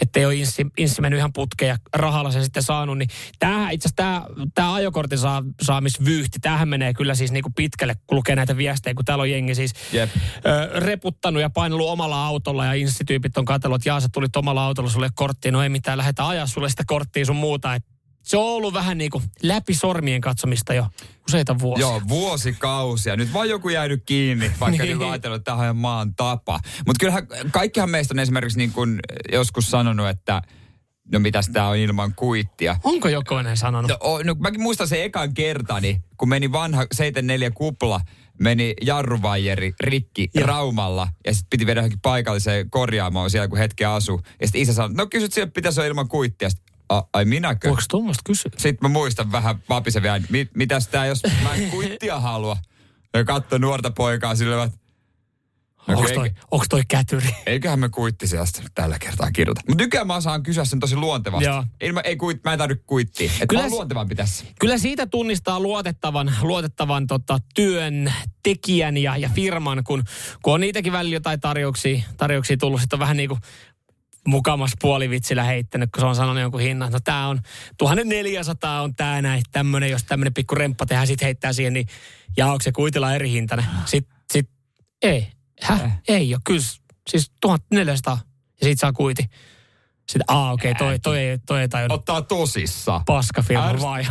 ettei 0.00 0.24
ole 0.24 0.34
inssi, 0.34 0.66
inssi 0.78 1.00
mennyt 1.00 1.18
ihan 1.18 1.32
putkeen 1.32 1.68
ja 1.68 1.76
rahalla 1.94 2.30
sen 2.30 2.42
sitten 2.42 2.62
saanut, 2.62 2.98
niin 2.98 3.08
tämähän 3.38 3.72
itse 3.72 3.88
asiassa 3.88 3.96
tämä, 3.96 4.50
tämä 4.54 4.74
ajokortin 4.74 5.18
saa, 5.18 5.42
saamisvyyhti, 5.62 6.38
tämähän 6.38 6.68
menee 6.68 6.94
kyllä 6.94 7.14
siis 7.14 7.32
niinku 7.32 7.50
pitkälle, 7.56 7.94
kun 8.06 8.16
lukee 8.16 8.36
näitä 8.36 8.56
viestejä, 8.56 8.94
kun 8.94 9.04
täällä 9.04 9.22
on 9.22 9.30
jengi 9.30 9.54
siis 9.54 9.72
Jep. 9.92 10.10
ö, 10.46 10.80
reputtanut 10.80 11.42
ja 11.42 11.50
painellut 11.50 11.88
omalla 11.88 12.26
autolla 12.26 12.64
ja 12.64 12.72
instityypit 12.72 13.38
on 13.38 13.44
katsellut, 13.44 13.76
että 13.76 13.88
jaa 13.88 14.00
sä 14.00 14.08
tulit 14.12 14.36
omalla 14.36 14.64
autolla, 14.66 14.90
sulle 14.90 15.08
korttia, 15.14 15.52
no 15.52 15.62
ei 15.62 15.68
mitään, 15.68 15.98
lähdetä 15.98 16.28
ajaa 16.28 16.46
sulle 16.46 16.68
sitä 16.68 16.82
korttia 16.86 17.24
sun 17.24 17.36
muuta, 17.36 17.74
Et 17.74 17.84
se 18.28 18.36
on 18.36 18.44
ollut 18.44 18.74
vähän 18.74 18.98
niin 18.98 19.10
kuin 19.10 19.24
läpi 19.42 19.74
sormien 19.74 20.20
katsomista 20.20 20.74
jo 20.74 20.86
useita 21.28 21.58
vuosia. 21.58 21.86
Joo, 21.86 22.02
vuosikausia. 22.08 23.16
Nyt 23.16 23.32
vaan 23.32 23.48
joku 23.48 23.68
jäänyt 23.68 24.02
kiinni, 24.06 24.50
vaikka 24.60 24.84
Niin. 24.84 24.98
niin. 24.98 25.10
ajatellut, 25.10 25.36
että 25.36 25.52
tämä 25.56 25.70
on 25.70 25.76
maan 25.76 26.14
tapa. 26.14 26.60
Mutta 26.86 27.00
kyllähän 27.00 27.26
kaikkihan 27.50 27.90
meistä 27.90 28.14
on 28.14 28.18
esimerkiksi 28.18 28.58
niin 28.58 28.72
kuin 28.72 29.00
joskus 29.32 29.70
sanonut, 29.70 30.08
että 30.08 30.42
no 31.12 31.18
mitäs 31.18 31.48
tämä 31.48 31.68
on 31.68 31.76
ilman 31.76 32.14
kuittia. 32.14 32.76
Onko 32.84 33.08
jokoinen 33.08 33.56
sanonut? 33.56 33.90
No, 33.90 33.96
o, 34.00 34.22
no 34.22 34.34
mäkin 34.38 34.62
muistan 34.62 34.88
sen 34.88 35.02
ekan 35.02 35.34
kertani, 35.34 36.00
kun 36.16 36.28
meni 36.28 36.52
vanha 36.52 36.86
74 36.92 37.50
kupla, 37.50 38.00
meni 38.40 38.74
jarruvajeri 38.82 39.72
rikki 39.80 40.30
Joo. 40.34 40.46
Raumalla 40.46 41.08
ja 41.26 41.34
sitten 41.34 41.50
piti 41.50 41.66
viedä 41.66 41.80
johonkin 41.80 42.00
paikalliseen 42.00 42.70
korjaamoon 42.70 43.30
siellä, 43.30 43.48
kun 43.48 43.58
hetki 43.58 43.84
asu. 43.84 44.20
Ja 44.40 44.46
sitten 44.46 44.62
isä 44.62 44.72
sanoi, 44.72 44.94
no 44.94 45.06
kysyt 45.06 45.32
siellä 45.32 45.50
pitäisi 45.54 45.80
olla 45.80 45.88
ilman 45.88 46.08
kuittia. 46.08 46.48
A, 46.88 47.02
ai 47.12 47.24
minäkö? 47.24 47.68
Voiko 47.68 47.82
tuommoista 47.90 48.22
kysyä? 48.24 48.50
Sitten 48.56 48.78
mä 48.82 48.88
muistan 48.88 49.32
vähän 49.32 49.62
vapisevia, 49.68 50.20
mit, 50.30 50.50
mitäs 50.54 50.88
tää, 50.88 51.06
jos 51.06 51.22
mä 51.42 51.54
en 51.54 51.70
kuittia 51.70 52.20
halua. 52.20 52.56
Ja 53.14 53.24
katso 53.24 53.58
nuorta 53.58 53.90
poikaa 53.90 54.34
sillä 54.34 54.56
no, 54.56 54.68
Onko 55.88 56.10
toi, 56.14 56.30
onks 56.50 56.66
toi 56.68 56.82
kätyri? 56.88 57.28
eiköhän 57.46 57.78
me 57.78 57.88
kuittisiasta 57.88 58.62
tällä 58.74 58.98
kertaa 58.98 59.30
kirjoita. 59.32 59.60
Mutta 59.68 59.84
nykyään 59.84 60.06
mä 60.06 60.20
saan 60.20 60.42
kysyä 60.42 60.64
sen 60.64 60.80
tosi 60.80 60.96
luontevasti. 60.96 61.44
Joo. 61.44 61.64
Ei, 61.80 61.92
mä, 61.92 62.00
ei 62.00 62.16
kuit, 62.16 62.44
mä 62.44 62.52
en 62.52 62.58
tarvitse 62.58 62.84
kuittia. 62.86 63.30
Että 63.32 63.46
Kyllä 63.46 63.62
se- 63.62 63.68
luontevampi 63.68 64.14
tässä. 64.14 64.44
Kyllä 64.60 64.78
siitä 64.78 65.06
tunnistaa 65.06 65.60
luotettavan, 65.60 66.34
luotettavan 66.42 67.06
tota, 67.06 67.38
työn 67.54 68.12
tekijän 68.42 68.96
ja, 68.96 69.16
ja 69.16 69.28
firman, 69.34 69.84
kun, 69.84 70.04
kun 70.42 70.54
on 70.54 70.60
niitäkin 70.60 70.92
välillä 70.92 71.16
jotain 71.16 71.40
tarjouksia, 71.40 72.02
tarjouksia 72.16 72.56
tullut. 72.56 72.80
Sitten 72.80 72.96
on 72.96 73.00
vähän 73.00 73.16
niin 73.16 73.28
kuin 73.28 73.40
mukamas 74.26 74.70
puolivitsillä 74.80 75.42
heittänyt, 75.42 75.90
kun 75.92 76.00
se 76.00 76.06
on 76.06 76.16
sanonut 76.16 76.42
jonkun 76.42 76.60
hinnan. 76.60 76.92
No 76.92 77.00
tää 77.04 77.28
on 77.28 77.40
1400 77.78 78.82
on 78.82 78.94
tää 78.94 79.22
näin, 79.22 79.42
tämmönen, 79.52 79.90
jos 79.90 80.04
tämmönen 80.04 80.34
pikku 80.34 80.54
remppa 80.54 80.86
tehdään, 80.86 81.06
sit 81.06 81.22
heittää 81.22 81.52
siihen, 81.52 81.72
niin 81.72 81.86
ja 82.36 82.46
onko 82.46 82.62
se 82.62 82.72
kuitilla 82.72 83.14
eri 83.14 83.30
hintainen? 83.30 83.66
Sitten, 83.84 84.18
sit, 84.32 84.50
ei. 85.02 85.32
Häh? 85.62 85.84
Eh. 85.84 85.92
Ei 86.08 86.34
ole, 86.34 86.40
kyllä. 86.44 86.60
Siis 87.10 87.32
1400 87.40 88.18
ja 88.60 88.66
sit 88.66 88.78
saa 88.78 88.92
kuiti. 88.92 89.30
Sitten, 90.08 90.24
aa 90.28 90.52
okei, 90.52 90.70
okay, 90.70 90.78
toi, 90.86 90.98
toi, 90.98 91.18
ei, 91.18 91.38
toi 91.46 91.60
ei 91.60 91.68
tajunnut 91.68 91.98
Ottaa 91.98 92.22
tosissaan. 92.22 93.02
paskafirma 93.06 93.72
Ärs- 93.72 93.80
vai? 93.82 94.04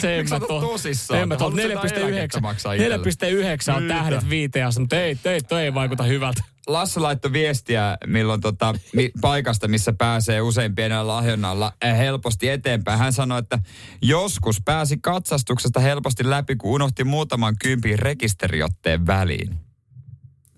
Se 0.00 0.18
en 0.18 0.28
mä 0.30 0.38
tuo- 0.40 0.60
tosissaan? 0.60 1.20
En 1.20 1.28
mä 1.28 1.36
eläkettä 1.62 2.00
4,9. 2.00 2.40
maksaa 2.42 2.72
itselle? 2.72 2.96
4,9 2.96 3.76
on 3.76 3.88
tähdet 3.88 4.28
viiteassa, 4.28 4.80
mutta 4.80 4.96
ei, 4.96 5.18
ei, 5.24 5.40
toi 5.40 5.62
ei 5.62 5.74
vaikuta 5.74 6.02
hyvältä. 6.02 6.42
Lasse 6.66 7.00
laittoi 7.00 7.32
viestiä 7.32 7.98
milloin 8.06 8.40
tota, 8.40 8.74
mi, 8.92 9.10
paikasta, 9.20 9.68
missä 9.68 9.92
pääsee 9.92 10.40
usein 10.40 10.74
pienellä 10.74 11.06
lahjonnalla 11.06 11.72
eh, 11.82 11.98
helposti 11.98 12.48
eteenpäin. 12.48 12.98
Hän 12.98 13.12
sanoi, 13.12 13.38
että 13.38 13.58
joskus 14.02 14.60
pääsi 14.64 14.98
katsastuksesta 15.02 15.80
helposti 15.80 16.30
läpi, 16.30 16.56
kun 16.56 16.70
unohti 16.70 17.04
muutaman 17.04 17.56
kympin 17.58 17.98
rekisteriotteen 17.98 19.06
väliin. 19.06 19.71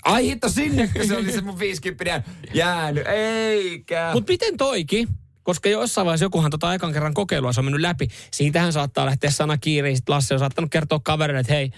Ai 0.04 0.26
hitto, 0.26 0.48
sinnekö 0.48 1.06
se 1.06 1.16
oli 1.16 1.32
se 1.32 1.40
mun 1.40 1.58
50 1.58 2.22
jäänyt? 2.54 3.06
Eikä. 3.06 4.10
Mutta 4.12 4.32
miten 4.32 4.56
toiki? 4.56 5.08
Koska 5.42 5.68
jossain 5.68 6.04
vaiheessa 6.04 6.24
jokuhan 6.24 6.50
tota 6.50 6.74
ekan 6.74 6.92
kerran 6.92 7.14
kokeilua 7.14 7.52
se 7.52 7.60
on 7.60 7.64
mennyt 7.64 7.80
läpi. 7.80 8.08
Siitähän 8.30 8.72
saattaa 8.72 9.06
lähteä 9.06 9.30
sana 9.30 9.58
kiiriin. 9.58 9.96
Sitten 9.96 10.14
Lasse 10.14 10.34
on 10.34 10.40
saattanut 10.40 10.70
kertoa 10.70 11.00
kaverille, 11.04 11.40
että 11.40 11.52
hei, 11.52 11.70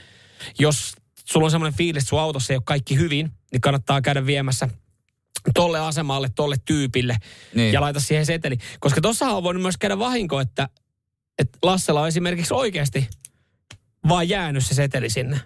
jos 0.59 0.95
sulla 1.25 1.45
on 1.45 1.51
semmoinen 1.51 1.79
fiilis, 1.79 2.03
että 2.03 2.09
sun 2.09 2.21
autossa 2.21 2.53
ei 2.53 2.57
ole 2.57 2.63
kaikki 2.67 2.99
hyvin, 2.99 3.31
niin 3.53 3.61
kannattaa 3.61 4.01
käydä 4.03 4.27
viemässä 4.27 4.69
tolle 5.55 5.81
asemalle, 5.81 6.29
tolle 6.35 6.57
tyypille 6.65 7.17
Niin. 7.55 7.73
ja 7.73 7.81
laita 7.81 8.01
siihen 8.01 8.27
seteli. 8.27 8.57
Koska 8.81 9.01
tossahan 9.01 9.37
on 9.37 9.43
voinut 9.43 9.63
myös 9.63 9.77
käydä 9.77 9.99
vahinko, 9.99 10.41
että, 10.41 10.69
että 11.39 11.59
Lassella 11.63 12.01
on 12.01 12.09
esimerkiksi 12.09 12.55
oikeasti 12.55 13.09
vaan 14.09 14.29
jäänyt 14.29 14.67
se 14.67 14.75
seteli 14.75 15.11
sinne. 15.11 15.41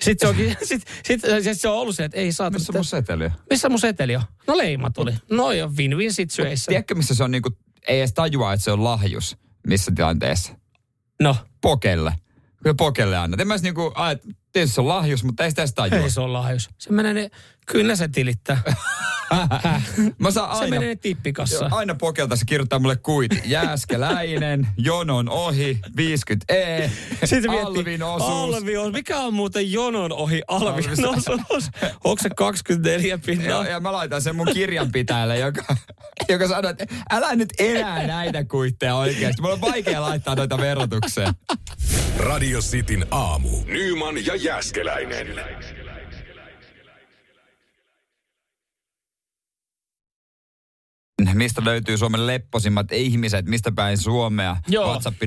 Sitten 0.00 0.28
se, 0.28 0.30
onkin, 0.30 0.56
sit, 0.68 0.82
sit, 1.04 1.20
sit 1.42 1.60
se 1.60 1.68
on 1.68 1.74
ollut 1.74 1.96
se, 1.96 2.04
että 2.04 2.18
ei 2.18 2.32
saa. 2.32 2.50
Missä 2.50 2.72
mun 2.72 2.84
seteli 2.84 3.24
on? 3.24 3.30
missä 3.50 3.68
mun 3.68 3.78
seteli 3.78 4.16
on? 4.16 4.22
No 4.46 4.56
leima 4.56 4.90
tuli. 4.90 5.14
No 5.30 5.52
jo, 5.52 5.68
win-win 5.68 6.12
situation. 6.12 6.66
Tiedätkö, 6.68 6.94
missä 6.94 7.14
se 7.14 7.24
on 7.24 7.30
niinku, 7.30 7.50
ei 7.88 7.98
edes 7.98 8.12
tajua, 8.12 8.52
että 8.52 8.64
se 8.64 8.72
on 8.72 8.84
lahjus. 8.84 9.36
Missä 9.66 9.92
tilanteessa? 9.94 10.52
No, 11.22 11.36
Pokelle. 11.60 12.12
Kyllä 12.62 12.74
pokelle 12.74 13.16
annat. 13.16 13.40
En 13.40 13.46
mä 13.48 13.54
edes 13.54 13.62
niinku, 13.62 13.92
ajat, 13.94 14.22
tietysti 14.52 14.74
se 14.74 14.80
on 14.80 14.88
lahjus, 14.88 15.24
mutta 15.24 15.44
ei 15.44 15.50
sitä 15.50 15.62
edes 15.62 15.74
tajua. 15.74 15.98
ei 15.98 16.10
se 16.10 16.20
ole 16.20 16.32
lahjus. 16.32 16.70
Se 16.78 16.92
menee 16.92 17.14
ne, 17.14 17.30
kyllä 17.72 17.96
se 17.96 18.08
tilittää. 18.08 18.62
Mä 20.18 20.30
saan 20.30 20.56
Se 20.56 20.62
aina, 20.64 20.80
menee 20.80 20.96
tippikassaan. 20.96 21.72
Aina 21.72 21.94
pokelta 21.94 22.36
se 22.36 22.44
kirjoittaa 22.44 22.78
mulle 22.78 22.96
kuiti. 22.96 23.42
Jääskeläinen, 23.44 24.68
jonon 24.76 25.28
ohi, 25.28 25.80
50 25.96 26.54
E, 26.54 26.90
Sitten 27.24 27.42
se 27.52 27.60
Alvin 27.60 28.02
osuus. 28.02 28.56
Alvi 28.56 28.76
on, 28.76 28.92
mikä 28.92 29.18
on 29.18 29.34
muuten 29.34 29.72
jonon 29.72 30.12
ohi 30.12 30.42
Alvin 30.48 30.88
Alvin 30.90 31.06
osuus? 31.08 31.70
Onko 32.04 32.22
se 32.22 32.30
24 32.36 33.08
Joo, 33.08 33.18
pinnaa? 33.26 33.66
ja 33.66 33.80
mä 33.80 33.92
laitan 33.92 34.22
sen 34.22 34.36
mun 34.36 34.48
kirjanpitäjälle, 34.52 35.38
joka, 35.38 35.76
joka 36.28 36.48
sanoo, 36.48 36.70
että 36.70 36.86
älä 37.10 37.34
nyt 37.36 37.52
enää 37.58 38.06
näitä 38.06 38.44
kuitteja 38.44 38.94
oikeasti. 38.94 39.42
Mulla 39.42 39.54
on 39.54 39.60
vaikea 39.60 40.02
laittaa 40.02 40.34
noita 40.34 40.58
verotukseen. 40.58 41.34
Radio 42.18 42.60
Cityn 42.60 43.06
aamu. 43.10 43.50
Nyman 43.66 44.26
ja 44.26 44.34
Jäskeläinen. 44.36 45.26
Mistä 51.34 51.64
löytyy 51.64 51.98
Suomen 51.98 52.26
lepposimmat 52.26 52.92
ihmiset? 52.92 53.46
Mistä 53.46 53.72
päin 53.72 53.98
Suomea? 53.98 54.56
Joo. 54.68 54.86
WhatsApp 54.88 55.22
0447255254. 55.22 55.26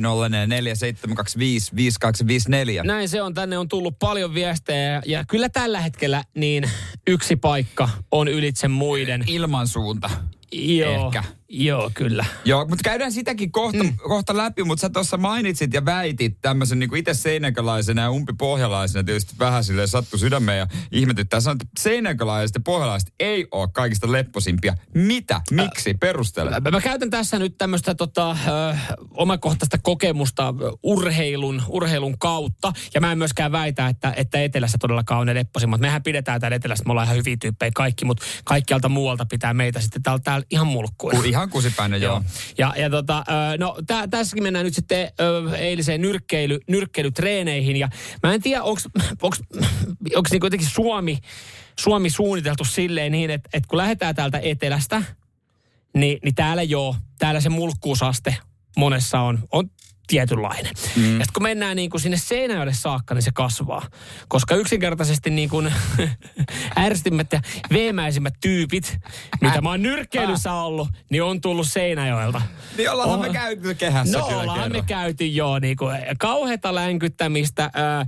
Näin 2.83 3.09
se 3.09 3.21
on. 3.21 3.33
Tänne 3.33 3.57
on 3.57 3.67
tullut 3.67 3.99
paljon 3.99 4.33
viestejä 4.33 5.01
ja 5.05 5.23
kyllä 5.27 5.49
tällä 5.49 5.81
hetkellä 5.81 6.23
niin 6.35 6.69
yksi 7.07 7.35
paikka 7.35 7.89
on 8.11 8.27
ylitse 8.27 8.67
muiden. 8.67 9.23
Ilmansuunta. 9.27 10.09
Joo, 10.51 11.05
Ehkä. 11.05 11.23
Joo 11.51 11.91
kyllä. 11.93 12.25
Joo, 12.45 12.65
mutta 12.65 12.83
käydään 12.83 13.11
sitäkin 13.11 13.51
kohta, 13.51 13.83
mm. 13.83 13.97
kohta 13.97 14.37
läpi, 14.37 14.63
mutta 14.63 14.81
sä 14.81 14.89
tuossa 14.89 15.17
mainitsit 15.17 15.73
ja 15.73 15.85
väitit 15.85 16.37
tämmöisen 16.41 16.79
niin 16.79 16.95
itse 16.95 17.13
seinäköläisenä 17.13 18.01
ja 18.01 18.11
umpipohjalaisena 18.11 19.03
tietysti 19.03 19.33
vähän 19.39 19.63
silleen 19.63 19.87
sattu 19.87 20.17
sydämeen 20.17 20.59
ja 20.59 20.67
ihmetyttää. 20.91 21.39
Sanoit, 21.39 21.61
että 21.61 21.81
seinäkölaiset 21.83 22.55
ja 22.55 22.61
pohjalaiset 22.65 23.13
ei 23.19 23.47
ole 23.51 23.69
kaikista 23.73 24.11
lepposimpia. 24.11 24.75
Mitä? 24.93 25.41
Miksi? 25.51 25.93
Perustele. 25.93 26.59
Mä, 26.59 26.71
mä 26.71 26.81
käytän 26.81 27.09
tässä 27.09 27.39
nyt 27.39 27.57
tämmöistä 27.57 27.95
tota, 27.95 28.31
ö, 28.31 28.75
omakohtaista 29.11 29.77
kokemusta 29.77 30.53
urheilun, 30.83 31.61
urheilun 31.67 32.19
kautta. 32.19 32.73
Ja 32.93 33.01
mä 33.01 33.11
en 33.11 33.17
myöskään 33.17 33.51
väitä, 33.51 33.87
että, 33.87 34.13
että 34.15 34.43
etelässä 34.43 34.77
todellakaan 34.77 35.21
on 35.21 35.27
ne 35.27 35.33
lepposimmat. 35.33 35.81
Mehän 35.81 36.03
pidetään 36.03 36.41
täällä 36.41 36.55
etelässä, 36.55 36.83
me 36.85 36.91
ollaan 36.91 37.05
ihan 37.05 37.17
hyviä 37.17 37.37
tyyppejä 37.37 37.71
kaikki, 37.75 38.05
mutta 38.05 38.25
kaikkialta 38.43 38.89
muualta 38.89 39.25
pitää 39.25 39.53
meitä 39.53 39.79
sitten 39.79 40.03
täällä, 40.03 40.21
täällä 40.23 40.45
ihan 40.51 40.67
mulkkuina. 40.67 41.17
Ku- 41.17 41.23
Ihan 41.41 41.49
kusipäinen, 41.49 42.01
joo. 42.01 42.23
Ja, 42.57 42.73
ja 42.77 42.89
tota, 42.89 43.23
no 43.57 43.77
tä, 43.87 44.07
tässäkin 44.07 44.43
mennään 44.43 44.65
nyt 44.65 44.75
sitten 44.75 45.11
eiliseen 45.57 46.01
nyrkkeily, 46.01 46.59
nyrkkeilytreeneihin. 46.67 47.77
Ja 47.77 47.89
mä 48.23 48.33
en 48.33 48.41
tiedä, 48.41 48.63
onko 48.63 49.31
niinku 50.31 50.45
jotenkin 50.45 50.69
Suomi, 50.69 51.17
Suomi 51.79 52.09
suunniteltu 52.09 52.63
silleen 52.65 53.11
niin, 53.11 53.29
että, 53.29 53.49
että 53.53 53.67
kun 53.67 53.77
lähdetään 53.77 54.15
täältä 54.15 54.39
etelästä, 54.43 55.03
niin, 55.93 56.19
niin 56.23 56.35
täällä 56.35 56.63
joo, 56.63 56.95
täällä 57.19 57.41
se 57.41 57.49
mulkkuusaste 57.49 58.37
monessa 58.77 59.19
on, 59.19 59.39
on 59.51 59.69
tietynlainen. 60.11 60.73
Mm. 60.95 61.03
Ja 61.03 61.09
sitten 61.09 61.33
kun 61.33 61.43
mennään 61.43 61.75
niin 61.75 61.89
kuin 61.89 62.01
sinne 62.01 62.17
Seinäjoelle 62.17 62.73
saakka, 62.73 63.13
niin 63.13 63.21
se 63.21 63.31
kasvaa. 63.33 63.85
Koska 64.27 64.55
yksinkertaisesti 64.55 65.29
niin 65.39 65.49
kuin 65.49 65.73
ärsytimmät 66.77 67.33
ja 67.33 67.41
veemäisimmät 67.73 68.33
tyypit, 68.41 68.97
mitä 69.41 69.61
mä 69.61 69.69
oon 69.69 69.81
nyrkkeilyssä 69.81 70.53
ollut, 70.53 70.89
niin 71.09 71.23
on 71.23 71.41
tullut 71.41 71.67
Seinäjoelta. 71.67 72.41
Niin 72.77 72.91
ollaanhan 72.91 73.19
Oh. 73.19 73.25
me 73.25 73.33
käyty 73.33 73.75
kehässä 73.75 74.17
No 74.17 74.25
ollaan 74.25 74.59
me 74.59 74.63
kerran. 74.69 74.85
käyty 74.85 75.25
joo, 75.25 75.59
niinku, 75.59 75.85
kauheata 76.19 76.75
länkyttämistä, 76.75 77.69
ää, 77.73 78.05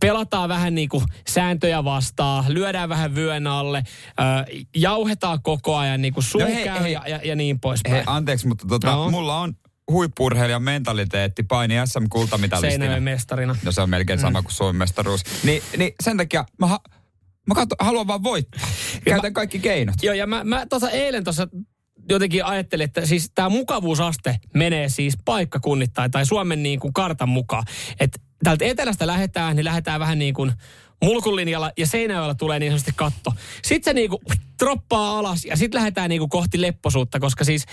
pelataan 0.00 0.48
vähän 0.48 0.74
niinku 0.74 1.02
sääntöjä 1.28 1.84
vastaan, 1.84 2.44
lyödään 2.48 2.88
vähän 2.88 3.14
vyön 3.14 3.46
alle, 3.46 3.82
ää, 4.16 4.44
jauhetaan 4.76 5.42
koko 5.42 5.76
ajan 5.76 6.02
niinku 6.02 6.22
suu 6.22 6.40
No 6.40 6.46
hei, 6.46 6.64
käy 6.64 6.82
hei. 6.82 6.92
ja, 6.92 7.02
ja, 7.08 7.20
ja 7.24 7.36
niin 7.36 7.60
poispäin. 7.60 7.94
Hei, 7.94 8.04
anteeksi, 8.06 8.48
mutta 8.48 8.66
tota, 8.68 8.90
No. 8.92 9.10
mulla 9.10 9.36
on 9.40 9.54
huippurheilijan 9.90 10.62
mentaliteetti 10.62 11.42
paini 11.42 11.74
SM-kultamitalistina. 11.84 12.70
Seinäjoen 12.70 13.02
mestarina. 13.02 13.56
No 13.64 13.72
se 13.72 13.80
on 13.80 13.90
melkein 13.90 14.18
sama 14.18 14.42
kuin 14.42 14.52
Suomen 14.52 14.76
mestaruus. 14.76 15.22
Ni, 15.42 15.62
niin 15.76 15.94
sen 16.02 16.16
takia 16.16 16.44
mä, 16.58 16.66
ha, 16.66 16.80
mä 17.46 17.54
katso, 17.54 17.76
haluan 17.78 18.06
vaan 18.06 18.22
voittaa. 18.22 18.68
Käytän 19.04 19.32
kaikki 19.34 19.58
keinot. 19.58 20.02
Joo, 20.02 20.14
ja 20.14 20.26
mä, 20.26 20.44
mä 20.44 20.66
tuossa 20.66 20.90
eilen 20.90 21.24
tuossa 21.24 21.48
jotenkin 22.08 22.44
ajattelin, 22.44 22.84
että 22.84 23.06
siis 23.06 23.30
tämä 23.34 23.48
mukavuusaste 23.48 24.38
menee 24.54 24.88
siis 24.88 25.18
paikkakunnittain 25.24 26.10
tai 26.10 26.26
Suomen 26.26 26.62
niin 26.62 26.80
kuin 26.80 26.92
kartan 26.92 27.28
mukaan. 27.28 27.64
Että 28.00 28.18
täältä 28.44 28.64
etelästä 28.64 29.06
lähdetään, 29.06 29.56
niin 29.56 29.64
lähdetään 29.64 30.00
vähän 30.00 30.18
niin 30.18 30.34
kuin 30.34 30.52
mulkulinjalla 31.02 31.72
ja 31.78 31.86
Seinäjoella 31.86 32.34
tulee 32.34 32.58
niin 32.58 32.72
sanotusti 32.72 32.92
katto. 32.96 33.32
Sitten 33.62 33.90
se 33.90 33.94
niin 33.94 34.10
kuin 34.10 34.20
droppaa 34.58 35.18
alas 35.18 35.44
ja 35.44 35.56
sitten 35.56 35.78
lähdetään 35.78 36.08
niin 36.08 36.18
kuin 36.18 36.30
kohti 36.30 36.60
lepposuutta, 36.60 37.20
koska 37.20 37.44
siis 37.44 37.66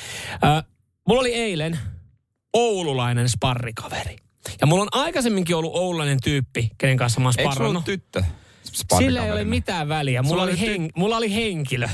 äh, 0.43 0.63
mulla 1.08 1.21
oli 1.21 1.34
eilen 1.34 1.80
oululainen 2.53 3.29
sparrikaveri. 3.29 4.15
Ja 4.62 4.67
mulla 4.67 4.81
on 4.81 4.88
aikaisemminkin 4.91 5.55
ollut 5.55 5.75
oululainen 5.75 6.17
tyyppi, 6.23 6.69
kenen 6.77 6.97
kanssa 6.97 7.19
mä 7.19 7.27
oon 7.27 7.33
sulla 7.33 7.51
sparrannut. 7.51 7.86
tyttö? 7.86 8.23
Sillä 8.97 9.25
ei 9.25 9.31
ole 9.31 9.43
mitään 9.43 9.89
väliä. 9.89 10.21
Mulla 10.21 10.33
Sulla 10.33 10.43
oli, 10.43 10.53
ty- 10.53 10.69
hen, 10.69 10.89
mulla 10.95 11.17
oli 11.17 11.33
henkilö. 11.36 11.88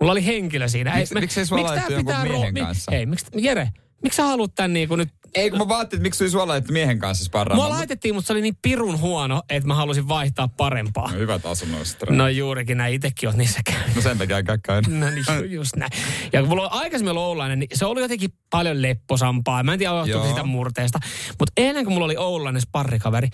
Mulla 0.00 0.12
oli 0.12 0.26
henkilö 0.26 0.68
siinä. 0.68 0.94
Miksi- 1.20 1.40
ei 1.40 1.46
sua 1.46 1.58
miksi 1.58 1.94
pitää 1.96 2.24
miehen 2.24 2.54
mi- 2.54 2.60
kanssa? 2.60 2.90
Hei, 2.90 3.06
miksi, 3.06 3.26
Jere, 3.36 3.68
miksi 4.06 4.16
sä 4.16 4.22
haluat 4.24 4.54
tän 4.54 4.72
niinku 4.72 4.96
nyt... 4.96 5.08
Ei, 5.34 5.50
kun 5.50 5.58
mä 5.58 5.68
vaattin, 5.68 5.96
että 5.96 6.02
miksi 6.02 6.30
suola, 6.30 6.56
että 6.56 6.72
miehen 6.72 6.98
kanssa 6.98 7.22
Mua 7.22 7.26
sparraamaan. 7.26 7.70
laitettiin, 7.70 8.14
mutta 8.14 8.26
se 8.26 8.32
oli 8.32 8.40
niin 8.42 8.56
pirun 8.62 9.00
huono, 9.00 9.42
että 9.50 9.66
mä 9.66 9.74
halusin 9.74 10.08
vaihtaa 10.08 10.48
parempaa. 10.48 11.12
No, 11.12 11.18
hyvät 11.18 11.46
asunnoista. 11.46 12.06
No 12.10 12.28
juurikin 12.28 12.78
näin, 12.78 12.94
itekin 12.94 13.28
oot 13.28 13.36
niissä 13.36 13.60
käynyt. 13.64 13.96
no 13.96 14.02
sen 14.02 14.18
takia 14.18 14.42
käkkäin. 14.42 14.84
No 15.00 15.10
niin, 15.10 15.24
ju- 15.38 15.44
just 15.44 15.76
näin. 15.76 15.90
Ja 16.32 16.40
kun 16.40 16.48
mulla 16.48 16.62
on 16.68 16.72
aikaisemmin 16.72 17.10
ollut 17.10 17.22
Oulainen, 17.22 17.58
niin 17.58 17.68
se 17.74 17.86
oli 17.86 18.00
jotenkin 18.00 18.30
paljon 18.50 18.82
lepposampaa. 18.82 19.62
Mä 19.62 19.72
en 19.72 19.78
tiedä, 19.78 19.94
johtuuko 19.94 20.28
sitä 20.28 20.42
murteesta. 20.44 20.98
Mutta 21.38 21.52
eilen, 21.56 21.84
kun 21.84 21.92
mulla 21.92 22.04
oli 22.04 22.16
Oulainen 22.16 22.62
sparrikaveri, 22.62 23.28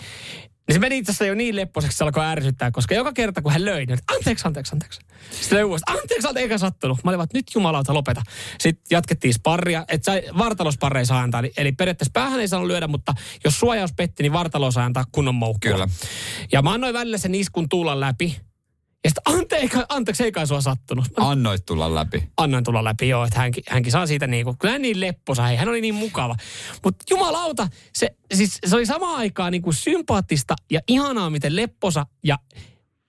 niin 0.73 0.77
se 0.77 0.81
meni 0.81 0.99
itse 0.99 1.11
asiassa 1.13 1.27
jo 1.27 1.35
niin 1.35 1.57
lepposeksi, 1.57 1.95
että 1.95 1.99
se 1.99 2.05
alkoi 2.05 2.25
ärsyttää, 2.25 2.71
koska 2.71 2.95
joka 2.95 3.13
kerta, 3.13 3.43
kun 3.43 3.53
hän 3.53 3.65
löi, 3.65 3.87
niin 3.87 3.99
anteeksi, 4.17 4.47
anteeksi, 4.49 4.75
anteeksi. 4.75 5.01
Sitten 5.31 5.57
löi 5.57 5.65
uudestaan, 5.65 5.99
anteeksi, 5.99 6.29
anteeksi, 6.29 6.45
eikä 6.45 6.59
sattunut. 6.59 7.05
Mä 7.05 7.11
olin 7.11 7.19
vaan, 7.19 7.29
nyt 7.35 7.47
jumalauta, 7.55 7.95
lopeta. 7.95 8.23
Sitten 8.61 8.85
jatkettiin 8.91 9.35
sparria, 9.35 9.85
että 9.89 10.05
sai 10.05 10.23
vartalosparreja 10.39 11.05
saa 11.07 11.21
antaa. 11.23 11.41
Eli- 11.41 11.53
Eli 11.57 11.73
periaatteessa 11.73 12.11
päähän 12.15 12.41
ei 12.41 12.49
saanut 12.49 12.67
lyödä, 12.69 12.87
mutta 12.87 13.15
jos 13.45 13.61
suojaus 13.61 13.93
petti, 13.93 14.23
niin 14.23 14.33
vartalo 14.33 14.71
saa 14.71 14.85
antaa 14.85 15.05
kunnon 15.13 15.35
moukkua. 15.35 15.71
Kyllä. 15.73 15.89
Ja 16.53 16.63
mä 16.63 16.73
annoin 16.73 16.95
välillä 16.95 17.19
sen 17.19 17.35
iskun 17.35 17.69
tuulan 17.69 18.01
läpi. 18.01 18.37
Ja 19.05 19.11
sitten 19.11 19.35
anteeksi, 19.35 19.79
anteeksi, 19.89 20.25
ei 20.25 20.33
kai 20.33 20.47
sua 20.47 20.61
sattunut. 20.61 21.05
Annoit 21.17 21.67
tulla 21.67 21.95
läpi. 21.95 22.29
annoin 22.37 22.65
tulla 22.65 22.85
läpi, 22.85 23.09
joo, 23.09 23.25
että 23.25 23.39
hänkin, 23.39 23.65
hänkin 23.69 23.93
saa 23.93 24.07
siitä 24.07 24.27
niin 24.27 24.45
kuin, 24.45 24.59
kyllä 24.59 24.79
niin 24.79 25.01
lepposa, 25.01 25.43
hei, 25.43 25.57
hän 25.57 25.69
oli 25.69 25.81
niin 25.81 25.95
mukava. 25.95 26.37
Mutta 26.85 27.05
jumalauta, 27.11 27.69
se, 27.93 28.17
siis, 28.35 28.59
se 28.67 28.77
oli 28.77 28.87
samaan 28.87 29.17
aikaan 29.17 29.53
niin 29.53 29.63
kuin 29.63 29.75
sympaattista 29.75 30.55
ja 30.71 30.81
ihanaa, 30.89 31.31
miten 31.31 31.57
lepposa 31.57 32.07
ja 32.25 32.39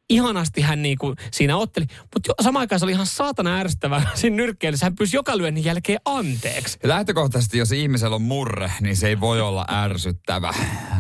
ihanasti 0.10 0.62
hän 0.62 0.82
niin 0.82 0.98
kuin 0.98 1.16
siinä 1.32 1.58
otteli. 1.58 1.86
Mutta 2.14 2.34
samaan 2.44 2.62
aikaan 2.62 2.80
se 2.80 2.86
oli 2.86 2.92
ihan 2.92 3.06
saatana 3.06 3.56
ärsyttävää 3.60 4.08
siinä 4.16 4.36
nyrkkeilyssä. 4.36 4.86
Hän 4.86 4.96
pyysi 4.96 5.18
joka 5.18 5.38
lyönnin 5.38 5.64
jälkeen 5.64 6.00
anteeksi. 6.06 6.80
Lähtökohtaisesti, 6.84 7.58
jos 7.58 7.72
ihmisellä 7.72 8.16
on 8.16 8.22
murre, 8.22 8.72
niin 8.82 8.98
se 8.98 9.08
ei 9.08 9.20
voi 9.20 9.42
olla 9.42 9.66
ärsyttävä. 9.72 10.54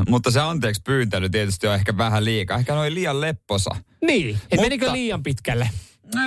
Mutta 0.10 0.32
se 0.32 0.40
anteeksi 0.40 0.82
pyyntely 0.86 1.30
tietysti 1.30 1.68
on 1.68 1.76
ehkä 1.76 1.98
vähän 1.98 2.26
liikaa. 2.26 2.58
Ehkä 2.58 2.80
oli 2.80 2.94
liian 2.94 3.22
lepposa. 3.22 3.70
Niin, 4.08 4.30
että 4.30 4.42
Mutta- 4.50 4.62
menikö 4.62 4.92
liian 4.92 5.24
pitkälle 5.24 5.70
No 6.16 6.22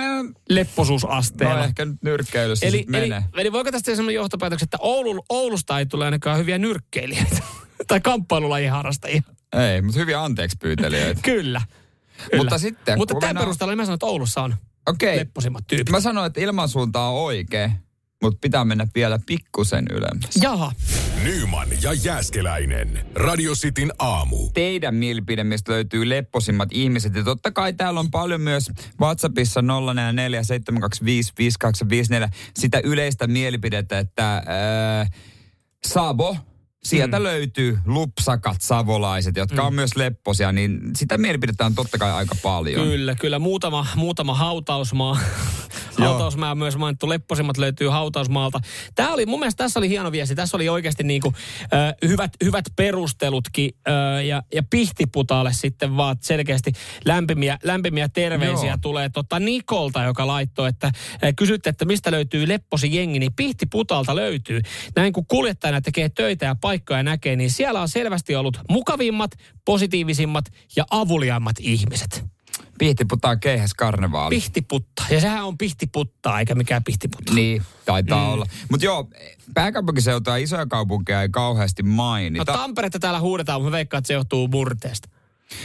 lepposuusasteella? 0.49 1.65
ehkä 1.65 1.85
nyt 1.85 1.97
nyrkkeilyssä 2.03 2.65
Eli, 2.65 2.77
eli, 2.77 2.85
menee. 2.89 3.23
eli 3.37 3.51
voiko 3.51 3.71
tästä 3.71 3.91
sellainen 3.95 4.15
johtopäätöksen, 4.15 4.65
että 4.65 4.77
Oulu, 4.81 5.25
Oulusta 5.29 5.79
ei 5.79 5.85
tule 5.85 6.05
ainakaan 6.05 6.37
hyviä 6.39 6.57
nyrkkeilijöitä 6.57 7.37
tai 7.87 8.01
kamppailulajien 8.01 8.71
harrastajia? 8.71 9.21
Ei, 9.73 9.81
mutta 9.81 9.99
hyviä 9.99 10.23
anteeksi 10.23 10.57
pyytelijöitä. 10.61 11.21
Kyllä. 11.31 11.61
Kyllä. 12.17 12.37
Mutta 12.43 12.57
sitten, 12.57 12.97
Mutta 12.97 13.13
kun 13.13 13.21
tämän 13.21 13.29
mennään- 13.29 13.45
perusteella 13.45 13.71
niin 13.71 13.77
mä 13.77 13.85
sanon, 13.85 13.93
että 13.95 14.05
Oulussa 14.05 14.41
on 14.43 14.55
Okei, 14.87 15.17
lepposimmat 15.17 15.67
tyypit. 15.67 15.89
mä 15.89 15.99
sanoin, 16.01 16.27
että 16.27 16.41
ilmansuunta 16.41 17.01
on 17.01 17.13
oikea, 17.15 17.69
mutta 18.23 18.37
pitää 18.41 18.65
mennä 18.65 18.87
vielä 18.95 19.19
pikkusen 19.25 19.85
ylemmäs. 19.91 20.29
Jaha. 20.41 20.71
Nyman 21.23 21.67
ja 21.81 21.93
Jääskeläinen. 21.93 23.05
Radio 23.15 23.53
Cityn 23.55 23.91
aamu. 23.99 24.49
Teidän 24.53 24.95
mielipide, 24.95 25.43
mistä 25.43 25.71
löytyy 25.71 26.09
lepposimmat 26.09 26.69
ihmiset. 26.71 27.15
Ja 27.15 27.23
totta 27.23 27.51
kai 27.51 27.73
täällä 27.73 27.99
on 27.99 28.11
paljon 28.11 28.41
myös 28.41 28.71
WhatsAppissa 29.01 29.61
047255254 29.61 29.65
sitä 32.55 32.81
yleistä 32.83 33.27
mielipidettä, 33.27 33.99
että 33.99 34.37
äh, 35.01 35.09
Savo, 35.87 36.37
sieltä 36.89 37.19
mm. 37.19 37.23
löytyy 37.23 37.79
lupsakat 37.85 38.57
savolaiset, 38.61 39.35
jotka 39.35 39.61
mm. 39.61 39.67
on 39.67 39.73
myös 39.73 39.95
lepposia, 39.95 40.51
niin 40.51 40.81
sitä 40.95 41.17
mielipidettä 41.17 41.65
on 41.65 41.75
totta 41.75 41.97
kai 41.97 42.11
aika 42.11 42.35
paljon. 42.43 42.87
Kyllä, 42.87 43.15
kyllä. 43.15 43.39
Muutama, 43.39 43.87
muutama 43.95 44.33
hautausmaa. 44.33 45.17
Hautausmaa 45.97 46.51
on 46.51 46.57
myös 46.57 46.77
mainittu, 46.77 47.09
lepposimmat 47.09 47.57
löytyy 47.57 47.87
hautausmaalta. 47.87 48.59
Tämä 48.95 49.13
oli, 49.13 49.25
mun 49.25 49.39
mielestä 49.39 49.63
tässä 49.63 49.79
oli 49.79 49.89
hieno 49.89 50.11
viesti. 50.11 50.35
Tässä 50.35 50.57
oli 50.57 50.69
oikeasti 50.69 51.03
niin 51.03 51.21
kuin, 51.21 51.35
ö, 51.63 52.07
hyvät, 52.07 52.31
hyvät 52.43 52.65
perustelutkin 52.75 53.71
ö, 53.87 54.21
ja, 54.21 54.43
ja 54.53 54.63
Pihtiputalle 54.69 55.53
sitten 55.53 55.97
vaan 55.97 56.15
selkeästi 56.21 56.71
lämpimiä, 57.05 57.57
lämpimiä 57.63 58.09
terveisiä 58.09 58.69
Joo. 58.69 58.77
tulee 58.81 59.09
tota 59.09 59.39
Nikolta, 59.39 60.03
joka 60.03 60.27
laittoi, 60.27 60.69
että 60.69 60.91
ö, 61.23 61.33
kysytte, 61.35 61.69
että 61.69 61.85
mistä 61.85 62.11
löytyy 62.11 62.47
lepposi 62.47 62.95
jengi, 62.95 63.19
niin 63.19 63.33
Pihtiputalta 63.33 64.15
löytyy. 64.15 64.61
Näin 64.95 65.13
kun 65.13 65.25
kuljettajana 65.27 65.81
tekee 65.81 66.09
töitä 66.09 66.45
ja 66.45 66.55
paikkoja 66.77 67.03
näkee, 67.03 67.35
niin 67.35 67.51
siellä 67.51 67.81
on 67.81 67.89
selvästi 67.89 68.35
ollut 68.35 68.59
mukavimmat, 68.69 69.31
positiivisimmat 69.65 70.45
ja 70.75 70.85
avuliaimmat 70.91 71.55
ihmiset. 71.59 72.23
Pihtiputtaa 72.79 73.35
keihäs 73.35 73.73
karnevaali. 73.73 74.35
Pihtiputta. 74.35 75.03
Ja 75.09 75.21
sehän 75.21 75.45
on 75.45 75.57
pihtiputtaa, 75.57 76.39
eikä 76.39 76.55
mikään 76.55 76.83
pihtiputta. 76.83 77.33
Niin, 77.33 77.61
taitaa 77.85 78.25
mm. 78.25 78.33
olla. 78.33 78.45
Mutta 78.71 78.85
joo, 78.85 79.09
pääkaupunkiseutua 79.53 80.37
ja 80.37 80.43
isoja 80.43 80.65
kaupunkeja 80.65 81.21
ei 81.21 81.29
kauheasti 81.29 81.83
No 81.83 81.89
mainita. 81.89 82.53
Tamperetta 82.53 82.99
täällä 82.99 83.19
huudetaan, 83.19 83.61
mutta 83.61 83.71
veikkaan, 83.71 83.99
että 83.99 84.07
se 84.07 84.13
johtuu 84.13 84.47
murteesta. 84.47 85.09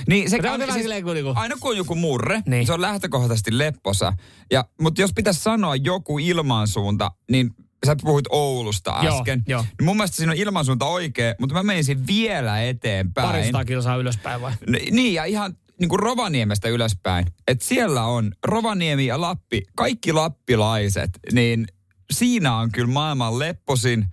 niin, 0.09 0.31
se, 0.31 0.37
on 0.37 0.43
vähän 0.61 0.73
silleen 0.73 1.03
kuin 1.03 1.15
niinku- 1.15 1.33
aina 1.37 1.57
kun 1.61 1.71
on 1.71 1.77
joku 1.77 1.95
murre, 1.95 2.35
Niin. 2.35 2.51
niin. 2.51 2.67
se 2.67 2.73
on 2.73 2.81
lähtökohtaisesti 2.81 3.59
lepposa. 3.59 4.13
Ja, 4.51 4.65
mutta 4.81 5.01
jos 5.01 5.13
pitäisi 5.13 5.41
sanoa 5.41 5.77
joku 5.77 6.19
ilmansuunta, 6.19 7.11
niin 7.31 7.55
sä 7.87 7.97
puhuit 8.03 8.25
Oulusta 8.31 8.95
Joo, 9.03 9.19
äsken. 9.19 9.43
joo. 9.47 9.63
Niin 9.63 9.85
mun 9.85 9.97
mielestä 9.97 10.17
siinä 10.17 10.33
on 10.33 10.39
ilmansuunta 10.39 10.85
oikea, 10.87 11.35
mutta 11.41 11.55
mä 11.55 11.63
menisin 11.63 12.07
vielä 12.07 12.63
eteenpäin. 12.63 13.29
Parista 13.29 13.65
kilsaa 13.65 13.97
ylöspäin 13.97 14.41
vai? 14.41 14.53
N- 14.53 14.95
Niin, 14.97 15.15
ja 15.15 15.25
ihan 15.25 15.57
niin 15.81 15.89
kuin 15.89 16.01
Rovaniemestä 16.01 16.69
ylöspäin. 16.69 17.27
Että 17.49 17.65
siellä 17.65 18.05
on 18.05 18.33
Rovaniemi 18.45 19.07
ja 19.07 19.21
Lappi, 19.21 19.63
kaikki 19.77 20.13
lappilaiset, 20.13 21.11
niin 21.33 21.67
siinä 22.13 22.57
on 22.57 22.73
kyllä 22.73 22.93
maailman 22.93 23.39
lepposin, 23.39 24.07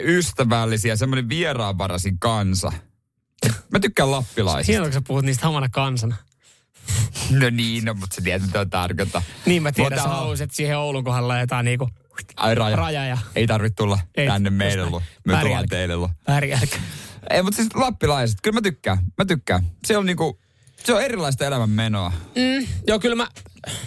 ystävällisiä, 0.00 0.96
semmoinen 0.96 1.28
vieraanvarasin 1.28 2.18
kansa. 2.18 2.72
Mä 3.72 3.80
tykkään 3.80 4.10
lappilaisista. 4.10 4.72
Hienoa, 4.72 4.86
kun 4.88 4.92
sä 4.92 5.02
puhut 5.06 5.24
niistä 5.24 5.46
hamana 5.46 5.68
kansana. 5.68 6.16
No 7.30 7.50
niin, 7.50 7.84
no, 7.84 7.94
mutta 7.94 8.14
sä 8.16 8.22
tiedät, 8.22 8.46
mitä 8.46 8.64
tarkoittaa. 8.66 9.22
Niin 9.46 9.62
mä 9.62 9.72
tiedän, 9.72 9.92
Mutta- 9.98 10.08
sä 10.10 10.14
haluaisit 10.16 10.50
siihen 10.50 10.78
Oulun 10.78 11.04
kohdalla 11.04 11.28
laitetaan 11.28 11.64
niinku 11.64 11.88
raja. 12.54 12.76
raja 12.76 13.06
ja 13.06 13.18
Ei 13.36 13.46
tarvitse 13.46 13.74
tulla 13.76 13.98
Ei, 14.14 14.26
tänne 14.26 14.50
näin. 14.50 14.90
luo. 14.90 15.02
Me 15.24 15.32
Väärin 15.32 15.48
tullaan 15.48 15.68
teille 15.68 15.96
luo. 15.96 16.10
Ei, 17.30 17.42
mutta 17.42 17.56
siis 17.56 17.74
lappilaiset, 17.74 18.38
kyllä 18.42 18.54
mä 18.54 18.62
tykkään. 18.62 18.98
Mä 19.18 19.24
tykkään. 19.24 19.66
Se 19.84 19.96
on 19.96 20.06
niinku, 20.06 20.40
se 20.84 20.94
on 20.94 21.02
erilaista 21.02 21.46
elämänmenoa. 21.46 22.12
Joo, 22.86 22.98
kyllä 22.98 23.16
mä, 23.16 23.26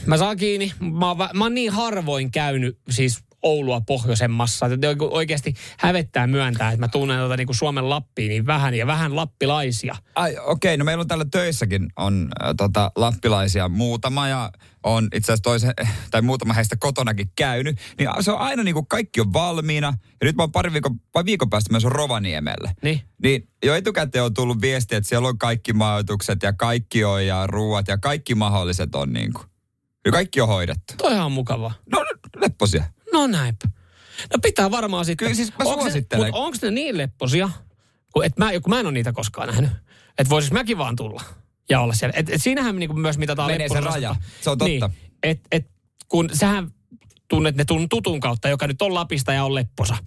mä 0.05 0.17
saan 0.17 0.37
kiinni. 0.37 0.73
Mä 0.79 1.07
oon, 1.07 1.17
mä 1.33 1.45
oon 1.45 1.53
niin 1.53 1.71
harvoin 1.71 2.31
käynyt 2.31 2.79
siis 2.89 3.23
Oulua 3.41 3.81
pohjoisemmassa. 3.81 4.65
Että 4.65 4.87
oikeasti 5.09 5.53
hävettää 5.77 6.27
myöntää, 6.27 6.71
että 6.71 6.79
mä 6.79 6.87
tunnen 6.87 7.19
tota 7.19 7.37
niinku 7.37 7.53
Suomen 7.53 7.89
Lappiin 7.89 8.29
niin 8.29 8.45
vähän 8.45 8.73
ja 8.73 8.87
vähän 8.87 9.15
lappilaisia. 9.15 9.95
Ai, 10.15 10.31
okei, 10.31 10.73
okay, 10.73 10.77
no 10.77 10.85
meillä 10.85 11.01
on 11.01 11.07
täällä 11.07 11.25
töissäkin 11.31 11.87
on 11.95 12.29
äh, 12.43 12.53
tota, 12.57 12.91
lappilaisia 12.95 13.69
muutama 13.69 14.27
ja 14.27 14.51
on 14.83 15.07
itse 15.15 15.31
asiassa 15.31 15.43
toisen, 15.43 15.73
tai 16.11 16.21
muutama 16.21 16.53
heistä 16.53 16.75
kotonakin 16.79 17.31
käynyt. 17.35 17.79
Niin 17.97 18.09
se 18.19 18.31
on 18.31 18.39
aina 18.39 18.63
niin 18.63 18.73
kuin 18.73 18.87
kaikki 18.87 19.21
on 19.21 19.33
valmiina. 19.33 19.87
Ja 20.21 20.25
nyt 20.25 20.35
mä 20.35 20.43
oon 20.43 20.51
pari 20.51 20.73
viikon, 20.73 20.99
vai 21.15 21.25
viikon 21.25 21.49
päästä 21.49 21.71
myös 21.73 21.83
Rovaniemelle. 21.83 22.71
Niin. 22.81 23.01
Niin 23.23 23.49
jo 23.65 23.75
etukäteen 23.75 24.23
on 24.23 24.33
tullut 24.33 24.61
viesti, 24.61 24.95
että 24.95 25.09
siellä 25.09 25.27
on 25.27 25.37
kaikki 25.37 25.73
majoitukset 25.73 26.43
ja 26.43 26.53
kaikki 26.53 27.03
on 27.03 27.25
ja 27.25 27.47
ruuat 27.47 27.87
ja 27.87 27.97
kaikki 27.97 28.35
mahdolliset 28.35 28.95
on 28.95 29.13
niin 29.13 29.33
kuin. 29.33 29.45
Ja 30.05 30.11
kaikki 30.11 30.41
on 30.41 30.47
hoidettu. 30.47 30.93
Toihan 30.97 31.25
on 31.25 31.31
mukavaa. 31.31 31.73
No 31.91 32.05
lepposia. 32.35 32.83
No 33.13 33.27
näinpä. 33.27 33.67
No 34.33 34.39
pitää 34.41 34.71
varmaan 34.71 35.05
sitten. 35.05 35.25
Kyllä 35.25 35.35
siis 35.35 35.53
mä 35.57 35.65
suosittelen. 35.65 36.25
Mutta 36.25 36.39
onko 36.41 36.57
ne 36.61 36.71
niin 36.71 36.97
lepposia, 36.97 37.49
kun, 38.13 38.25
et 38.25 38.37
mä, 38.37 38.51
kun 38.51 38.73
mä 38.73 38.79
en 38.79 38.85
ole 38.85 38.93
niitä 38.93 39.13
koskaan 39.13 39.47
nähnyt, 39.47 39.69
että 40.17 40.29
voisis 40.29 40.51
mäkin 40.51 40.77
vaan 40.77 40.95
tulla 40.95 41.23
ja 41.69 41.81
olla 41.81 41.93
siellä. 41.93 42.13
Et, 42.17 42.29
et 42.29 42.41
siinähän 42.41 42.75
niinku 42.75 42.95
myös 42.95 43.17
mitataan 43.17 43.51
Menee 43.51 43.69
se 43.69 43.79
raja. 43.79 44.15
Se 44.41 44.49
on 44.49 44.57
totta. 44.57 44.87
Niin, 44.87 44.97
et, 45.23 45.41
et, 45.51 45.69
kun 46.07 46.29
sähän 46.33 46.71
tunnet 47.27 47.55
ne 47.55 47.65
tun 47.65 47.89
tutun 47.89 48.19
kautta, 48.19 48.49
joka 48.49 48.67
nyt 48.67 48.81
on 48.81 48.93
Lapista 48.93 49.33
ja 49.33 49.45
on 49.45 49.55
lepposa. 49.55 49.97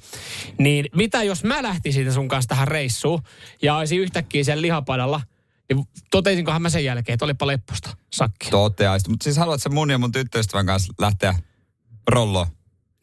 Niin 0.59 0.87
mitä 0.95 1.23
jos 1.23 1.45
mä 1.45 1.63
lähtisin 1.63 2.13
sun 2.13 2.29
kanssa 2.29 2.49
tähän 2.49 2.69
reissuun 2.69 3.23
ja 3.63 3.77
olisin 3.77 4.01
yhtäkkiä 4.01 4.45
siellä 4.45 4.63
lihapadalla, 4.63 5.21
niin 5.69 5.89
totesinkohan 6.11 6.63
mä 6.63 6.71
sen 6.71 6.85
jälkeen, 6.85 7.15
että 7.15 7.25
olipa 7.25 7.47
lepposta 7.47 7.97
sakki. 8.13 8.51
Toteaisit. 8.51 9.09
Mutta 9.09 9.25
siis 9.25 9.37
haluat 9.37 9.61
mun 9.71 9.91
ja 9.91 9.99
mun 9.99 10.13
tyttöystävän 10.13 10.67
kanssa 10.67 10.93
lähteä 10.99 11.35
rolloon? 12.09 12.47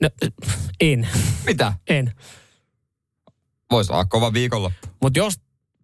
No, 0.01 0.09
en, 0.79 1.07
Mitä? 1.45 1.73
en. 1.87 2.13
Voisi 3.71 3.91
olla 3.91 4.05
kova 4.05 4.33
viikonloppu. 4.33 4.87
Mutta 5.01 5.19
jos... 5.19 5.33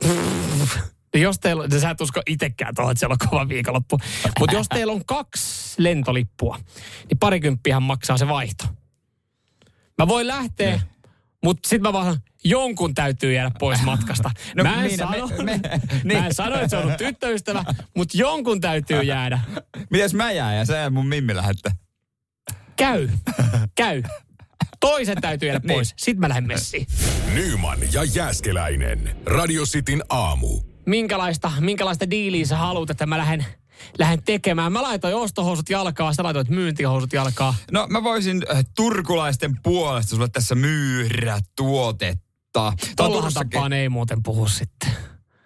jos 1.22 1.40
teillä 1.40 1.64
on, 1.64 1.80
sä 1.82 1.90
et 1.90 2.02
usko 2.02 2.22
itsekään 2.28 2.76
tuohon, 2.76 2.92
että 2.92 3.00
siellä 3.00 3.18
on 3.22 3.30
kova 3.30 3.50
viikonloppu. 3.50 4.00
Mutta 4.40 4.56
jos 4.56 4.68
teillä 4.70 4.94
on 4.94 5.06
kaksi 5.06 5.76
lentolippua, 5.78 6.58
niin 7.10 7.18
parikymppihän 7.20 7.84
maksaa 7.84 8.18
se 8.18 8.28
vaihto. 8.28 8.66
Mä 9.98 10.08
voin 10.08 10.28
lähteä, 10.28 10.82
mutta 11.44 11.70
sitten 11.70 11.82
mä 11.90 11.94
vaan 11.94 12.18
jonkun 12.44 12.94
täytyy 12.94 13.34
jäädä 13.34 13.52
pois 13.60 13.82
matkasta. 13.82 14.32
No 14.56 14.64
mä, 14.64 14.76
en 14.76 14.88
niin, 14.88 15.00
no 15.00 15.12
sano, 15.12 15.28
me- 15.28 15.44
me- 15.44 15.60
mä 16.14 16.14
en 16.14 16.24
niin. 16.24 16.34
sano, 16.34 16.56
että 16.56 16.68
se 16.68 16.78
on 16.78 16.84
ollut 16.84 16.98
tyttöystävä, 16.98 17.66
mutta 17.96 18.18
jonkun 18.18 18.62
täytyy 18.62 19.02
jäädä. 19.04 19.40
Mites 19.90 20.14
mä 20.14 20.32
jään 20.32 20.58
ja 20.58 20.66
sä 20.66 20.78
ja 20.78 20.90
mun 20.90 21.08
Mimmi 21.08 21.36
lähette? 21.36 21.72
Käy, 22.76 23.10
käy. 23.76 24.04
Toisen 24.80 25.22
täytyy 25.22 25.50
jäädä 25.50 25.60
Niin. 25.68 25.76
pois. 25.76 25.94
Sitten 25.98 26.20
mä 26.20 26.30
lähden 26.30 26.48
messiin. 26.48 26.88
Nyman 27.34 27.80
ja 27.94 28.04
Jääskeläinen. 28.04 29.16
Radio 29.26 29.64
Cityn 29.66 30.04
aamu. 30.10 30.75
Minkälaista, 30.86 31.52
minkälaista 31.60 32.10
diiliä 32.10 32.46
sä 32.46 32.58
haluat, 32.58 32.90
että 32.90 33.06
mä 33.06 33.18
lähden, 33.18 33.46
lähden 34.00 34.24
tekemään. 34.24 34.72
Mä 34.72 34.82
laitoin 34.82 35.16
ostohousut 35.16 35.70
jalkaa, 35.70 36.14
sä 36.14 36.24
laitoit 36.24 36.50
myyntihousut 36.50 37.14
jalkaa. 37.14 37.56
No 37.72 37.88
mä 37.90 38.04
voisin 38.04 38.42
äh, 38.56 38.66
turkulaisten 38.76 39.58
puolesta 39.64 40.16
sulle 40.16 40.28
tässä 40.30 40.56
myydä 40.56 41.40
tuotetta. 41.56 42.74
Turussakin- 42.98 43.50
tapaan 43.50 43.74
ei 43.74 43.90
muuten 43.90 44.24
puhu 44.24 44.48
sitten. 44.48 44.92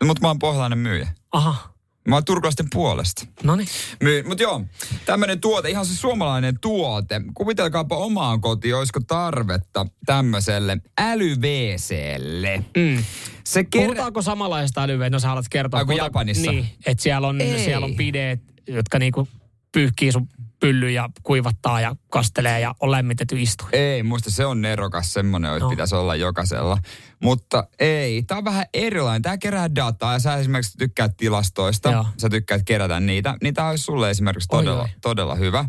Mut 0.03 0.19
mä 0.21 0.27
oon 0.27 0.39
pohjalainen 0.39 0.79
myyjä. 0.79 1.07
Aha, 1.31 1.73
Mä 2.09 2.15
oon 2.15 2.25
turkulaisten 2.25 2.65
puolesta. 2.73 3.25
no 3.43 3.55
niin. 3.55 3.67
Myy. 4.03 4.23
Mut 4.23 4.39
joo, 4.39 4.61
tämmönen 5.05 5.39
tuote, 5.41 5.69
ihan 5.69 5.85
se 5.85 5.95
suomalainen 5.95 6.59
tuote. 6.61 7.21
Kuvitelkaapa 7.33 7.95
omaan 7.97 8.41
kotiin, 8.41 8.75
olisiko 8.75 8.99
tarvetta 9.07 9.85
tämmöiselle 10.05 10.77
äly-WClle. 11.01 12.63
Mm. 12.77 13.03
Se 13.43 13.63
kerää... 13.63 13.85
Puhutaanko 13.85 14.21
samanlaista 14.21 14.83
älyveä? 14.83 15.09
No 15.09 15.19
sä 15.19 15.27
haluat 15.27 15.49
kertoa. 15.49 15.77
Ai, 15.79 15.85
kuin 15.85 15.95
Puhuta- 15.97 16.05
Japanissa? 16.05 16.51
Niin, 16.51 16.65
että 16.85 17.03
siellä 17.03 17.27
on, 17.27 17.41
Ei. 17.41 17.59
siellä 17.63 17.85
on 17.85 17.95
pideet, 17.95 18.39
jotka 18.67 18.99
niinku 18.99 19.27
pyyhkii 19.71 20.11
sun 20.11 20.27
pylly 20.59 20.89
ja 20.89 21.09
kuivattaa 21.23 21.81
ja 21.81 21.95
kastelee 22.09 22.59
ja 22.59 22.75
on 22.79 22.91
lämmitetty 22.91 23.41
istuin. 23.41 23.69
Ei, 23.75 24.03
muista 24.03 24.31
se 24.31 24.45
on 24.45 24.61
nerokas 24.61 25.13
semmoinen, 25.13 25.51
että 25.51 25.63
No. 25.63 25.69
pitäisi 25.69 25.95
olla 25.95 26.15
jokaisella. 26.15 26.77
Mutta 27.23 27.67
ei, 27.79 28.23
tämä 28.23 28.37
on 28.37 28.45
vähän 28.45 28.65
erilainen. 28.73 29.21
Tämä 29.21 29.37
kerää 29.37 29.75
dataa 29.75 30.13
ja 30.13 30.19
sä 30.19 30.35
esimerkiksi 30.35 30.77
tykkäät 30.77 31.17
tilastoista. 31.17 31.91
Joo. 31.91 32.05
Sä 32.17 32.29
tykkäät 32.29 32.61
kerätä 32.65 32.99
niitä. 32.99 33.37
Niin 33.43 33.53
tämä 33.53 33.69
olisi 33.69 33.83
sulle 33.83 34.09
esimerkiksi 34.09 34.47
Oi, 34.51 34.59
todella, 34.63 34.81
oi. 34.81 34.89
todella 35.01 35.35
hyvä. 35.35 35.65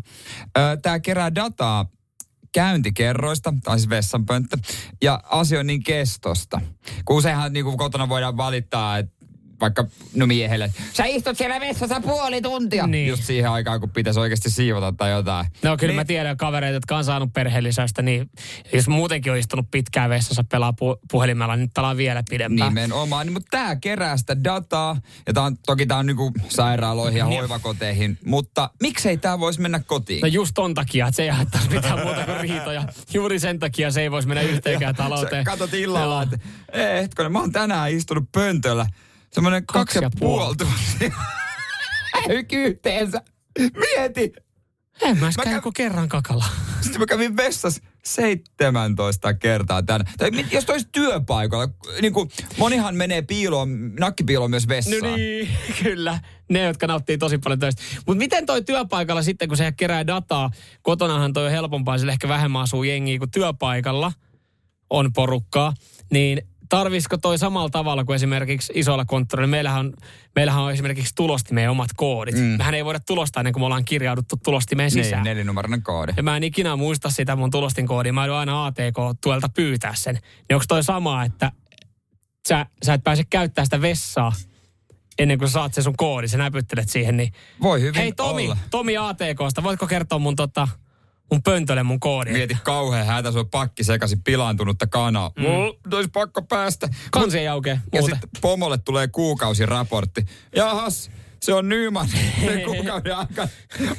Tämä 0.81 0.99
kerää 0.99 1.35
dataa 1.35 1.85
käyntikerroista, 2.53 3.53
tai 3.63 3.79
siis 3.79 3.89
vessanpönttö, 3.89 4.57
ja 5.01 5.19
asioinnin 5.29 5.83
kestosta. 5.83 6.61
Kun 7.05 7.15
useinhan 7.17 7.53
niin 7.53 7.65
kuin 7.65 7.77
kotona 7.77 8.09
voidaan 8.09 8.37
valittaa, 8.37 8.97
että 8.97 9.20
vaikka 9.61 9.85
no 10.15 10.27
miehelle, 10.27 10.73
sä 10.93 11.05
istut 11.05 11.37
siellä 11.37 11.59
vessassa 11.59 12.01
puoli 12.01 12.41
tuntia. 12.41 12.87
Niin. 12.87 13.07
Just 13.09 13.23
siihen 13.23 13.51
aikaan, 13.51 13.79
kun 13.79 13.89
pitäisi 13.89 14.19
oikeasti 14.19 14.49
siivota 14.49 14.93
tai 14.97 15.11
jotain. 15.11 15.45
No 15.63 15.77
kyllä 15.77 15.91
niin, 15.91 15.95
mä 15.95 16.05
tiedän 16.05 16.37
kavereita, 16.37 16.73
jotka 16.75 16.97
on 16.97 17.03
saanut 17.03 17.33
perheellisäystä, 17.33 18.01
niin 18.01 18.29
jos 18.73 18.87
muutenkin 18.87 19.31
on 19.31 19.37
istunut 19.37 19.71
pitkään 19.71 20.09
vessassa 20.09 20.43
pelaa 20.51 20.71
pu- 20.71 20.99
puhelimella, 21.11 21.55
niin 21.55 21.69
pelaa 21.75 21.97
vielä 21.97 22.23
pidempään. 22.29 22.69
Nimenomaan, 22.73 23.25
niin, 23.27 23.33
mutta 23.33 23.47
tämä 23.51 23.75
kerää 23.75 24.17
sitä 24.17 24.43
dataa, 24.43 24.97
ja 25.27 25.33
tää 25.33 25.43
on, 25.43 25.57
toki 25.65 25.85
tämä 25.85 25.99
on 25.99 26.05
niinku 26.05 26.31
sairaaloihin 26.49 27.17
ja 27.19 27.25
Niin. 27.25 27.39
hoivakoteihin, 27.39 28.17
mutta 28.25 28.69
miksei 28.81 29.17
tämä 29.17 29.39
voisi 29.39 29.61
mennä 29.61 29.79
kotiin? 29.79 30.21
No 30.21 30.27
just 30.27 30.51
ton 30.55 30.73
takia, 30.73 31.07
että 31.07 31.15
se 31.15 31.23
ei 31.23 31.29
haittaisi 31.29 31.69
mitään 31.69 31.99
muuta 31.99 32.25
kuin 32.25 32.39
riitoja. 32.39 32.83
Juuri 33.13 33.39
sen 33.39 33.59
takia 33.59 33.91
se 33.91 34.01
ei 34.01 34.11
voisi 34.11 34.27
mennä 34.27 34.41
yhteenkään 34.41 34.95
Sä 34.95 35.03
talouteen. 35.03 35.43
katot 35.43 35.73
illalla, 35.73 36.23
että 36.23 36.37
ei, 36.73 37.01
hetkonen, 37.01 37.31
mä 37.31 37.39
oon 37.39 37.51
tänään 37.51 37.91
istunut 37.91 38.31
pöntöllä 38.31 38.85
semmoinen 39.33 39.65
kaksi, 39.65 39.99
Kaksi 39.99 39.99
ja 40.15 40.19
puoli 40.19 40.55
tuntia. 40.55 41.11
yhteensä. 42.53 43.21
Mieti. 43.59 44.33
En 45.01 45.17
mä 45.17 45.29
Mä 45.45 45.61
kuin 45.61 45.73
kerran 45.73 46.09
kakalla. 46.09 46.45
Sitten 46.81 47.01
mä 47.01 47.05
kävin 47.05 47.37
vessassa 47.37 47.81
17 48.05 49.33
kertaa 49.33 49.83
tänne. 49.83 50.11
Tai 50.17 50.31
jos 50.51 50.69
olisi 50.69 50.87
työpaikalla, 50.91 51.67
niin 52.01 52.13
kuin 52.13 52.29
monihan 52.57 52.95
menee 52.95 53.21
piiloon, 53.21 53.95
nakkipiiloon 53.99 54.49
myös 54.49 54.67
vessaan. 54.67 55.01
No 55.11 55.15
niin, 55.15 55.49
kyllä. 55.83 56.19
Ne, 56.49 56.63
jotka 56.63 56.87
nauttii 56.87 57.17
tosi 57.17 57.37
paljon 57.37 57.59
töistä. 57.59 57.81
Mutta 58.05 58.17
miten 58.17 58.45
toi 58.45 58.61
työpaikalla 58.61 59.21
sitten, 59.21 59.47
kun 59.47 59.57
se 59.57 59.71
kerää 59.71 60.07
dataa, 60.07 60.51
kotonahan 60.81 61.33
toi 61.33 61.45
on 61.45 61.51
helpompaa, 61.51 61.97
sillä 61.97 62.11
ehkä 62.11 62.27
vähemmän 62.27 62.61
asuu 62.61 62.83
jengiä 62.83 63.19
kuin 63.19 63.31
työpaikalla 63.31 64.11
on 64.89 65.13
porukkaa, 65.13 65.73
niin 66.11 66.41
tarvisiko 66.71 67.17
toi 67.17 67.37
samalla 67.37 67.69
tavalla 67.69 68.05
kuin 68.05 68.15
esimerkiksi 68.15 68.73
isolla 68.75 69.05
konttorilla? 69.05 69.47
Meillähän 69.47 69.79
on, 69.79 69.93
meillähän 70.35 70.63
on 70.63 70.71
esimerkiksi 70.71 71.15
tulostimeen 71.15 71.69
omat 71.69 71.89
koodit. 71.95 72.35
Mm. 72.35 72.41
Mehän 72.41 72.73
ei 72.73 72.85
voida 72.85 72.99
tulostaa 72.99 73.41
ennen 73.41 73.53
kuin 73.53 73.61
me 73.61 73.65
ollaan 73.65 73.85
kirjauduttu 73.85 74.35
tulostimeen 74.43 74.91
sisään. 74.91 75.23
Niin, 75.23 75.29
nelinumeroinen 75.29 75.83
koodi. 75.83 76.13
Ja 76.17 76.23
mä 76.23 76.37
en 76.37 76.43
ikinä 76.43 76.75
muista 76.75 77.09
sitä 77.09 77.35
mun 77.35 77.51
tulostin 77.51 77.87
koodia. 77.87 78.13
Mä 78.13 78.25
joudun 78.25 78.39
aina 78.39 78.65
ATK-tuelta 78.65 79.49
pyytää 79.49 79.95
sen. 79.95 80.13
Niin 80.15 80.55
onko 80.55 80.65
toi 80.67 80.83
sama, 80.83 81.23
että 81.23 81.51
sä, 82.47 82.65
sä 82.83 82.93
et 82.93 83.03
pääse 83.03 83.23
käyttämään 83.29 83.65
sitä 83.65 83.81
vessaa 83.81 84.31
ennen 85.19 85.37
kuin 85.37 85.49
saat 85.49 85.73
sen 85.73 85.83
sun 85.83 85.97
koodi, 85.97 86.27
sä 86.27 86.37
näpyttelet 86.37 86.89
siihen, 86.89 87.17
niin... 87.17 87.33
Voi 87.61 87.81
hyvin 87.81 88.01
Hei 88.01 88.11
Tomi, 88.11 88.45
olla. 88.45 88.57
Tomi 88.71 88.97
ATKsta, 88.97 89.63
voitko 89.63 89.87
kertoa 89.87 90.19
mun 90.19 90.35
tota, 90.35 90.67
mun 91.31 91.43
pöntölle 91.43 91.83
mun 91.83 91.99
koodin? 91.99 92.33
Mieti 92.33 92.57
kauhean 92.63 93.05
hätä, 93.05 93.31
sun 93.31 93.49
pakki 93.49 93.83
sekaisin 93.83 94.23
pilaantunutta 94.23 94.87
kanaa. 94.87 95.31
Mm. 95.35 95.43
Mulla 95.43 95.77
olisi 95.91 96.09
pakko 96.13 96.41
päästä. 96.41 96.89
Kansi 97.11 97.39
ei 97.39 97.47
aukea 97.47 97.77
Ja 97.93 98.01
sitten 98.01 98.29
pomolle 98.41 98.77
tulee 98.77 99.07
kuukausiraportti. 99.07 100.25
Jahas, 100.55 101.11
se 101.41 101.53
on 101.53 101.69
Nyman 101.69 102.07
kuukauden 102.65 103.15
aikana 103.15 103.49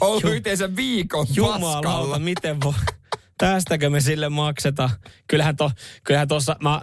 ollut 0.00 0.24
yhteensä 0.24 0.76
viikon 0.76 1.26
Jumalauta, 1.34 1.88
paskalla. 1.88 2.18
miten 2.18 2.60
voi... 2.60 2.74
Tästäkö 3.42 3.90
me 3.90 4.00
sille 4.00 4.28
makseta? 4.28 4.90
Kyllähän, 5.26 5.56
to, 5.56 5.70
kyllähän 6.04 6.28
tossa, 6.28 6.56
mä, 6.60 6.80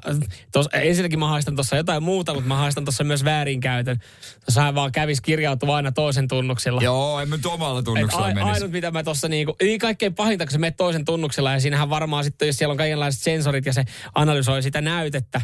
tos, 0.51 0.69
ensinnäkin 0.73 1.19
mä 1.19 1.27
haistan 1.27 1.55
tuossa 1.55 1.75
jotain 1.75 2.03
muuta, 2.03 2.33
mutta 2.33 2.47
mä 2.47 2.55
haistan 2.55 2.85
tuossa 2.85 3.03
myös 3.03 3.23
väärinkäytön. 3.23 3.99
Tossahan 4.45 4.75
vaan 4.75 4.91
kävis 4.91 5.21
kirjautua 5.21 5.75
aina 5.75 5.91
toisen 5.91 6.27
tunnuksilla. 6.27 6.81
Joo, 6.81 7.19
en 7.19 7.29
mä 7.29 7.35
nyt 7.35 7.45
omalla 7.45 7.83
tunnuksella 7.83 8.25
a, 8.25 8.33
menisi. 8.33 8.51
ainut 8.51 8.71
mitä 8.71 8.91
mä 8.91 9.03
tuossa 9.03 9.27
niinku, 9.27 9.55
niin 9.61 9.79
kaikkein 9.79 10.15
pahinta, 10.15 10.45
kun 10.45 10.51
sä 10.51 10.57
menet 10.57 10.77
toisen 10.77 11.05
tunnuksella 11.05 11.53
ja 11.53 11.59
siinähän 11.59 11.89
varmaan 11.89 12.23
sitten, 12.23 12.47
jos 12.47 12.57
siellä 12.57 12.71
on 12.71 12.77
kaikenlaiset 12.77 13.21
sensorit 13.21 13.65
ja 13.65 13.73
se 13.73 13.83
analysoi 14.15 14.63
sitä 14.63 14.81
näytettä, 14.81 15.41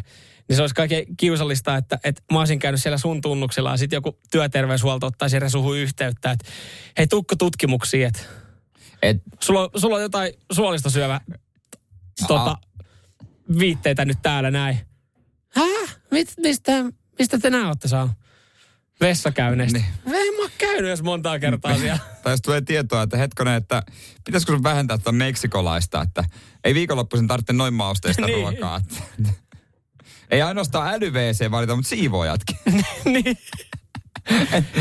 niin 0.48 0.56
se 0.56 0.62
olisi 0.62 0.74
kaikkein 0.74 1.16
kiusallista, 1.16 1.76
että, 1.76 1.98
että 2.04 2.22
mä 2.32 2.38
olisin 2.38 2.58
käynyt 2.58 2.82
siellä 2.82 2.98
sun 2.98 3.20
tunnuksella 3.20 3.70
ja 3.70 3.76
sitten 3.76 3.96
joku 3.96 4.18
työterveyshuolto 4.30 5.06
ottaisi 5.06 5.36
eri 5.36 5.50
suhun 5.50 5.76
yhteyttä, 5.76 6.30
että 6.30 6.48
hei 6.98 7.06
tukko 7.06 7.36
tutkimuksiin, 7.36 8.06
että 8.06 8.45
Et, 9.02 9.16
sulla, 9.40 9.60
on- 9.62 9.70
sulla 9.76 9.96
on 9.96 10.02
jotain 10.02 10.32
suolista 10.52 10.90
syövä 10.90 11.20
tota, 12.28 12.56
viitteitä 13.58 14.04
nyt 14.04 14.18
täällä 14.22 14.50
näin. 14.50 14.78
Häh? 15.48 15.96
Mit, 16.10 16.34
mistä, 16.42 16.72
mistä 17.18 17.38
te 17.38 17.50
nämä 17.50 17.66
olette 17.68 17.88
saanut? 17.88 18.12
Vessakäynneistä. 19.00 19.78
Niin. 19.78 19.88
Niin. 20.04 20.14
En 20.28 20.34
mä 20.34 20.40
oon 20.40 20.50
käynyt 20.58 20.86
edes 20.86 21.02
montaa 21.02 21.38
kertaa 21.38 21.78
siellä. 21.78 21.98
tai 22.22 22.32
jos 22.32 22.40
tulee 22.42 22.60
tietoa, 22.60 23.02
että 23.02 23.16
hetkonen, 23.16 23.54
että 23.54 23.82
pitäisikö 24.24 24.52
sun 24.52 24.62
vähentää 24.62 24.98
tätä 24.98 25.12
meksikolaista, 25.12 26.02
että 26.02 26.24
ei 26.64 26.74
viikonloppuisin 26.74 27.28
tarvitse 27.28 27.52
noin 27.52 27.74
mausteista 27.74 28.26
Niin. 28.26 28.38
ruokaa. 28.38 28.80
Ei 30.30 30.42
ainoastaan 30.42 30.94
äly-WC 30.94 31.50
valita, 31.50 31.76
mutta 31.76 31.88
siivoojatkin. 31.88 32.56
niin. 33.04 33.38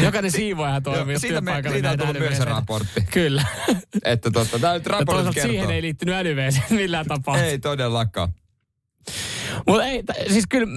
Jokainen 0.03 0.31
siivoaja 0.31 0.81
toimii, 0.81 1.19
siitä, 1.19 1.41
me, 1.41 1.61
siitä 1.71 1.91
on 1.91 1.97
tullut 1.97 2.19
myös 2.19 2.39
raportti. 2.39 3.01
Kyllä. 3.11 3.45
Että 4.03 4.31
totta, 4.31 4.59
tämä 4.59 4.73
nyt 4.73 4.87
raportti 4.87 5.05
toisaalta 5.05 5.33
kertoo. 5.33 5.51
siihen 5.51 5.71
ei 5.71 5.81
liittynyt 5.81 6.15
älyveeseen 6.15 6.65
millään 6.69 7.05
tapaa. 7.05 7.37
ei 7.37 7.59
todellakaan. 7.59 8.33
Mutta 9.67 9.85
ei, 9.85 10.03
t- 10.03 10.31
siis 10.31 10.47
kyllä 10.49 10.67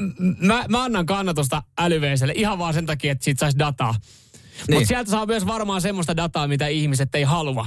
mä, 0.40 0.64
mä 0.68 0.84
annan 0.84 1.06
kannatusta 1.06 1.62
älyveeselle 1.78 2.32
ihan 2.36 2.58
vaan 2.58 2.74
sen 2.74 2.86
takia, 2.86 3.12
että 3.12 3.24
siitä 3.24 3.40
saisi 3.40 3.58
dataa. 3.58 3.92
Niin. 3.92 4.74
Mutta 4.74 4.88
sieltä 4.88 5.10
saa 5.10 5.26
myös 5.26 5.46
varmaan 5.46 5.80
semmoista 5.80 6.16
dataa, 6.16 6.48
mitä 6.48 6.66
ihmiset 6.66 7.14
ei 7.14 7.22
halua. 7.22 7.66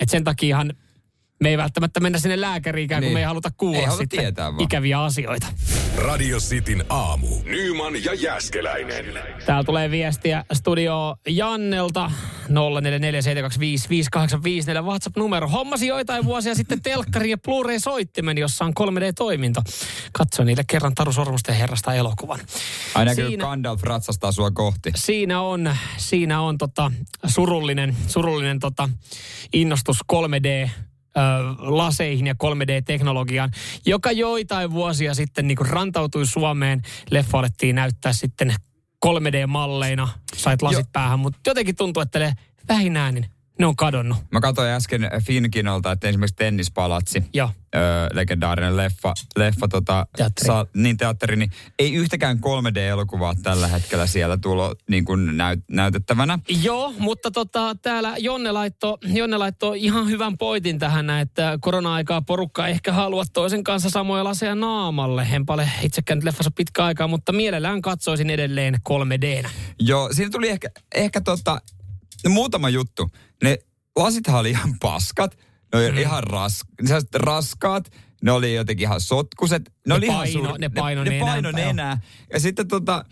Et 0.00 0.08
sen 0.08 0.24
takiahan 0.24 0.72
me 1.42 1.48
ei 1.48 1.58
välttämättä 1.58 2.00
mennä 2.00 2.18
sinne 2.18 2.40
lääkäriinkään, 2.40 3.00
niin. 3.00 3.08
kun 3.08 3.14
me 3.14 3.20
ei 3.20 3.24
haluta 3.26 3.50
kuulla 3.56 3.78
Ei 3.78 3.84
haluta 3.84 4.02
sitten 4.02 4.20
tietää 4.20 4.52
vaan. 4.52 4.60
ikäviä 4.60 5.02
asioita. 5.02 5.46
Radio 5.96 6.38
Cityn 6.38 6.84
aamu. 6.88 7.26
Nyman 7.44 8.04
ja 8.04 8.14
Jäskeläinen. 8.14 9.04
Täällä 9.46 9.64
tulee 9.64 9.90
viestiä 9.90 10.44
studio 10.52 11.16
Jannelta 11.28 12.10
0447255854 12.48 12.52
WhatsApp-numero. 14.84 15.48
Hommasi 15.48 15.86
joitain 15.86 16.24
vuosia 16.24 16.54
sitten 16.54 16.82
telkkari 16.82 17.30
ja 17.30 17.38
Blu-ray-soittimen, 17.38 18.38
jossa 18.38 18.64
on 18.64 18.72
3D-toiminto. 18.80 19.62
Katsoin 20.12 20.46
niille 20.46 20.64
kerran 20.66 20.94
Taru 20.94 21.12
Sormusten 21.12 21.54
herrasta 21.54 21.94
elokuvan. 21.94 22.40
Aina 22.94 23.14
kyllä 23.14 23.36
Gandalf 23.36 23.82
ratsastaa 23.82 24.32
sua 24.32 24.50
kohti. 24.50 24.90
siinä 24.96 25.40
on, 25.40 25.76
siinä 25.96 26.40
on 26.40 26.58
tota 26.58 26.92
surullinen, 27.26 27.96
surullinen 28.06 28.58
tota 28.58 28.88
innostus 29.52 29.98
3D 30.12 30.70
ö, 31.16 31.20
laseihin 31.58 32.26
ja 32.26 32.34
3D-teknologiaan, 32.44 33.50
joka 33.86 34.12
joitain 34.12 34.70
vuosia 34.70 35.14
sitten 35.14 35.46
niin 35.46 35.58
rantautui 35.58 36.26
Suomeen. 36.26 36.82
Leffa 37.10 37.38
alettiin 37.38 37.74
näyttää 37.76 38.12
sitten 38.12 38.54
3D-malleina, 39.06 40.08
sait 40.36 40.62
lasit 40.62 40.86
Jo. 40.86 40.90
päähän, 40.92 41.18
mutta 41.18 41.40
jotenkin 41.46 41.76
tuntuu, 41.76 42.00
että 42.00 42.18
ne 42.18 42.32
vähin 42.68 42.96
äänin, 42.96 43.26
ne 43.62 43.66
on 43.66 43.76
kadonnut. 43.76 44.18
Mä 44.30 44.40
katsoin 44.40 44.70
äsken 44.70 45.10
Finkinolta, 45.24 45.92
että 45.92 46.08
esimerkiksi 46.08 46.36
Tennispalatsi, 46.36 47.24
Joo. 47.34 47.50
öö, 47.74 48.08
legendaarinen 48.12 48.76
leffa, 48.76 49.14
leffa 49.36 49.68
tota, 49.68 50.06
Teatteri. 50.16 50.46
Saa, 50.46 50.66
niin 50.74 50.96
teatteri, 50.96 51.36
niin 51.36 51.50
ei 51.78 51.94
yhtäkään 51.94 52.38
3D-elokuvaa 52.38 53.34
tällä 53.42 53.66
hetkellä 53.66 54.06
siellä 54.06 54.36
tulo 54.36 54.74
niin 54.90 55.04
kuin 55.04 55.36
näyt, 55.36 55.60
näytettävänä. 55.70 56.38
Joo, 56.62 56.94
mutta 56.98 57.30
tota, 57.30 57.76
täällä 57.82 58.14
Jonne 58.18 58.52
laittoi, 58.52 58.98
Jonne 59.04 59.38
laittoi 59.38 59.84
ihan 59.84 60.08
hyvän 60.08 60.38
pointin 60.38 60.78
tähän, 60.78 61.10
että 61.10 61.58
korona-aikaa 61.60 62.22
porukka 62.22 62.68
ehkä 62.68 62.92
halua 62.92 63.24
toisen 63.32 63.64
kanssa 63.64 63.90
samoja 63.90 64.24
laseja 64.24 64.54
naamalle. 64.54 65.28
En 65.32 65.44
ole 65.48 65.70
itsekään 65.82 66.18
nyt 66.18 66.24
leffassa 66.24 66.50
pitkä 66.56 66.84
aikaa, 66.84 67.08
mutta 67.08 67.32
mielellään 67.32 67.82
katsoisin 67.82 68.30
edelleen 68.30 68.74
3Dnä. 68.88 69.48
Joo, 69.80 70.12
siinä 70.12 70.30
tuli 70.30 70.48
ehkä, 70.48 70.68
ehkä 70.94 71.20
tota, 71.20 71.60
muutama 72.28 72.68
juttu. 72.68 73.10
Ne 73.42 73.58
lasithan 73.96 74.40
oli 74.40 74.50
ihan 74.50 74.74
paskat, 74.80 75.38
ne 75.72 75.78
oli 75.78 75.92
mm. 75.92 75.98
ihan 75.98 76.24
ras, 76.24 76.62
raskaat, 77.14 77.92
ne 78.22 78.32
oli 78.32 78.54
jotenkin 78.54 78.84
ihan 78.84 79.00
sotkuset. 79.00 79.62
Ne, 79.68 79.74
Ne 79.86 79.94
oli 79.94 80.06
paino- 80.06 80.40
ihan 80.44 80.60
ne 80.60 80.68
paino 80.68 81.04
ne, 81.04 81.10
ne 81.10 81.20
paino 81.20 81.50
nenää. 81.50 82.00
Ja 82.32 82.40
sitten 82.40 82.68
tota, 82.68 83.04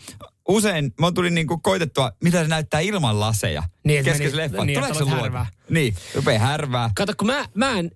usein 0.49 0.95
mä 1.01 1.13
tuli 1.13 1.31
niinku 1.31 1.59
koitettua, 1.59 2.13
mitä 2.25 2.43
se 2.43 2.49
näyttää 2.49 2.81
ilman 2.81 3.21
laseja. 3.21 3.63
Niin, 3.85 4.05
meni- 4.05 4.37
leffan. 4.37 4.67
niin, 4.67 4.79
Tuleeko 4.79 4.99
se 4.99 5.11
härvää. 5.11 5.47
Niin, 5.71 5.95
rupee 6.15 6.39
härvää. 6.39 6.91
Kato, 6.97 7.13
kun 7.19 7.27
mä, 7.27 7.45
mä 7.55 7.79
en, 7.79 7.91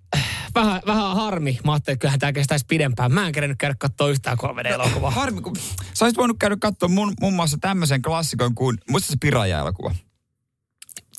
vähän, 0.55 0.83
vähän 0.87 1.17
harmi. 1.17 1.59
Mä 1.65 1.73
ajattelin, 1.73 1.95
että 1.95 2.01
kyllähän 2.01 2.21
tämä 2.21 2.33
kestäisi 2.33 2.65
pidempään. 2.69 3.13
Mä 3.13 3.27
en 3.27 3.33
kerennyt 3.33 3.59
käydä 3.59 3.75
katsoa 3.79 4.09
yhtään 4.09 4.39
3D-elokuvaa. 4.39 5.11
Harmi, 5.11 5.41
kun 5.41 5.57
sä 5.95 6.05
olisit 6.05 6.19
voinut 6.19 6.37
käydä 6.39 6.57
katsoa 6.61 6.89
mun, 6.89 7.13
muun 7.21 7.35
muassa 7.35 7.57
tämmöisen 7.61 8.03
klassikon 8.03 8.55
kuin, 8.55 8.79
muista 8.91 9.11
se 9.13 9.17
Piraja-elokuva. 9.21 9.95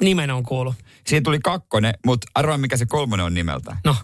Nimen 0.01 0.31
on 0.31 0.43
kuullut. 0.43 0.75
Siinä 1.07 1.23
tuli 1.23 1.39
kakkonen, 1.39 1.93
mutta 2.05 2.27
arvaa 2.35 2.57
mikä 2.57 2.77
se 2.77 2.85
kolmonen 2.85 3.25
on 3.25 3.33
nimeltään. 3.33 3.77
No, 3.83 3.95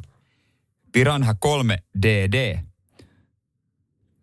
Piranha 0.92 1.34
3DD. 1.46 2.60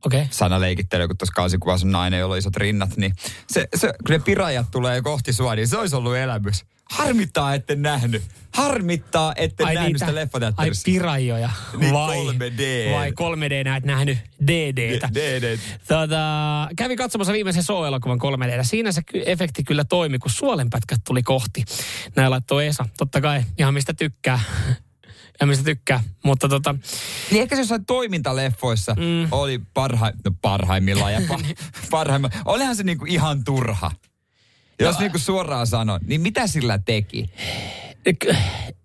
okei. 0.04 0.20
Okay. 0.20 0.26
Sanaleikittely, 0.30 1.06
kun 1.06 1.18
tuossa 1.18 1.32
kausikuvassa 1.34 1.86
on 1.86 1.92
nainen, 1.92 2.20
jolla 2.20 2.32
on 2.32 2.38
isot 2.38 2.56
rinnat, 2.56 2.96
niin 2.96 3.14
se, 3.50 3.68
se, 3.76 3.86
kun 3.86 4.10
ne 4.10 4.18
pirajat 4.18 4.70
tulee 4.70 5.02
kohti 5.02 5.32
sua, 5.32 5.54
niin 5.54 5.68
se 5.68 5.78
olisi 5.78 5.96
ollut 5.96 6.16
elämys. 6.16 6.64
Harmittaa, 6.90 7.54
ette 7.54 7.76
nähnyt. 7.76 8.22
Harmittaa, 8.62 9.32
ette 9.36 9.64
nähnyt 9.64 9.98
sitä 9.98 10.06
ai 10.06 10.14
leffateatterissa. 10.14 10.82
pirajoja. 10.84 11.50
Niin, 11.76 11.94
vai, 11.94 12.16
3D. 12.16 12.92
Vai 12.92 13.10
3D 13.10 13.64
näet 13.64 13.84
nähnyt 13.84 14.18
DDtä. 14.46 15.08
DD. 15.14 15.58
Tota, 15.88 16.68
kävi 16.76 16.96
katsomassa 16.96 17.32
viimeisen 17.32 17.62
Show-elokuvan 17.62 18.18
3D. 18.18 18.64
Siinä 18.64 18.92
se 18.92 19.02
efekti 19.26 19.64
kyllä 19.64 19.84
toimi, 19.84 20.18
kun 20.18 20.30
suolenpätkät 20.30 21.00
tuli 21.06 21.22
kohti. 21.22 21.64
Näin 22.16 22.30
laittoi 22.30 22.66
Esa. 22.66 22.84
Totta 22.98 23.20
kai, 23.20 23.42
ihan 23.58 23.74
mistä 23.74 23.94
tykkää. 23.94 24.40
ja 25.40 25.46
mistä 25.46 25.64
tykkää. 25.64 26.00
Mutta 26.24 26.48
tota, 26.48 26.74
Niin 27.30 27.42
ehkä 27.42 27.56
se 27.56 27.62
jossain 27.62 27.84
toimintaleffoissa 27.84 28.94
mm. 28.94 29.28
oli 29.30 29.60
parha, 29.74 30.12
no 30.24 30.30
parhaimmillaan 30.42 31.12
ja 31.12 31.20
pa, 31.28 31.38
parhaimmillaan. 31.90 32.42
Olihan 32.44 32.76
se 32.76 32.82
niinku 32.82 33.04
ihan 33.08 33.44
turha. 33.44 33.90
Jos 34.80 34.94
No, 34.94 35.00
niinku 35.00 35.18
suoraan 35.18 35.66
sanon, 35.66 36.00
niin 36.06 36.20
mitä 36.20 36.46
sillä 36.46 36.78
teki? 36.78 37.30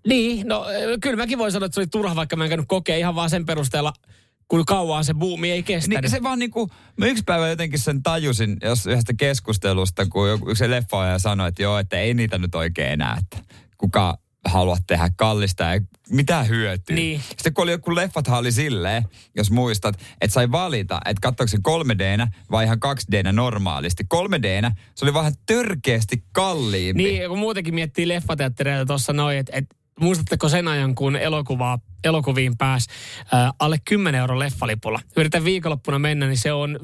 Niin, 0.08 0.48
no 0.48 0.66
kyllä 1.02 1.16
mäkin 1.18 1.38
voin 1.38 1.52
sanoa, 1.52 1.66
että 1.66 1.74
se 1.74 1.80
oli 1.80 1.88
turha, 1.88 2.16
vaikka 2.16 2.36
mä 2.36 2.44
en 2.44 2.50
käynyt 2.50 2.68
kokea 2.68 2.98
ihan 2.98 3.16
vaan 3.16 3.30
sen 3.30 3.46
perusteella, 3.46 3.94
kun 4.48 4.66
kauan 4.66 5.06
se 5.06 5.14
buumi 5.14 5.52
ei 5.52 5.64
kestänyt. 5.64 6.02
Niin 6.02 6.12
se 6.12 6.24
vaan 6.24 6.40
niinku, 6.40 6.70
mä 6.98 7.06
yksi 7.06 7.24
päivä 7.24 7.50
jotenkin 7.50 7.80
sen 7.80 8.04
tajusin 8.04 8.58
jos 8.64 8.88
yhdestä 8.88 9.14
keskustelusta, 9.18 10.06
kun 10.06 10.30
joku, 10.30 10.50
yksi 10.50 10.70
leffa 10.70 11.20
sanoi, 11.20 11.50
että 11.50 11.64
joo, 11.64 11.78
että 11.78 12.00
ei 12.00 12.14
niitä 12.14 12.38
nyt 12.38 12.56
oikein 12.56 12.92
enää, 12.92 13.18
että 13.22 13.56
kuka 13.78 14.18
halua 14.46 14.78
tehdä 14.88 15.10
kallista 15.16 15.64
ja 15.64 15.82
mitä 16.10 16.44
hyötyä. 16.44 16.96
Niin. 16.96 17.22
Sitten 17.22 17.54
kun 17.54 17.64
oli 17.64 17.72
joku 17.72 17.96
leffathan 17.96 18.40
oli 18.40 18.52
silleen, 18.52 19.04
jos 19.36 19.52
muistat, 19.52 19.96
että 20.22 20.34
sai 20.34 20.52
valita, 20.52 21.00
että 21.06 21.22
katsoiko 21.22 21.48
se 21.48 21.58
3 21.62 21.98
d 21.98 22.28
vai 22.52 22.66
ihan 22.66 22.80
2 22.80 23.08
d 23.12 23.32
normaalisti. 23.32 24.04
3 24.08 24.42
d 24.42 24.72
se 24.96 25.06
oli 25.06 25.14
vähän 25.14 25.34
törkeästi 25.46 26.24
kalliimpi. 26.32 27.04
Niin, 27.04 27.30
kun 27.30 27.40
muutenkin 27.40 27.76
miettii 27.76 28.08
leffateattereita 28.08 28.86
tuossa 28.86 29.14
noin, 29.14 29.38
että 29.38 29.52
et, 29.56 29.66
muistatteko 30.00 30.50
sen 30.50 30.68
ajan, 30.68 30.96
kun 30.96 31.16
elokuvaa, 31.16 31.80
elokuviin 32.04 32.58
pääsi 32.58 32.90
äh, 33.34 33.54
alle 33.60 33.78
10 33.86 34.22
euro 34.22 34.40
leffalipulla. 34.40 35.00
Yritän 35.18 35.46
viikonloppuna 35.46 36.00
mennä, 36.00 36.28
niin 36.28 36.38
se 36.38 36.54
on 36.54 36.80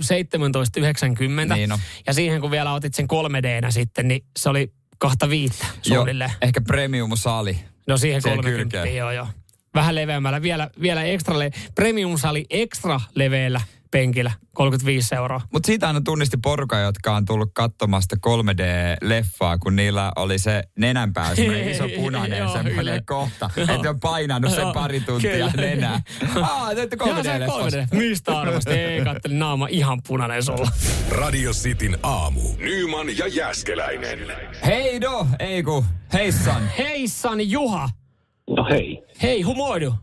17,90. 1.49 1.53
Niin 1.53 1.71
on. 1.71 1.79
Ja 2.07 2.13
siihen 2.13 2.41
kun 2.41 2.51
vielä 2.51 2.73
otit 2.73 2.93
sen 2.93 3.07
3 3.07 3.43
d 3.43 3.71
sitten, 3.71 4.07
niin 4.07 4.25
se 4.39 4.49
oli 4.49 4.73
kahta 4.99 5.29
viittä 5.29 5.65
Joo, 5.85 5.95
suunnilleen. 5.95 6.31
ehkä 6.41 6.61
premium-sali. 6.61 7.59
No 7.87 7.97
siihen 7.97 8.21
Siihen 8.21 8.37
30, 8.37 8.77
kylkeen. 8.77 8.97
joo 8.97 9.11
joo. 9.11 9.27
Vähän 9.73 9.95
leveämmällä, 9.95 10.41
vielä, 10.41 10.69
vielä 10.81 11.03
ekstra, 11.03 11.39
le- 11.39 11.51
premium-sali 11.75 12.45
ekstra 12.49 13.01
leveällä 13.15 13.61
penkillä, 13.91 14.31
35 14.53 15.15
euroa. 15.15 15.41
Mutta 15.53 15.67
siitä 15.67 15.87
aina 15.87 16.01
tunnisti 16.01 16.37
porukka, 16.43 16.79
jotka 16.79 17.15
on 17.15 17.25
tullut 17.25 17.49
katsomasta 17.53 18.15
3D-leffaa, 18.27 19.57
kun 19.59 19.75
niillä 19.75 20.11
oli 20.15 20.39
se 20.39 20.63
nenänpää, 20.77 21.35
semmoinen 21.35 21.69
iso 21.69 21.83
punainen 21.95 22.39
Joo, 22.39 22.53
semmoinen 22.53 22.75
kyllä. 22.75 23.01
kohta. 23.05 23.49
Että 23.57 23.89
on 23.89 23.99
painanut 23.99 24.51
sen 24.51 24.73
pari 24.73 24.99
tuntia 24.99 25.31
kyllä. 25.31 25.51
nenää. 25.67 26.01
Aa, 26.41 26.75
te 26.75 26.81
olette 26.81 26.97
Joo, 26.99 27.23
se 27.23 27.31
on 27.31 27.41
3D-leffassa. 27.41 27.77
3D. 27.93 27.97
Mistä 27.97 28.39
arvasti? 28.39 28.71
Ei, 28.71 29.03
kattelin 29.03 29.39
naama 29.39 29.67
ihan 29.69 30.01
punainen 30.07 30.43
sulla. 30.43 30.71
Radio 31.11 31.51
Cityn 31.51 31.97
aamu. 32.03 32.41
Nyman 32.57 33.17
ja 33.17 33.27
Jäskeläinen. 33.27 34.19
Hei 34.65 35.01
do, 35.01 35.27
ei 35.39 35.63
ku, 35.63 35.85
heissan. 36.13 36.69
Heissan 36.77 37.51
Juha. 37.51 37.89
No 38.49 38.65
hei. 38.69 39.03
Hei, 39.21 39.41
humoidu. 39.41 39.93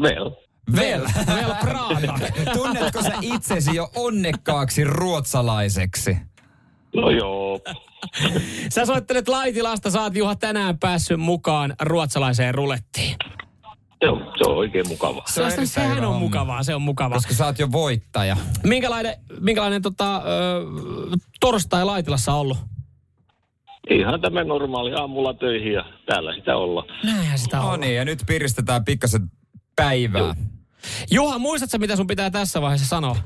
Well. 0.00 0.47
Vel. 0.76 1.06
Vel 1.26 1.54
Prada. 1.60 2.18
Tunnetko 2.54 3.02
sä 3.02 3.12
itsesi 3.22 3.74
jo 3.76 3.90
onnekkaaksi 3.96 4.84
ruotsalaiseksi? 4.84 6.16
No 6.96 7.10
joo. 7.10 7.60
Sä 8.74 8.86
soittelet 8.86 9.28
Laitilasta, 9.28 9.90
sä 9.90 10.02
oot 10.02 10.14
Juha 10.16 10.34
tänään 10.36 10.78
päässyt 10.78 11.20
mukaan 11.20 11.74
ruotsalaiseen 11.80 12.54
rulettiin. 12.54 13.16
Se 14.04 14.08
on, 14.10 14.32
se 14.38 14.50
on 14.50 14.56
oikein 14.56 14.88
mukava. 14.88 15.22
Se 15.26 15.42
on 15.42 15.66
Sehän- 15.66 16.04
on 16.04 16.16
mukavaa, 16.16 16.62
se 16.62 16.74
on 16.74 16.82
mukavaa. 16.82 17.16
Koska 17.18 17.34
sä 17.34 17.46
oot 17.46 17.58
jo 17.58 17.72
voittaja. 17.72 18.36
Minkälainen, 18.64 19.14
minkälainen 19.40 19.82
tota, 19.82 20.16
ö, 20.16 20.20
torstai 21.40 21.84
Laitilassa 21.84 22.32
on 22.32 22.38
ollut? 22.40 22.58
Ihan 23.90 24.20
tämä 24.20 24.44
normaali 24.44 24.94
aamulla 24.94 25.34
töihin 25.34 25.72
ja 25.72 25.84
täällä 26.06 26.34
sitä 26.34 26.56
olla. 26.56 26.84
Näinhän 27.04 27.38
sitä 27.38 27.56
No 27.56 27.68
on. 27.70 27.80
niin, 27.80 27.96
ja 27.96 28.04
nyt 28.04 28.18
piristetään 28.26 28.84
pikkasen 28.84 29.30
päivää. 29.76 30.34
Juha, 31.10 31.38
muistatko 31.38 31.78
mitä 31.78 31.96
sun 31.96 32.06
pitää 32.06 32.30
tässä 32.30 32.60
vaiheessa 32.60 32.88
sanoa? 32.88 33.16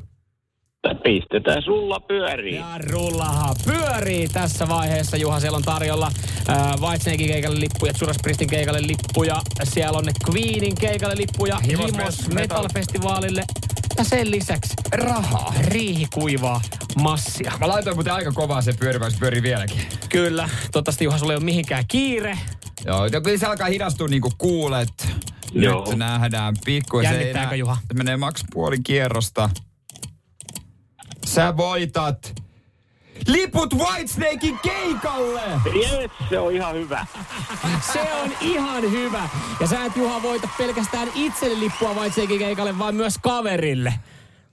Tää 0.83 0.95
pistetään 0.95 1.63
sulla 1.63 2.01
pyöriin. 2.01 2.55
Ja 2.57 2.79
rullaha 2.91 3.55
pyörii 3.67 4.29
tässä 4.29 4.69
vaiheessa. 4.69 5.17
Juha, 5.17 5.41
siellä 5.41 5.57
on 5.57 5.63
tarjolla 5.63 6.11
äh, 6.49 6.81
Whitesnakein 6.81 7.31
keikalle 7.31 7.61
lippuja, 7.61 7.93
Judas 8.01 8.17
Priestin 8.23 8.49
keikalle 8.49 8.83
lippuja. 8.83 9.37
Siellä 9.65 9.99
on 9.99 10.05
ne 10.05 10.13
Queenin 10.31 10.75
keikalle 10.81 11.17
lippuja, 11.17 11.59
Himos 11.59 11.93
Himos 11.93 12.19
Metal- 12.29 12.35
Metal 12.35 12.69
Festivaalille. 12.75 13.45
Ja 13.99 14.05
sen 14.05 14.30
lisäksi 14.30 14.74
Rahaa. 14.93 15.55
riihikuivaa 15.61 16.61
massia. 17.03 17.53
Mä 17.61 17.68
laitoin 17.68 17.97
muuten 17.97 18.12
aika 18.12 18.32
kovaa 18.32 18.62
se 18.62 18.72
pyörimään, 18.72 19.12
se 19.12 19.18
pyörii 19.18 19.43
vieläkin. 19.43 19.80
Kyllä, 20.09 20.49
toivottavasti 20.72 21.05
Juha, 21.05 21.18
sulla 21.18 21.32
ei 21.32 21.36
ole 21.36 21.45
mihinkään 21.45 21.84
kiire. 21.88 22.38
Joo, 22.84 23.07
ja 23.07 23.20
kyllä 23.20 23.38
se 23.38 23.47
alkaa 23.47 23.66
hidastua 23.66 24.09
niin 24.09 24.22
kuin 24.22 24.34
kuulet. 24.38 25.09
Joo. 25.53 25.86
Nyt 25.88 25.99
nähdään 25.99 26.55
pikku. 26.64 27.01
Jännittääkö, 27.01 27.57
Juha? 27.57 27.78
Se 27.88 27.95
menee 27.95 28.16
maks 28.16 28.45
puoli 28.53 28.76
kierrosta. 28.84 29.51
Sä 31.26 31.57
voitat 31.57 32.41
liput 33.29 33.75
Whitesnakein 33.75 34.59
keikalle! 34.63 35.43
Jes, 35.83 36.11
se 36.29 36.39
on 36.39 36.53
ihan 36.53 36.75
hyvä. 36.75 37.07
Se 37.93 38.01
on 38.23 38.31
ihan 38.41 38.83
hyvä. 38.83 39.29
Ja 39.61 39.67
sä 39.67 39.85
et 39.85 39.97
Juha 39.97 40.23
voita 40.23 40.49
pelkästään 40.59 41.09
itselle 41.15 41.61
lippua 41.61 41.95
Whitesnakein 41.95 42.39
keikalle, 42.39 42.79
vaan 42.79 42.95
myös 42.95 43.19
kaverille. 43.23 43.95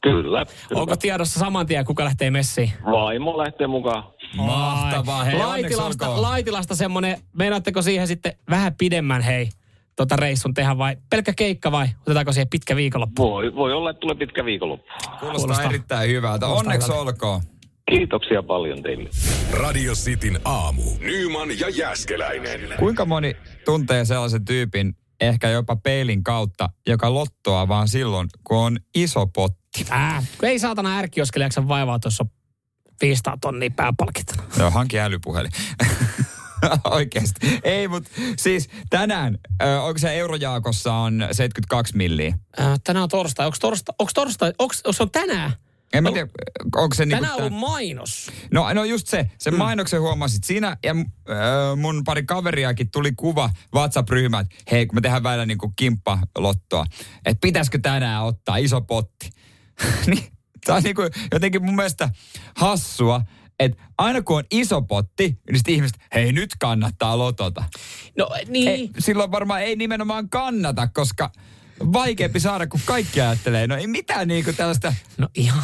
Kyllä. 0.03 0.45
Onko 0.73 0.95
tiedossa 0.95 1.39
saman 1.39 1.65
tien, 1.65 1.85
kuka 1.85 2.03
lähtee 2.03 2.31
messiin? 2.31 2.71
Vaimo 2.85 3.37
lähtee 3.37 3.67
mukaan. 3.67 4.03
Mahtavaa, 4.35 5.23
hei, 5.23 5.37
Laitilasta. 5.39 6.21
Laitilasta 6.21 6.75
semmonen, 6.75 7.17
meinaatteko 7.33 7.81
siihen 7.81 8.07
sitten 8.07 8.33
vähän 8.49 8.75
pidemmän 8.77 9.21
hei, 9.21 9.49
tota 9.95 10.15
reissun 10.15 10.53
tehdä 10.53 10.77
vai 10.77 10.97
pelkkä 11.09 11.33
keikka 11.33 11.71
vai 11.71 11.87
otetaanko 12.01 12.31
siihen 12.31 12.49
pitkä 12.49 12.75
viikonloppu? 12.75 13.31
Voi, 13.31 13.55
voi 13.55 13.73
olla, 13.73 13.89
että 13.89 13.99
tulee 13.99 14.15
pitkä 14.15 14.45
viikonloppu. 14.45 14.85
Kuulostaa, 15.19 15.29
Kuulostaa- 15.31 15.65
erittäin 15.69 16.09
hyvältä. 16.09 16.45
kuulostaa 16.45 16.59
Onneksi 16.71 16.87
hyvältä. 16.87 17.01
olkoon. 17.11 17.41
Kiitoksia 17.89 18.43
paljon 18.43 18.83
teille. 18.83 19.09
Radio 19.51 19.93
Cityn 19.93 20.39
aamu. 20.45 20.83
Nyman 20.99 21.59
ja 21.59 21.69
Jäskeläinen. 21.69 22.59
Kuinka 22.79 23.05
moni 23.05 23.35
tuntee 23.65 24.05
sellaisen 24.05 24.45
tyypin, 24.45 24.95
ehkä 25.21 25.49
jopa 25.49 25.75
peilin 25.75 26.23
kautta, 26.23 26.69
joka 26.87 27.13
lottoa 27.13 27.67
vaan 27.67 27.87
silloin, 27.87 28.27
kun 28.43 28.57
on 28.57 28.79
iso 28.95 29.27
potti? 29.27 29.85
Ää, 29.89 30.23
kun 30.39 30.49
ei 30.49 30.59
saatana 30.59 30.97
ärkioskele 30.97 31.45
jaksa 31.45 31.67
vaivaa 31.67 31.99
tuossa 31.99 32.25
500 33.01 33.37
tonnia 33.41 33.69
pääpalkintona. 33.75 34.43
Joo, 34.57 34.71
hanki 34.71 34.99
älypuhelin. 34.99 35.51
Oikeasti. 36.91 37.59
Ei, 37.63 37.87
mutta 37.87 38.09
siis 38.37 38.69
tänään, 38.89 39.37
ö, 39.63 39.81
onko 39.81 39.97
se 39.97 40.17
Eurojaakossa 40.17 40.93
on 40.93 41.27
72 41.31 41.97
milliä? 41.97 42.37
Ää, 42.57 42.77
tänään 42.83 43.03
on 43.03 43.09
torstai. 43.09 43.45
Onko 43.45 43.57
torstai? 43.61 43.95
Onko 43.99 44.11
torstai? 44.15 44.53
Onko 44.59 44.73
se 44.73 45.03
on 45.03 45.11
tänään? 45.11 45.53
En 45.93 46.03
mä 46.03 46.11
tiedä, 46.11 46.27
onko 46.75 46.95
se 46.95 47.05
niinku 47.05 47.23
Tänään 47.23 47.37
ollut 47.37 47.59
mainos. 47.59 48.31
No, 48.51 48.73
no 48.73 48.83
just 48.83 49.07
se, 49.07 49.29
sen 49.37 49.55
mainoksen 49.55 50.01
huomasit 50.01 50.43
siinä 50.43 50.77
ja 50.83 50.91
äh, 50.91 51.77
mun 51.77 52.03
pari 52.03 52.23
kaveriakin 52.23 52.91
tuli 52.91 53.11
kuva 53.11 53.49
WhatsApp-ryhmään, 53.75 54.45
että 54.45 54.55
hei 54.71 54.85
kun 54.85 54.97
me 54.97 55.01
tehdään 55.01 55.23
välillä 55.23 55.45
niinku 55.45 55.73
kimppalottoa, 55.75 56.85
että 57.25 57.41
pitäisikö 57.41 57.79
tänään 57.81 58.23
ottaa 58.23 58.57
iso 58.57 58.81
potti. 58.81 59.29
niin, 60.07 60.23
tää 60.65 60.75
on 60.75 60.83
niinku 60.83 61.01
jotenkin 61.31 61.65
mun 61.65 61.75
mielestä 61.75 62.09
hassua, 62.55 63.21
että 63.59 63.83
aina 63.97 64.21
kun 64.21 64.37
on 64.37 64.43
iso 64.51 64.81
potti, 64.81 65.39
niin 65.47 65.57
sitten 65.57 65.73
ihmiset, 65.73 65.97
hei 66.13 66.31
nyt 66.31 66.49
kannattaa 66.59 67.17
lotota. 67.17 67.63
No 68.17 68.29
niin. 68.47 68.67
Ei, 68.67 68.89
silloin 68.99 69.31
varmaan 69.31 69.61
ei 69.61 69.75
nimenomaan 69.75 70.29
kannata, 70.29 70.87
koska 70.87 71.31
vaikeampi 71.93 72.39
saada, 72.39 72.67
kun 72.67 72.79
kaikki 72.85 73.21
ajattelee. 73.21 73.67
No 73.67 73.75
ei 73.75 73.87
mitään 73.87 74.27
niinku 74.27 74.53
tällaista 74.53 74.93
No 75.17 75.27
ihan, 75.35 75.63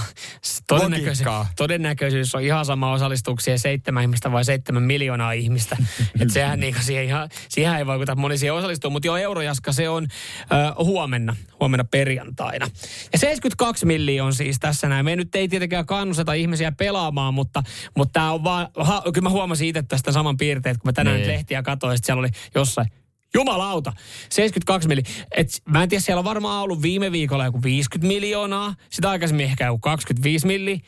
todennäköisyys, 0.67 1.27
todennäköisyys 1.55 2.35
on 2.35 2.41
ihan 2.41 2.65
sama 2.65 2.91
osallistuksia 2.91 3.57
seitsemän 3.57 4.03
ihmistä 4.03 4.31
vai 4.31 4.45
seitsemän 4.45 4.83
miljoonaa 4.83 5.31
ihmistä. 5.31 5.77
Että 6.21 6.33
sehän 6.33 6.59
niinku 6.59 6.81
siihen, 6.83 7.05
ihan, 7.05 7.29
siihen 7.49 7.75
ei 7.75 7.85
vaikuta, 7.85 8.15
moni 8.15 8.37
siihen 8.37 8.53
osallistuu. 8.53 8.91
Mutta 8.91 9.07
joo, 9.07 9.17
Eurojaska 9.17 9.71
se 9.71 9.89
on 9.89 10.07
ö, 10.41 10.83
huomenna, 10.83 11.35
huomenna 11.59 11.83
perjantaina. 11.83 12.67
Ja 13.13 13.19
72 13.19 13.85
milliä 13.85 14.25
on 14.25 14.33
siis 14.33 14.59
tässä 14.59 14.89
näin. 14.89 15.05
Me 15.05 15.15
nyt 15.15 15.35
ei 15.35 15.47
tietenkään 15.47 15.85
kannusteta 15.85 16.33
ihmisiä 16.33 16.71
pelaamaan, 16.71 17.33
mutta, 17.33 17.63
mutta 17.97 18.13
tämä 18.13 18.31
on 18.31 18.43
vaan, 18.43 18.67
ha, 18.77 19.01
kyllä 19.13 19.21
mä 19.21 19.29
huomasin 19.29 19.67
itse 19.67 19.83
tästä 19.83 20.11
saman 20.11 20.37
piirteet, 20.37 20.77
kun 20.77 20.87
mä 20.87 20.93
tänään 20.93 21.17
Niin. 21.17 21.27
lehtiä 21.27 21.63
katsoin, 21.63 21.95
että 21.95 22.05
siellä 22.05 22.19
oli 22.19 22.29
jossain 22.55 22.87
Jumalauta, 23.35 23.93
72 24.29 24.87
miljoonaa. 24.87 25.13
Et 25.31 25.47
mä 25.69 25.83
en 25.83 25.89
tiedä, 25.89 26.01
siellä 26.01 26.19
on 26.19 26.25
varmaan 26.25 26.63
ollut 26.63 26.81
viime 26.81 27.11
viikolla 27.11 27.45
joku 27.45 27.63
50 27.63 28.07
miljoonaa, 28.07 28.75
sitä 28.89 29.09
aikaisemmin 29.09 29.45
ehkä 29.45 29.65
joku 29.65 29.79
25 29.79 30.47
milli. 30.47 30.81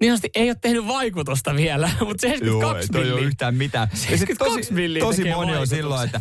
Niin 0.00 0.10
sanotusti 0.10 0.30
ei 0.34 0.48
ole 0.48 0.56
tehnyt 0.60 0.86
vaikutusta 0.86 1.56
vielä, 1.56 1.90
mutta 2.06 2.20
72 2.20 2.88
toi 2.92 3.00
ei 3.02 3.06
ole 3.10 3.14
milli. 3.14 3.26
yhtään 3.26 3.54
mitään. 3.54 3.88
Ja 3.90 3.96
sit 3.96 4.08
72 4.08 4.68
tosi, 4.68 4.98
tosi 5.00 5.24
moni 5.34 5.56
on 5.56 5.66
silloin, 5.66 6.06
että 6.06 6.20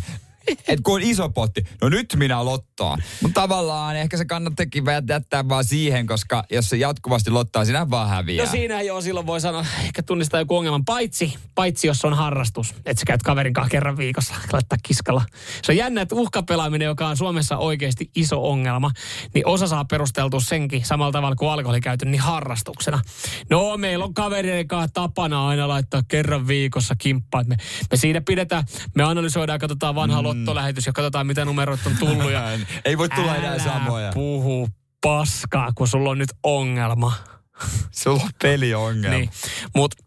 et 0.68 0.82
kun 0.84 0.96
on 0.96 1.02
iso 1.02 1.30
potti, 1.30 1.66
no 1.82 1.90
nyt 1.90 2.16
minä 2.16 2.46
lottoon. 2.46 3.00
Mutta 3.22 3.42
tavallaan 3.42 3.96
ehkä 3.96 4.18
se 4.18 4.26
kannattakin 4.26 4.84
jättää 5.10 5.50
vaan 5.50 5.66
siihen, 5.66 6.08
koska 6.08 6.44
jos 6.52 6.70
se 6.70 6.78
jatkuvasti 6.78 7.30
lottaa, 7.30 7.66
sinä 7.66 7.90
vaan 7.90 8.10
häviää. 8.10 8.46
No 8.46 8.52
siinä 8.52 8.82
joo, 8.82 9.02
silloin 9.02 9.28
voi 9.28 9.42
sanoa, 9.42 9.66
ehkä 9.84 10.04
tunnistaa 10.04 10.40
joku 10.40 10.58
ongelman. 10.58 10.86
Paitsi, 10.86 11.38
paitsi 11.56 11.88
jos 11.88 12.06
on 12.06 12.14
harrastus, 12.14 12.72
että 12.86 13.00
sä 13.00 13.06
käyt 13.08 13.24
kaverin 13.24 13.54
kanssa 13.54 13.70
kerran 13.70 13.98
viikossa 13.98 14.34
laittaa 14.54 14.78
kiskalla. 14.84 15.26
Se 15.64 15.72
on 15.72 15.78
jännä, 15.78 16.02
että 16.02 16.16
uhkapelaaminen, 16.16 16.86
joka 16.86 17.08
on 17.08 17.18
Suomessa 17.18 17.58
oikeasti 17.58 18.12
iso 18.16 18.50
ongelma, 18.50 18.92
niin 19.34 19.48
osa 19.48 19.68
saa 19.68 19.86
perusteltua 19.86 20.40
senkin 20.40 20.86
samalla 20.86 21.12
tavalla 21.12 21.36
kuin 21.36 21.50
alkoholikäytön, 21.50 22.12
niin 22.12 22.22
harrastuksena. 22.22 23.02
No, 23.50 23.78
meillä 23.78 24.06
on 24.06 24.14
kavereiden 24.14 24.68
kanssa 24.68 24.94
tapana 24.94 25.48
aina 25.48 25.68
laittaa 25.68 26.04
kerran 26.08 26.48
viikossa 26.48 26.96
kimppaa. 26.98 27.44
Me, 27.44 27.58
me 27.92 27.98
siinä 27.98 28.22
pidetään, 28.22 28.64
me 28.96 29.04
analysoidaan, 29.04 29.60
katsotaan 29.60 29.96
vanha 29.96 30.22
mm. 30.22 30.28
Lottolähetys 30.38 30.86
ja 30.86 30.94
katsotaan, 30.94 31.28
mitä 31.28 31.46
numerot 31.46 31.80
on 31.86 31.98
tullut. 32.00 32.32
Ja 32.32 32.44
Ei 32.86 32.98
voi 32.98 33.10
tulla 33.10 33.36
enää 33.36 33.60
samoja. 33.60 34.12
puhu 34.14 34.70
paskaa, 35.02 35.72
kun 35.76 35.88
sulla 35.88 36.10
on 36.10 36.18
nyt 36.18 36.34
ongelma. 36.44 37.14
Sulla 38.04 38.24
on 38.24 38.30
peliongelma. 38.42 39.18
Niin. 39.18 39.30
Mutta 39.76 40.04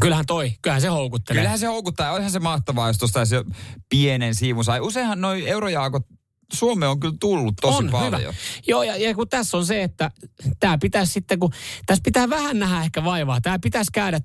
Kyllähän 0.00 0.26
toi, 0.26 0.52
kyllähän 0.62 0.80
se 0.82 0.88
houkuttelee. 0.88 1.40
Kyllähän 1.40 1.58
se 1.58 1.66
houkuttaa. 1.66 2.12
Onhan 2.12 2.30
se 2.30 2.38
mahtavaa, 2.38 2.88
jos 2.88 2.98
tuosta 2.98 3.24
se 3.24 3.44
pienen 3.88 4.34
siivun 4.34 4.64
sai. 4.64 4.80
Useinhan 4.80 5.20
noi 5.20 5.48
eurojaakot 5.48 6.02
Suomeen 6.52 6.90
on 6.90 7.00
kyllä 7.00 7.14
tullut 7.20 7.54
tosi 7.60 7.78
on, 7.78 7.90
paljon. 7.90 8.20
Hyvä. 8.20 8.32
Joo, 8.66 8.82
ja, 8.82 8.96
ja 8.96 9.14
kun 9.14 9.28
tässä 9.28 9.56
on 9.56 9.66
se, 9.66 9.82
että 9.82 10.10
tämä 10.60 10.78
pitäisi 10.78 11.12
sitten, 11.12 11.38
kun 11.38 11.52
tässä 11.86 12.02
pitää 12.04 12.30
vähän 12.30 12.58
nähdä 12.58 12.82
ehkä 12.82 13.04
vaivaa. 13.04 13.40
Tämä 13.40 13.58
pitäisi 13.58 13.92
käydä, 13.92 14.20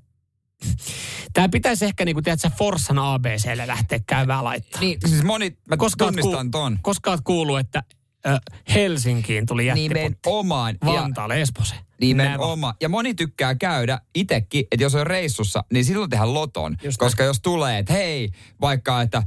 tämä 1.34 1.50
pitäisi 1.50 1.86
ehkä 1.86 2.06
niin 2.06 2.16
kuin, 2.16 2.24
tiedätkö, 2.24 2.50
Forssan 2.58 3.00
ABClle 3.00 3.68
lähteä 3.68 4.00
käymään 4.08 4.44
laittaa. 4.44 4.82
Niin, 4.82 5.00
siis 5.08 5.24
moni, 5.24 5.58
mä 5.70 5.78
Koska 5.78 6.06
tunnistan 6.06 6.48
kuul- 6.48 6.52
ton. 6.52 6.80
Koska 6.82 7.12
oot 7.12 7.22
kuullut, 7.24 7.60
että 7.60 7.84
ö, 8.28 8.38
Helsinkiin 8.74 9.46
tuli 9.46 9.66
jättipotti. 9.66 10.00
Nimenomaan. 10.26 10.78
Ja 10.86 10.94
Vantaalle, 10.94 11.42
Esposeen. 11.42 11.82
Nimenomaan. 12.02 12.74
Ja 12.82 12.90
moni 12.90 13.14
tykkää 13.14 13.56
käydä 13.56 14.00
itsekin, 14.16 14.66
että 14.72 14.84
jos 14.84 14.96
on 14.96 15.08
reissussa, 15.08 15.64
niin 15.74 15.86
silloin 15.86 16.10
tehdään 16.10 16.34
loton. 16.34 16.78
Just 16.84 16.98
koska 16.98 17.24
jos 17.24 17.42
tulee, 17.42 17.80
että 17.80 17.94
hei, 17.94 18.30
vaikka 18.62 19.02
että 19.02 19.18
äh, 19.18 19.26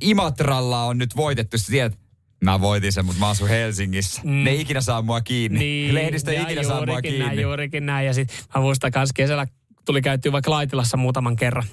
Imatralla 0.00 0.84
on 0.84 0.98
nyt 0.98 1.16
voitettu, 1.16 1.58
sä 1.58 1.66
tiedät, 1.66 1.98
mä 2.44 2.60
voitin 2.60 2.92
sen, 2.92 3.04
mutta 3.04 3.20
mä 3.20 3.28
asun 3.28 3.48
Helsingissä. 3.48 4.20
Mm. 4.24 4.30
Ne 4.44 4.50
ei 4.50 4.60
ikinä 4.60 4.80
saa 4.80 5.02
mua 5.02 5.20
kiinni. 5.20 5.58
Niin, 5.58 5.94
Lehdistö 5.94 6.32
ei 6.32 6.42
ikinä 6.42 6.62
saa 6.62 6.86
mua 6.86 7.02
kiinni. 7.02 7.26
Näin, 7.26 7.40
juurikin 7.40 7.86
näin. 7.86 8.06
Ja 8.06 8.14
sitten 8.14 8.36
mä 8.54 8.60
muistan 8.60 8.92
kesällä 9.14 9.46
tuli 9.84 10.02
käytyä 10.02 10.32
vaikka 10.32 10.50
Laitilassa 10.50 10.96
muutaman 10.96 11.36
kerran. 11.36 11.64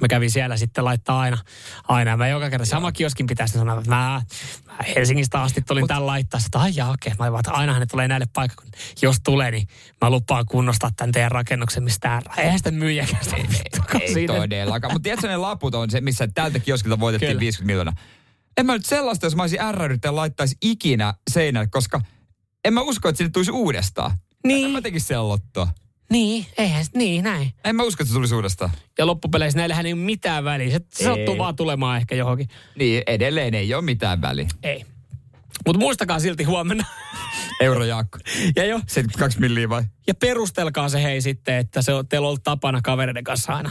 Mä 0.00 0.08
kävin 0.08 0.30
siellä 0.30 0.56
sitten 0.56 0.84
laittaa 0.84 1.20
aina. 1.20 1.38
Aina. 1.88 2.16
Mä 2.16 2.28
joka 2.28 2.50
kerta 2.50 2.66
sama 2.66 2.92
kioskin 2.92 3.26
pitäisi 3.26 3.58
sanoa, 3.58 3.78
että 3.78 3.90
mä, 3.90 4.22
mä 4.66 4.76
Helsingistä 4.96 5.42
asti 5.42 5.62
tulin 5.62 5.86
tämän 5.86 6.06
laittaa. 6.06 6.40
Sitä, 6.40 6.58
ai 6.58 6.72
jaa, 6.74 6.90
okei. 6.90 7.12
Mä 7.18 7.32
vaan, 7.32 7.40
että 7.40 7.50
ainahan 7.50 7.80
ne 7.80 7.86
tulee 7.86 8.08
näille 8.08 8.26
paikkakunnille. 8.32 8.78
Jos 9.02 9.16
tulee, 9.24 9.50
niin 9.50 9.68
mä 10.00 10.10
lupaan 10.10 10.46
kunnostaa 10.46 10.90
tämän 10.96 11.12
teidän 11.12 11.30
rakennuksen, 11.30 11.82
mistä 11.82 12.22
eihän 12.36 12.58
sitä 12.58 12.70
myyjäkään 12.70 13.24
sitä 13.24 13.36
Ei 14.00 14.12
siinä. 14.14 14.34
todellakaan. 14.34 14.92
Mutta 14.92 15.04
tiedätkö 15.04 15.28
ne 15.28 15.36
laput 15.36 15.74
on 15.74 15.90
se, 15.90 16.00
missä 16.00 16.28
tältä 16.34 16.58
kioskilta 16.58 17.00
voitettiin 17.00 17.28
Kyllä. 17.28 17.40
50 17.40 17.66
miljoonaa. 17.66 17.94
En 18.56 18.66
mä 18.66 18.72
nyt 18.72 18.86
sellaista, 18.86 19.26
jos 19.26 19.36
mä 19.36 19.42
olisin 19.42 19.60
ärräydyt 19.60 20.04
ja 20.04 20.16
laittaisi 20.16 20.56
ikinä 20.62 21.14
seinälle, 21.30 21.68
koska 21.68 22.00
en 22.64 22.74
mä 22.74 22.80
usko, 22.80 23.08
että 23.08 23.16
sinne 23.16 23.30
tulisi 23.30 23.50
uudestaan. 23.50 24.10
Niin. 24.46 24.70
Mä 24.70 24.80
tekisi 24.82 25.06
siellä 25.06 25.28
lottoa. 25.28 25.68
Niin, 26.12 26.46
eihän, 26.58 26.84
niin 26.94 27.24
näin. 27.24 27.52
En 27.64 27.76
mä 27.76 27.82
usko, 27.82 28.02
että 28.02 28.08
se 28.08 28.14
tulisi 28.14 28.34
uudestaan. 28.34 28.70
Ja 28.98 29.06
loppupeleissä 29.06 29.58
näillähän 29.58 29.86
ei 29.86 29.92
ole 29.92 30.00
mitään 30.00 30.44
väliä. 30.44 30.70
Se, 30.70 30.80
se 30.94 31.04
sattuu 31.04 31.38
vaan 31.38 31.56
tulemaan 31.56 31.96
ehkä 31.96 32.14
johonkin. 32.14 32.48
Niin, 32.76 33.02
edelleen 33.06 33.54
ei 33.54 33.74
ole 33.74 33.82
mitään 33.82 34.20
väliä. 34.20 34.48
Ei. 34.62 34.84
Mutta 35.66 35.80
muistakaa 35.80 36.18
silti 36.18 36.44
huomenna. 36.44 36.84
Eurojaakko. 37.60 38.18
ja 38.56 38.64
jo, 38.64 38.78
72 38.78 39.40
milliä 39.40 39.68
vai? 39.68 39.82
Ja 40.06 40.14
perustelkaa 40.14 40.88
se 40.88 41.02
hei 41.02 41.20
sitten, 41.20 41.54
että 41.54 41.82
se 41.82 41.92
on, 41.92 42.08
teillä 42.08 42.24
on 42.24 42.28
ollut 42.28 42.42
tapana 42.44 42.80
kavereiden 42.82 43.24
kanssa 43.24 43.52
aina 43.52 43.70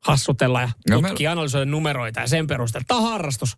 hassutella 0.00 0.60
ja 0.60 0.68
No 0.90 1.02
tutkia, 1.02 1.32
analysoida 1.32 1.70
numeroita 1.70 2.20
ja 2.20 2.26
sen 2.26 2.46
perusteella. 2.46 2.84
Tämä 2.88 3.00
on 3.00 3.10
harrastus. 3.10 3.56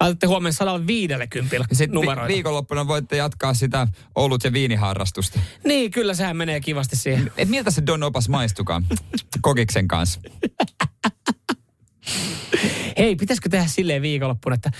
Laitatte 0.00 0.26
huomenna 0.26 0.52
150 0.52 1.56
Ja 1.56 1.64
sitten 1.76 1.94
numeroita. 1.94 2.28
vi- 2.28 2.34
viikonloppuna 2.34 2.86
voitte 2.86 3.16
jatkaa 3.16 3.54
sitä 3.54 3.88
olut- 4.14 4.44
ja 4.44 4.52
viiniharrastusta. 4.52 5.40
niin, 5.64 5.90
kyllä 5.90 6.14
sehän 6.14 6.36
menee 6.36 6.60
kivasti 6.60 6.96
siihen. 6.96 7.32
Et 7.36 7.48
miltä 7.48 7.70
se 7.70 7.82
Don 7.86 8.02
Opas 8.02 8.28
maistukaan 8.28 8.86
kokiksen 9.40 9.88
kanssa? 9.88 10.20
Hei, 12.98 13.16
pitäisikö 13.16 13.48
tehdä 13.48 13.66
silleen 13.66 14.02
viikonloppuna, 14.02 14.54
että 14.54 14.70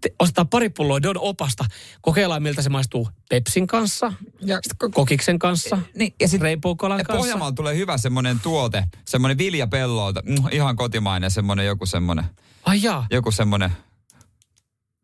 te, 0.00 0.10
ostetaan 0.18 0.48
pari 0.48 0.68
pulloa 0.68 1.02
Don 1.02 1.18
Opasta, 1.18 1.64
kokeillaan 2.00 2.42
miltä 2.42 2.62
se 2.62 2.68
maistuu 2.68 3.08
Pepsin 3.30 3.66
kanssa, 3.66 4.12
Ja, 4.40 4.58
sitten 4.62 4.90
kokiksen 4.92 5.38
kanssa, 5.38 5.78
niin, 5.96 6.14
ja 6.20 6.28
sitten 6.28 6.42
Rainbow 6.46 6.76
Colan 6.76 6.98
ja 6.98 7.04
kanssa. 7.04 7.18
Pohjanmaalla 7.18 7.54
tulee 7.54 7.76
hyvä 7.76 7.98
semmoinen 7.98 8.40
tuote, 8.40 8.84
semmoinen 9.08 9.38
viljapellolta, 9.38 10.22
mm, 10.26 10.34
ihan 10.52 10.76
kotimainen 10.76 11.30
semmoinen 11.30 11.66
joku 11.66 11.86
semmoinen, 11.86 12.24
Ai 12.64 12.82
jaa. 12.82 13.06
joku 13.10 13.30
semmoinen. 13.30 13.70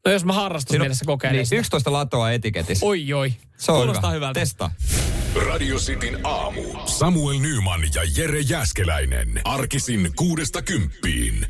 No 0.07 0.13
jos 0.13 0.25
mä 0.25 0.33
harrastusmielessä 0.33 1.05
kokeilen 1.05 1.37
niin, 1.37 1.47
sitä. 1.47 1.61
11 1.61 1.93
latoa 1.93 2.33
etiketissä. 2.33 2.87
Oi 2.87 3.13
oi. 3.13 3.33
Se 3.57 3.73
on 3.73 3.79
Kuulostaa 3.79 4.11
hyvä. 4.11 4.15
hyvältä. 4.15 4.41
Testa. 4.41 4.71
Radio 5.47 5.77
Cityn 5.77 6.19
aamu. 6.25 6.63
Samuel 6.87 7.39
Nyman 7.39 7.81
ja 7.95 8.03
Jere 8.17 8.41
Jäskeläinen. 8.41 9.41
Arkisin 9.45 10.11
kuudesta 10.17 10.63
kymppiin. 10.63 11.47